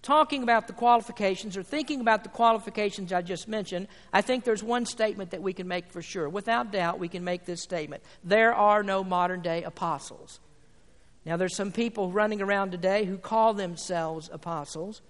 talking 0.00 0.42
about 0.42 0.66
the 0.66 0.72
qualifications 0.72 1.56
or 1.56 1.62
thinking 1.62 2.00
about 2.00 2.24
the 2.24 2.28
qualifications 2.28 3.12
I 3.12 3.22
just 3.22 3.46
mentioned, 3.46 3.86
I 4.12 4.20
think 4.20 4.44
there's 4.44 4.62
one 4.62 4.84
statement 4.84 5.30
that 5.30 5.42
we 5.42 5.52
can 5.52 5.68
make 5.68 5.92
for 5.92 6.02
sure. 6.02 6.28
Without 6.28 6.72
doubt, 6.72 6.98
we 6.98 7.08
can 7.08 7.22
make 7.22 7.44
this 7.44 7.62
statement 7.62 8.02
there 8.24 8.54
are 8.54 8.82
no 8.82 9.04
modern 9.04 9.42
day 9.42 9.62
apostles. 9.62 10.40
Now, 11.24 11.36
there's 11.36 11.54
some 11.54 11.70
people 11.70 12.10
running 12.10 12.42
around 12.42 12.72
today 12.72 13.04
who 13.04 13.16
call 13.16 13.54
themselves 13.54 14.28
apostles, 14.32 15.02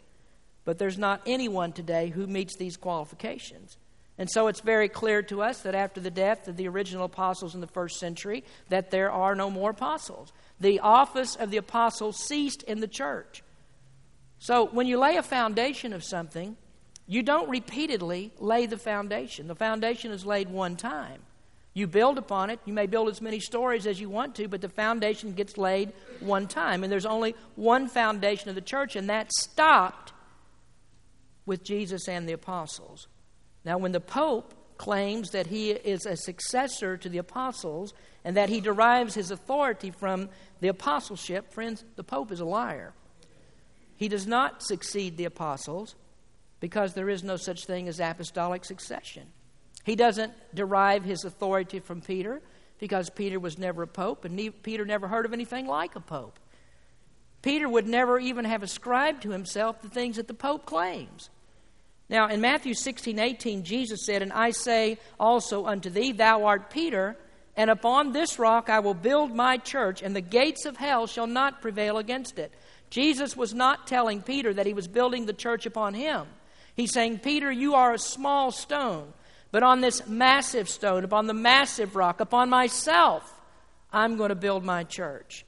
but 0.66 0.79
there's 0.79 0.99
not 0.99 1.23
anyone 1.25 1.73
today 1.73 2.11
who 2.11 2.27
meets 2.27 2.57
these 2.57 2.77
qualifications. 2.77 3.79
And 4.23 4.31
so 4.31 4.47
it's 4.47 4.61
very 4.61 4.89
clear 4.89 5.20
to 5.23 5.43
us 5.43 5.62
that 5.62 5.75
after 5.75 6.01
the 6.01 6.09
death 6.09 6.47
of 6.47 6.57
the 6.57 6.68
original 6.68 7.07
apostles 7.07 7.57
in 7.57 7.61
the 7.61 7.66
first 7.66 7.99
century, 7.99 8.45
that 8.68 8.93
there 8.93 9.11
are 9.11 9.35
no 9.35 9.51
more 9.51 9.70
apostles. 9.70 10.33
The 10.61 10.79
office 10.79 11.35
of 11.35 11.51
the 11.51 11.57
apostle 11.57 12.12
ceased 12.12 12.62
in 12.62 12.79
the 12.79 12.87
church. 12.87 13.43
So 14.39 14.66
when 14.66 14.87
you 14.87 14.97
lay 14.97 15.16
a 15.16 15.25
foundation 15.25 15.93
of 15.93 16.05
something, 16.05 16.57
you 17.09 17.25
don't 17.25 17.51
repeatedly 17.51 18.31
lay 18.39 18.66
the 18.66 18.79
foundation. 18.79 19.49
The 19.49 19.57
foundation 19.57 20.12
is 20.12 20.25
laid 20.25 20.49
one 20.49 20.77
time. 20.77 21.23
You 21.75 21.89
build 21.89 22.16
upon 22.16 22.49
it. 22.51 22.61
You 22.64 22.75
may 22.75 22.87
build 22.87 23.09
as 23.09 23.20
many 23.20 23.41
stories 23.41 23.89
as 23.89 24.01
you 24.01 24.09
want 24.09 24.37
to, 24.37 24.47
but 24.47 24.61
the 24.61 24.68
foundation 24.68 25.33
gets 25.33 25.59
laid 25.59 25.93
one 26.20 26.47
time. 26.47 26.85
And 26.85 26.93
there's 26.93 27.07
only 27.07 27.35
one 27.57 27.89
foundation 27.89 28.51
of 28.51 28.55
the 28.55 28.61
church, 28.61 28.95
and 28.95 29.11
that 29.11 29.33
stopped 29.33 30.12
with 31.45 31.64
Jesus 31.64 32.07
and 32.07 32.29
the 32.29 32.35
apostles. 32.35 33.09
Now, 33.65 33.79
when 33.79 33.93
the 33.93 34.01
Pope 34.01 34.55
claims 34.77 35.31
that 35.31 35.47
he 35.47 35.71
is 35.71 36.07
a 36.07 36.17
successor 36.17 36.97
to 36.97 37.09
the 37.09 37.19
apostles 37.19 37.95
and 38.25 38.37
that 38.37 38.49
he 38.49 38.61
derives 38.61 39.15
his 39.15 39.31
authority 39.31 39.91
from 39.91 40.29
the 40.61 40.69
apostleship, 40.69 41.53
friends, 41.53 41.85
the 41.97 42.05
Pope 42.05 42.33
is 42.33 42.41
a 42.41 42.45
liar. 42.45 42.93
He 43.97 44.09
does 44.09 44.27
not 44.27 44.63
succeed 44.63 45.17
the 45.17 45.27
apostles 45.27 45.95
because 46.59 46.95
there 46.95 47.09
is 47.09 47.23
no 47.23 47.37
such 47.37 47.65
thing 47.67 47.87
as 47.87 48.01
apostolic 48.01 48.65
succession. 48.65 49.29
He 49.85 49.97
doesn't 49.97 50.33
derive 50.55 51.05
his 51.05 51.25
authority 51.25 51.81
from 51.81 52.01
Peter 52.01 52.41
because 52.79 53.11
Peter 53.11 53.39
was 53.39 53.59
never 53.59 53.83
a 53.83 53.87
pope 53.87 54.25
and 54.25 54.63
Peter 54.63 54.85
never 54.85 55.07
heard 55.07 55.25
of 55.25 55.33
anything 55.33 55.67
like 55.67 55.95
a 55.95 56.01
pope. 56.01 56.39
Peter 57.43 57.69
would 57.69 57.87
never 57.87 58.19
even 58.19 58.45
have 58.45 58.63
ascribed 58.63 59.23
to 59.23 59.31
himself 59.31 59.83
the 59.83 59.89
things 59.89 60.17
that 60.17 60.29
the 60.29 60.35
pope 60.35 60.67
claims. 60.67 61.31
Now, 62.09 62.29
in 62.29 62.41
Matthew 62.41 62.75
16, 62.75 63.19
18, 63.19 63.65
Jesus 63.65 64.05
said, 64.05 64.23
And 64.23 64.33
I 64.33 64.51
say 64.51 64.99
also 65.19 65.67
unto 65.67 65.89
thee, 65.89 66.13
Thou 66.13 66.45
art 66.45 66.71
Peter, 66.71 67.17
and 67.57 67.71
upon 67.71 68.13
this 68.13 68.39
rock 68.39 68.69
I 68.69 68.81
will 68.81 68.95
build 68.95 69.35
my 69.35 69.57
church, 69.57 70.03
and 70.03 70.15
the 70.15 70.21
gates 70.21 70.65
of 70.67 70.77
hell 70.77 71.07
shall 71.07 71.27
not 71.27 71.63
prevail 71.63 71.99
against 71.99 72.39
it. 72.39 72.53
Jesus 72.91 73.37
was 73.37 73.55
not 73.55 73.87
telling 73.87 74.21
Peter 74.21 74.53
that 74.53 74.67
he 74.67 74.75
was 74.75 74.89
building 74.89 75.25
the 75.25 75.33
church 75.33 75.65
upon 75.65 75.95
him. 75.95 76.27
He's 76.75 76.93
saying, 76.93 77.21
Peter, 77.21 77.51
you 77.51 77.75
are 77.75 77.95
a 77.95 77.99
small 77.99 78.51
stone, 78.51 79.13
but 79.51 79.63
on 79.63 79.81
this 79.81 80.07
massive 80.07 80.69
stone, 80.69 81.05
upon 81.05 81.27
the 81.27 81.35
massive 81.35 81.97
rock, 81.97 82.21
upon 82.21 82.51
myself, 82.51 83.41
I'm 83.93 84.17
going 84.17 84.31
to 84.31 84.35
build 84.35 84.65
my 84.65 84.85
church. 84.85 85.45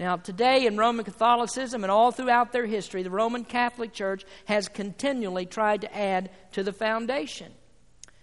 Now, 0.00 0.16
today 0.16 0.64
in 0.64 0.78
Roman 0.78 1.04
Catholicism 1.04 1.84
and 1.84 1.90
all 1.90 2.10
throughout 2.10 2.52
their 2.52 2.64
history, 2.64 3.02
the 3.02 3.10
Roman 3.10 3.44
Catholic 3.44 3.92
Church 3.92 4.24
has 4.46 4.66
continually 4.66 5.44
tried 5.44 5.82
to 5.82 5.94
add 5.94 6.30
to 6.52 6.62
the 6.62 6.72
foundation. 6.72 7.52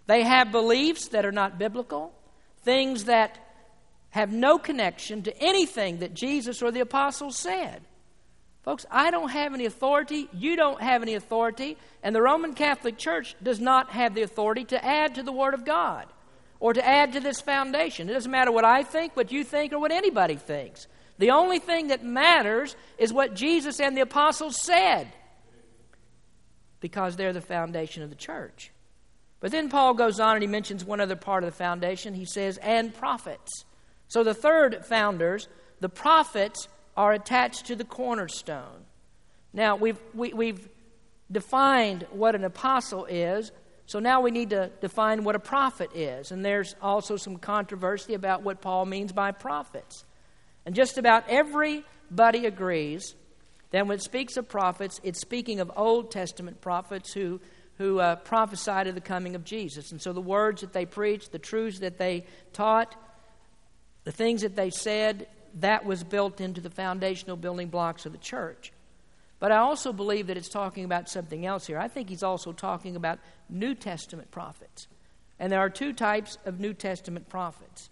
They 0.08 0.24
have 0.24 0.52
beliefs 0.52 1.10
that 1.10 1.24
are 1.24 1.32
not 1.32 1.60
biblical, 1.60 2.16
things 2.64 3.06
that 3.06 3.38
have 4.10 4.32
no 4.32 4.58
connection 4.58 5.22
to 5.22 5.38
anything 5.38 6.00
that 6.00 6.16
Jesus 6.16 6.64
or 6.64 6.72
the 6.72 6.80
apostles 6.80 7.38
said. 7.38 7.84
Folks, 8.64 8.88
I 8.90 9.12
don't 9.12 9.30
have 9.30 9.54
any 9.54 9.66
authority. 9.66 10.28
You 10.34 10.56
don't 10.56 10.82
have 10.82 11.04
any 11.04 11.14
authority. 11.14 11.78
And 12.02 12.16
the 12.16 12.24
Roman 12.24 12.56
Catholic 12.56 12.98
Church 12.98 13.36
does 13.44 13.60
not 13.60 13.92
have 13.92 14.16
the 14.16 14.24
authority 14.24 14.66
to 14.66 14.84
add 14.84 15.14
to 15.14 15.22
the 15.22 15.32
Word 15.32 15.54
of 15.54 15.64
God 15.64 16.08
or 16.60 16.74
to 16.74 16.84
add 16.84 17.14
to 17.14 17.20
this 17.20 17.40
foundation. 17.40 18.10
It 18.10 18.14
doesn't 18.14 18.32
matter 18.32 18.52
what 18.52 18.66
I 18.66 18.82
think, 18.82 19.16
what 19.16 19.32
you 19.32 19.44
think, 19.44 19.74
or 19.74 19.80
what 19.80 19.92
anybody 19.92 20.38
thinks. 20.38 20.88
The 21.18 21.32
only 21.32 21.60
thing 21.60 21.88
that 21.88 22.04
matters 22.04 22.76
is 22.98 23.12
what 23.12 23.34
Jesus 23.34 23.80
and 23.80 23.98
the 23.98 24.02
apostles 24.02 24.62
said 24.62 25.08
because 26.80 27.16
they're 27.16 27.34
the 27.34 27.42
foundation 27.42 28.04
of 28.04 28.10
the 28.10 28.16
church. 28.16 28.72
But 29.40 29.52
then 29.52 29.70
Paul 29.70 29.94
goes 29.94 30.20
on 30.20 30.36
and 30.36 30.44
he 30.44 30.48
mentions 30.48 30.84
one 30.86 31.00
other 31.00 31.16
part 31.16 31.44
of 31.44 31.50
the 31.50 31.56
foundation. 31.56 32.14
He 32.14 32.26
says, 32.26 32.58
and 32.58 32.94
prophets. 32.94 33.66
So 34.08 34.24
the 34.24 34.34
third 34.34 34.86
founders, 34.86 35.48
the 35.80 35.90
prophets, 35.90 36.68
are 36.96 37.14
attached 37.14 37.66
to 37.68 37.76
the 37.76 37.84
cornerstone. 37.84 38.86
Now, 39.54 39.76
we've, 39.76 40.00
we, 40.14 40.30
have 40.30 40.38
we 40.38 40.48
have 40.48 40.70
defined 41.32 42.06
what 42.12 42.36
an 42.36 42.44
apostle 42.44 43.06
is, 43.06 43.52
so 43.86 44.00
now 44.00 44.22
we 44.22 44.32
need 44.32 44.50
to 44.50 44.72
define 44.82 45.24
what 45.24 45.36
a 45.36 45.40
prophet 45.40 45.92
is. 45.96 46.32
And 46.32 46.44
there's 46.44 46.76
also 46.82 47.16
some 47.16 47.38
controversy 47.38 48.16
about 48.16 48.44
what 48.44 48.62
Paul 48.62 48.86
means 48.86 49.14
by 49.14 49.32
prophets. 49.32 50.04
And 50.68 50.76
just 50.76 50.98
about 50.98 51.24
everybody 51.30 52.46
agrees 52.46 53.16
that 53.72 53.88
when 53.88 53.96
it 53.96 54.02
speaks 54.02 54.36
of 54.36 54.50
prophets, 54.50 55.00
it's 55.02 55.22
speaking 55.22 55.62
of 55.62 55.72
Old 55.78 56.12
Testament 56.12 56.60
prophets 56.60 57.14
who, 57.14 57.40
who 57.78 58.02
uh, 58.02 58.18
prophesied 58.18 58.88
of 58.88 58.94
the 58.94 59.00
coming 59.00 59.36
of 59.36 59.46
Jesus. 59.46 59.94
And 59.94 60.02
so 60.02 60.12
the 60.12 60.20
words 60.20 60.60
that 60.60 60.74
they 60.74 60.86
preached, 60.86 61.32
the 61.32 61.40
truths 61.40 61.80
that 61.80 61.98
they 61.98 62.26
taught, 62.52 62.98
the 64.04 64.12
things 64.12 64.42
that 64.42 64.58
they 64.58 64.70
said, 64.70 65.28
that 65.62 65.86
was 65.86 66.04
built 66.04 66.42
into 66.42 66.60
the 66.60 66.70
foundational 66.70 67.38
building 67.38 67.70
blocks 67.70 68.06
of 68.06 68.12
the 68.12 68.18
church. 68.18 68.74
But 69.40 69.54
I 69.54 69.60
also 69.60 69.94
believe 69.94 70.28
that 70.28 70.36
it's 70.36 70.50
talking 70.50 70.84
about 70.84 71.08
something 71.08 71.46
else 71.46 71.66
here. 71.66 71.80
I 71.80 71.88
think 71.88 72.10
he's 72.10 72.24
also 72.24 72.52
talking 72.52 72.98
about 72.98 73.20
New 73.48 73.74
Testament 73.74 74.32
prophets. 74.32 74.90
And 75.40 75.50
there 75.50 75.62
are 75.62 75.70
two 75.70 75.94
types 75.94 76.38
of 76.44 76.60
New 76.60 76.74
Testament 76.74 77.30
prophets. 77.30 77.90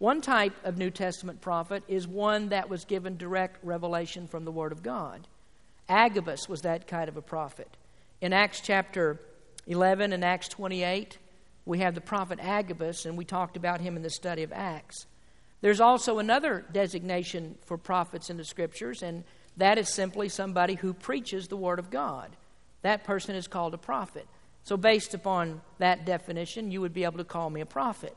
One 0.00 0.22
type 0.22 0.54
of 0.64 0.78
New 0.78 0.90
Testament 0.90 1.42
prophet 1.42 1.82
is 1.86 2.08
one 2.08 2.48
that 2.48 2.70
was 2.70 2.86
given 2.86 3.18
direct 3.18 3.62
revelation 3.62 4.26
from 4.26 4.46
the 4.46 4.50
Word 4.50 4.72
of 4.72 4.82
God. 4.82 5.28
Agabus 5.90 6.48
was 6.48 6.62
that 6.62 6.86
kind 6.86 7.10
of 7.10 7.18
a 7.18 7.22
prophet. 7.22 7.68
In 8.22 8.32
Acts 8.32 8.62
chapter 8.62 9.20
11 9.66 10.14
and 10.14 10.24
Acts 10.24 10.48
28, 10.48 11.18
we 11.66 11.80
have 11.80 11.94
the 11.94 12.00
prophet 12.00 12.38
Agabus, 12.40 13.04
and 13.04 13.18
we 13.18 13.26
talked 13.26 13.58
about 13.58 13.82
him 13.82 13.94
in 13.94 14.02
the 14.02 14.08
study 14.08 14.42
of 14.42 14.54
Acts. 14.54 15.04
There's 15.60 15.82
also 15.82 16.18
another 16.18 16.64
designation 16.72 17.58
for 17.66 17.76
prophets 17.76 18.30
in 18.30 18.38
the 18.38 18.44
Scriptures, 18.44 19.02
and 19.02 19.22
that 19.58 19.76
is 19.76 19.90
simply 19.90 20.30
somebody 20.30 20.76
who 20.76 20.94
preaches 20.94 21.48
the 21.48 21.58
Word 21.58 21.78
of 21.78 21.90
God. 21.90 22.34
That 22.80 23.04
person 23.04 23.34
is 23.34 23.46
called 23.46 23.74
a 23.74 23.78
prophet. 23.78 24.26
So, 24.62 24.78
based 24.78 25.12
upon 25.12 25.60
that 25.76 26.06
definition, 26.06 26.70
you 26.70 26.80
would 26.80 26.94
be 26.94 27.04
able 27.04 27.18
to 27.18 27.24
call 27.24 27.50
me 27.50 27.60
a 27.60 27.66
prophet. 27.66 28.16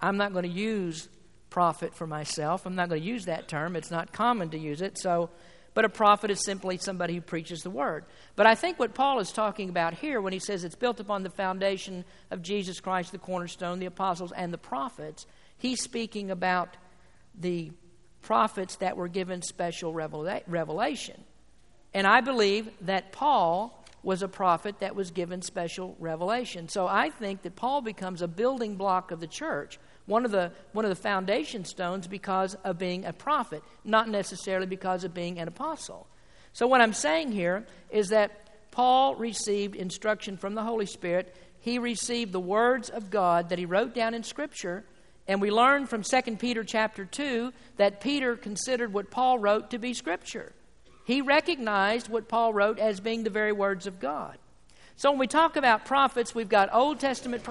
I'm 0.00 0.16
not 0.16 0.32
going 0.32 0.44
to 0.44 0.48
use 0.48 1.08
prophet 1.50 1.94
for 1.94 2.06
myself. 2.06 2.64
I'm 2.64 2.76
not 2.76 2.88
going 2.88 3.00
to 3.00 3.06
use 3.06 3.26
that 3.26 3.48
term. 3.48 3.76
It's 3.76 3.90
not 3.90 4.12
common 4.12 4.50
to 4.50 4.58
use 4.58 4.80
it. 4.80 4.98
So, 4.98 5.30
but 5.74 5.84
a 5.84 5.88
prophet 5.88 6.30
is 6.30 6.44
simply 6.44 6.78
somebody 6.78 7.14
who 7.14 7.20
preaches 7.20 7.62
the 7.62 7.70
word. 7.70 8.04
But 8.36 8.46
I 8.46 8.54
think 8.54 8.78
what 8.78 8.94
Paul 8.94 9.18
is 9.18 9.32
talking 9.32 9.68
about 9.68 9.94
here 9.94 10.20
when 10.20 10.32
he 10.32 10.38
says 10.38 10.64
it's 10.64 10.74
built 10.74 11.00
upon 11.00 11.22
the 11.22 11.30
foundation 11.30 12.04
of 12.30 12.42
Jesus 12.42 12.80
Christ, 12.80 13.12
the 13.12 13.18
cornerstone, 13.18 13.78
the 13.78 13.86
apostles, 13.86 14.32
and 14.32 14.52
the 14.52 14.58
prophets, 14.58 15.26
he's 15.58 15.82
speaking 15.82 16.30
about 16.30 16.76
the 17.38 17.72
prophets 18.22 18.76
that 18.76 18.96
were 18.96 19.08
given 19.08 19.42
special 19.42 19.92
revela- 19.92 20.42
revelation. 20.46 21.22
And 21.92 22.06
I 22.06 22.20
believe 22.20 22.70
that 22.82 23.12
Paul 23.12 23.76
was 24.02 24.22
a 24.22 24.28
prophet 24.28 24.80
that 24.80 24.94
was 24.94 25.10
given 25.10 25.42
special 25.42 25.96
revelation. 25.98 26.68
So 26.68 26.86
I 26.86 27.10
think 27.10 27.42
that 27.42 27.56
Paul 27.56 27.82
becomes 27.82 28.22
a 28.22 28.28
building 28.28 28.76
block 28.76 29.10
of 29.10 29.20
the 29.20 29.26
church 29.26 29.78
one 30.10 30.24
of 30.24 30.32
the 30.32 30.50
one 30.72 30.84
of 30.84 30.90
the 30.90 31.02
foundation 31.02 31.64
stones 31.64 32.06
because 32.06 32.54
of 32.64 32.78
being 32.78 33.04
a 33.04 33.12
prophet, 33.12 33.62
not 33.84 34.08
necessarily 34.08 34.66
because 34.66 35.04
of 35.04 35.14
being 35.14 35.38
an 35.38 35.48
apostle. 35.48 36.06
So 36.52 36.66
what 36.66 36.80
I'm 36.80 36.92
saying 36.92 37.32
here 37.32 37.64
is 37.90 38.08
that 38.08 38.70
Paul 38.72 39.14
received 39.14 39.76
instruction 39.76 40.36
from 40.36 40.54
the 40.54 40.62
Holy 40.62 40.86
Spirit. 40.86 41.34
He 41.60 41.78
received 41.78 42.32
the 42.32 42.40
words 42.40 42.90
of 42.90 43.10
God 43.10 43.50
that 43.50 43.58
he 43.58 43.66
wrote 43.66 43.94
down 43.94 44.14
in 44.14 44.22
scripture, 44.22 44.84
and 45.28 45.40
we 45.40 45.50
learn 45.50 45.86
from 45.86 46.02
2 46.02 46.36
Peter 46.36 46.64
chapter 46.64 47.04
2 47.04 47.52
that 47.76 48.00
Peter 48.00 48.36
considered 48.36 48.92
what 48.92 49.10
Paul 49.10 49.38
wrote 49.38 49.70
to 49.70 49.78
be 49.78 49.94
scripture. 49.94 50.52
He 51.04 51.20
recognized 51.20 52.08
what 52.08 52.28
Paul 52.28 52.52
wrote 52.52 52.78
as 52.78 53.00
being 53.00 53.22
the 53.22 53.30
very 53.30 53.52
words 53.52 53.86
of 53.86 54.00
God. 54.00 54.38
So 54.96 55.10
when 55.10 55.18
we 55.18 55.26
talk 55.26 55.56
about 55.56 55.84
prophets, 55.84 56.34
we've 56.34 56.48
got 56.48 56.72
Old 56.74 57.00
Testament 57.00 57.42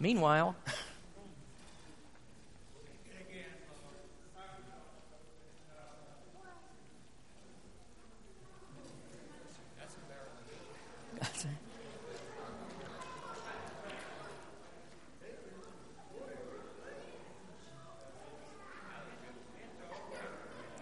Meanwhile, 0.00 0.56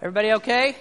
Everybody 0.00 0.32
okay? 0.34 0.76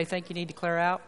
Anybody 0.00 0.16
think 0.16 0.30
you 0.30 0.34
need 0.34 0.48
to 0.48 0.54
clear 0.54 0.78
out? 0.78 1.02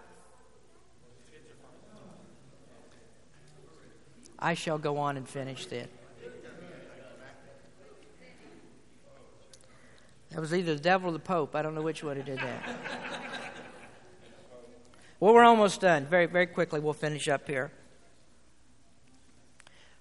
I 4.39 4.53
shall 4.53 4.77
go 4.77 4.99
on 4.99 5.17
and 5.17 5.27
finish 5.27 5.65
then. 5.65 5.89
That 10.29 10.41
was 10.41 10.53
either 10.53 10.75
the 10.75 10.81
devil 10.83 11.09
or 11.09 11.13
the 11.13 11.19
Pope. 11.19 11.57
I 11.57 11.63
don't 11.63 11.75
know 11.75 11.81
which 11.81 12.05
one 12.05 12.19
who 12.19 12.23
did 12.23 12.37
that. 12.41 12.77
well, 15.21 15.33
we're 15.33 15.43
almost 15.43 15.81
done. 15.81 16.05
Very, 16.05 16.27
very 16.27 16.47
quickly, 16.47 16.79
we'll 16.79 16.93
finish 16.93 17.29
up 17.29 17.47
here. 17.47 17.73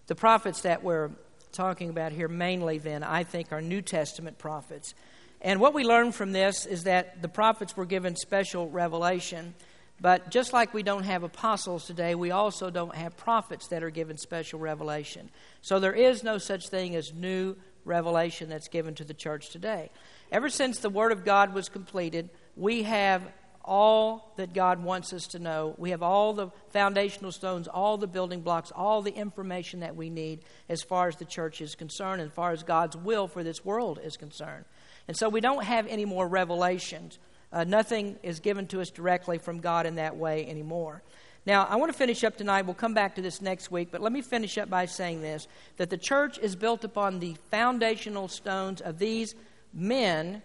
The 0.07 0.15
prophets 0.15 0.63
that 0.63 0.83
we're 0.83 1.11
talking 1.53 1.89
about 1.89 2.11
here, 2.11 2.27
mainly, 2.27 2.77
then, 2.77 3.03
I 3.03 3.23
think, 3.23 3.53
are 3.53 3.61
New 3.61 3.81
Testament 3.81 4.37
prophets. 4.37 4.95
And 5.41 5.59
what 5.59 5.73
we 5.73 5.83
learn 5.83 6.11
from 6.11 6.31
this 6.31 6.65
is 6.65 6.83
that 6.83 7.21
the 7.21 7.27
prophets 7.27 7.75
were 7.75 7.85
given 7.85 8.15
special 8.15 8.69
revelation. 8.69 9.55
But 9.99 10.29
just 10.29 10.53
like 10.53 10.73
we 10.73 10.83
don't 10.83 11.03
have 11.03 11.23
apostles 11.23 11.85
today, 11.85 12.15
we 12.15 12.31
also 12.31 12.69
don't 12.69 12.95
have 12.95 13.17
prophets 13.17 13.67
that 13.67 13.83
are 13.83 13.89
given 13.89 14.17
special 14.17 14.59
revelation. 14.59 15.29
So 15.61 15.79
there 15.79 15.93
is 15.93 16.23
no 16.23 16.37
such 16.37 16.69
thing 16.69 16.95
as 16.95 17.13
new 17.13 17.55
revelation 17.85 18.49
that's 18.49 18.67
given 18.67 18.95
to 18.95 19.03
the 19.03 19.13
church 19.13 19.49
today. 19.49 19.89
Ever 20.31 20.49
since 20.49 20.79
the 20.79 20.89
Word 20.89 21.11
of 21.11 21.25
God 21.25 21.53
was 21.53 21.69
completed, 21.69 22.29
we 22.55 22.83
have 22.83 23.23
all 23.63 24.33
that 24.37 24.53
God 24.53 24.83
wants 24.83 25.13
us 25.13 25.27
to 25.27 25.39
know. 25.39 25.75
We 25.77 25.91
have 25.91 26.01
all 26.01 26.33
the 26.33 26.49
foundational 26.69 27.31
stones, 27.31 27.67
all 27.67 27.97
the 27.97 28.07
building 28.07 28.41
blocks, 28.41 28.71
all 28.71 29.01
the 29.01 29.13
information 29.13 29.81
that 29.81 29.95
we 29.95 30.09
need 30.09 30.39
as 30.67 30.81
far 30.81 31.07
as 31.07 31.15
the 31.17 31.25
church 31.25 31.61
is 31.61 31.75
concerned, 31.75 32.21
as 32.21 32.31
far 32.31 32.51
as 32.51 32.63
God's 32.63 32.97
will 32.97 33.27
for 33.27 33.43
this 33.43 33.63
world 33.63 33.99
is 34.03 34.17
concerned. 34.17 34.65
And 35.07 35.17
so 35.17 35.29
we 35.29 35.41
don't 35.41 35.63
have 35.63 35.87
any 35.87 36.05
more 36.05 36.27
revelations. 36.27 37.19
Uh, 37.51 37.63
nothing 37.63 38.17
is 38.23 38.39
given 38.39 38.67
to 38.67 38.81
us 38.81 38.89
directly 38.89 39.37
from 39.37 39.59
God 39.59 39.85
in 39.85 39.95
that 39.95 40.15
way 40.15 40.47
anymore. 40.47 41.01
Now, 41.45 41.65
I 41.65 41.77
want 41.77 41.91
to 41.91 41.97
finish 41.97 42.23
up 42.23 42.37
tonight. 42.37 42.63
We'll 42.63 42.75
come 42.75 42.93
back 42.93 43.15
to 43.15 43.21
this 43.21 43.41
next 43.41 43.71
week, 43.71 43.89
but 43.91 43.99
let 43.99 44.11
me 44.11 44.21
finish 44.21 44.57
up 44.57 44.69
by 44.69 44.85
saying 44.85 45.21
this 45.21 45.47
that 45.77 45.89
the 45.89 45.97
church 45.97 46.37
is 46.37 46.55
built 46.55 46.83
upon 46.83 47.19
the 47.19 47.35
foundational 47.49 48.27
stones 48.27 48.79
of 48.79 48.99
these 48.99 49.33
men, 49.73 50.43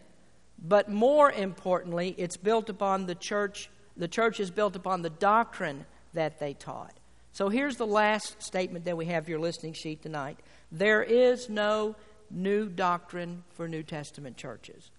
but 0.59 0.89
more 0.91 1.31
importantly, 1.31 2.15
it's 2.17 2.39
built 2.39 2.71
upon 2.71 3.07
the 3.07 3.15
church. 3.15 3.69
The 3.97 4.09
church 4.09 4.41
is 4.41 4.51
built 4.51 4.75
upon 4.75 5.03
the 5.03 5.11
doctrine 5.11 5.85
that 6.15 6.39
they 6.39 6.55
taught. 6.55 6.95
So 7.33 7.51
here's 7.51 7.77
the 7.77 7.87
last 7.87 8.43
statement 8.43 8.87
that 8.87 8.97
we 8.97 9.05
have 9.07 9.29
your 9.29 9.39
listening 9.39 9.75
sheet 9.75 10.03
tonight. 10.03 10.39
There 10.73 11.03
is 11.03 11.51
no 11.51 11.95
new 12.31 12.69
doctrine 12.69 13.45
for 13.55 13.69
New 13.69 13.83
Testament 13.83 14.37
churches. 14.37 14.91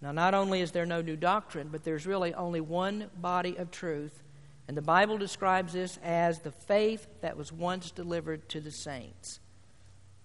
Now, 0.00 0.12
not 0.12 0.34
only 0.34 0.60
is 0.60 0.70
there 0.70 0.86
no 0.86 1.02
new 1.02 1.16
doctrine, 1.16 1.68
but 1.70 1.84
there's 1.84 2.06
really 2.06 2.32
only 2.34 2.60
one 2.60 3.10
body 3.16 3.56
of 3.56 3.70
truth, 3.70 4.22
and 4.68 4.76
the 4.76 4.82
Bible 4.82 5.18
describes 5.18 5.72
this 5.72 5.98
as 6.04 6.40
the 6.40 6.52
faith 6.52 7.06
that 7.20 7.36
was 7.36 7.52
once 7.52 7.90
delivered 7.90 8.48
to 8.50 8.60
the 8.60 8.70
saints. 8.70 9.40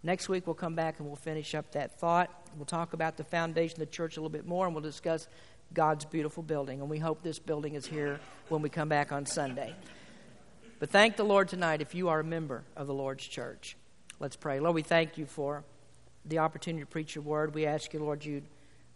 Next 0.04 0.28
week, 0.28 0.46
we'll 0.46 0.54
come 0.54 0.76
back 0.76 1.00
and 1.00 1.08
we'll 1.08 1.16
finish 1.16 1.56
up 1.56 1.72
that 1.72 1.98
thought. 2.00 2.30
We'll 2.58 2.66
talk 2.66 2.94
about 2.94 3.16
the 3.16 3.24
foundation 3.24 3.82
of 3.82 3.88
the 3.88 3.94
church 3.94 4.18
a 4.18 4.20
little 4.20 4.30
bit 4.30 4.46
more, 4.46 4.66
and 4.66 4.76
we'll 4.76 4.84
discuss 4.84 5.28
God's 5.74 6.06
beautiful 6.06 6.44
building. 6.44 6.82
And 6.82 6.90
we 6.90 7.00
hope 7.00 7.24
this 7.24 7.40
building 7.40 7.76
is 7.76 7.86
here 7.86 8.20
when 8.50 8.62
we 8.62 8.70
come 8.70 8.90
back 8.90 9.12
on 9.14 9.26
Sunday. 9.26 9.74
But 10.78 10.90
thank 10.90 11.16
the 11.16 11.24
Lord 11.24 11.48
tonight 11.48 11.82
if 11.82 11.96
you 11.96 12.10
are 12.10 12.20
a 12.20 12.24
member 12.24 12.64
of 12.76 12.88
the 12.88 12.94
Lord's 12.94 13.26
church. 13.26 13.78
Let's 14.20 14.36
pray. 14.36 14.60
Lord, 14.60 14.76
we 14.76 14.82
thank 14.82 15.18
you 15.18 15.26
for 15.26 15.64
the 16.26 16.40
opportunity 16.40 16.84
to 16.84 16.90
preach 16.90 17.16
your 17.16 17.24
word. 17.24 17.54
We 17.54 17.66
ask 17.66 17.94
you, 17.94 18.00
Lord, 18.00 18.24
you'd 18.24 18.46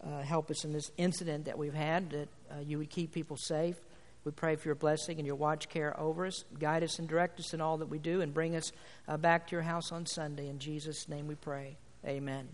uh, 0.03 0.21
help 0.21 0.49
us 0.51 0.63
in 0.63 0.73
this 0.73 0.91
incident 0.97 1.45
that 1.45 1.57
we've 1.57 1.73
had, 1.73 2.09
that 2.11 2.29
uh, 2.51 2.59
you 2.65 2.77
would 2.77 2.89
keep 2.89 3.11
people 3.11 3.37
safe. 3.37 3.75
We 4.23 4.31
pray 4.31 4.57
for 4.57 4.67
your 4.67 4.75
blessing 4.75 5.19
and 5.19 5.25
your 5.25 5.35
watch 5.35 5.69
care 5.69 5.97
over 5.99 6.25
us. 6.25 6.43
Guide 6.59 6.83
us 6.83 6.99
and 6.99 7.07
direct 7.07 7.39
us 7.39 7.53
in 7.53 7.61
all 7.61 7.77
that 7.77 7.87
we 7.89 7.97
do 7.97 8.21
and 8.21 8.33
bring 8.33 8.55
us 8.55 8.71
uh, 9.07 9.17
back 9.17 9.47
to 9.47 9.51
your 9.55 9.61
house 9.61 9.91
on 9.91 10.05
Sunday. 10.05 10.49
In 10.49 10.59
Jesus' 10.59 11.07
name 11.07 11.27
we 11.27 11.35
pray. 11.35 11.77
Amen. 12.05 12.49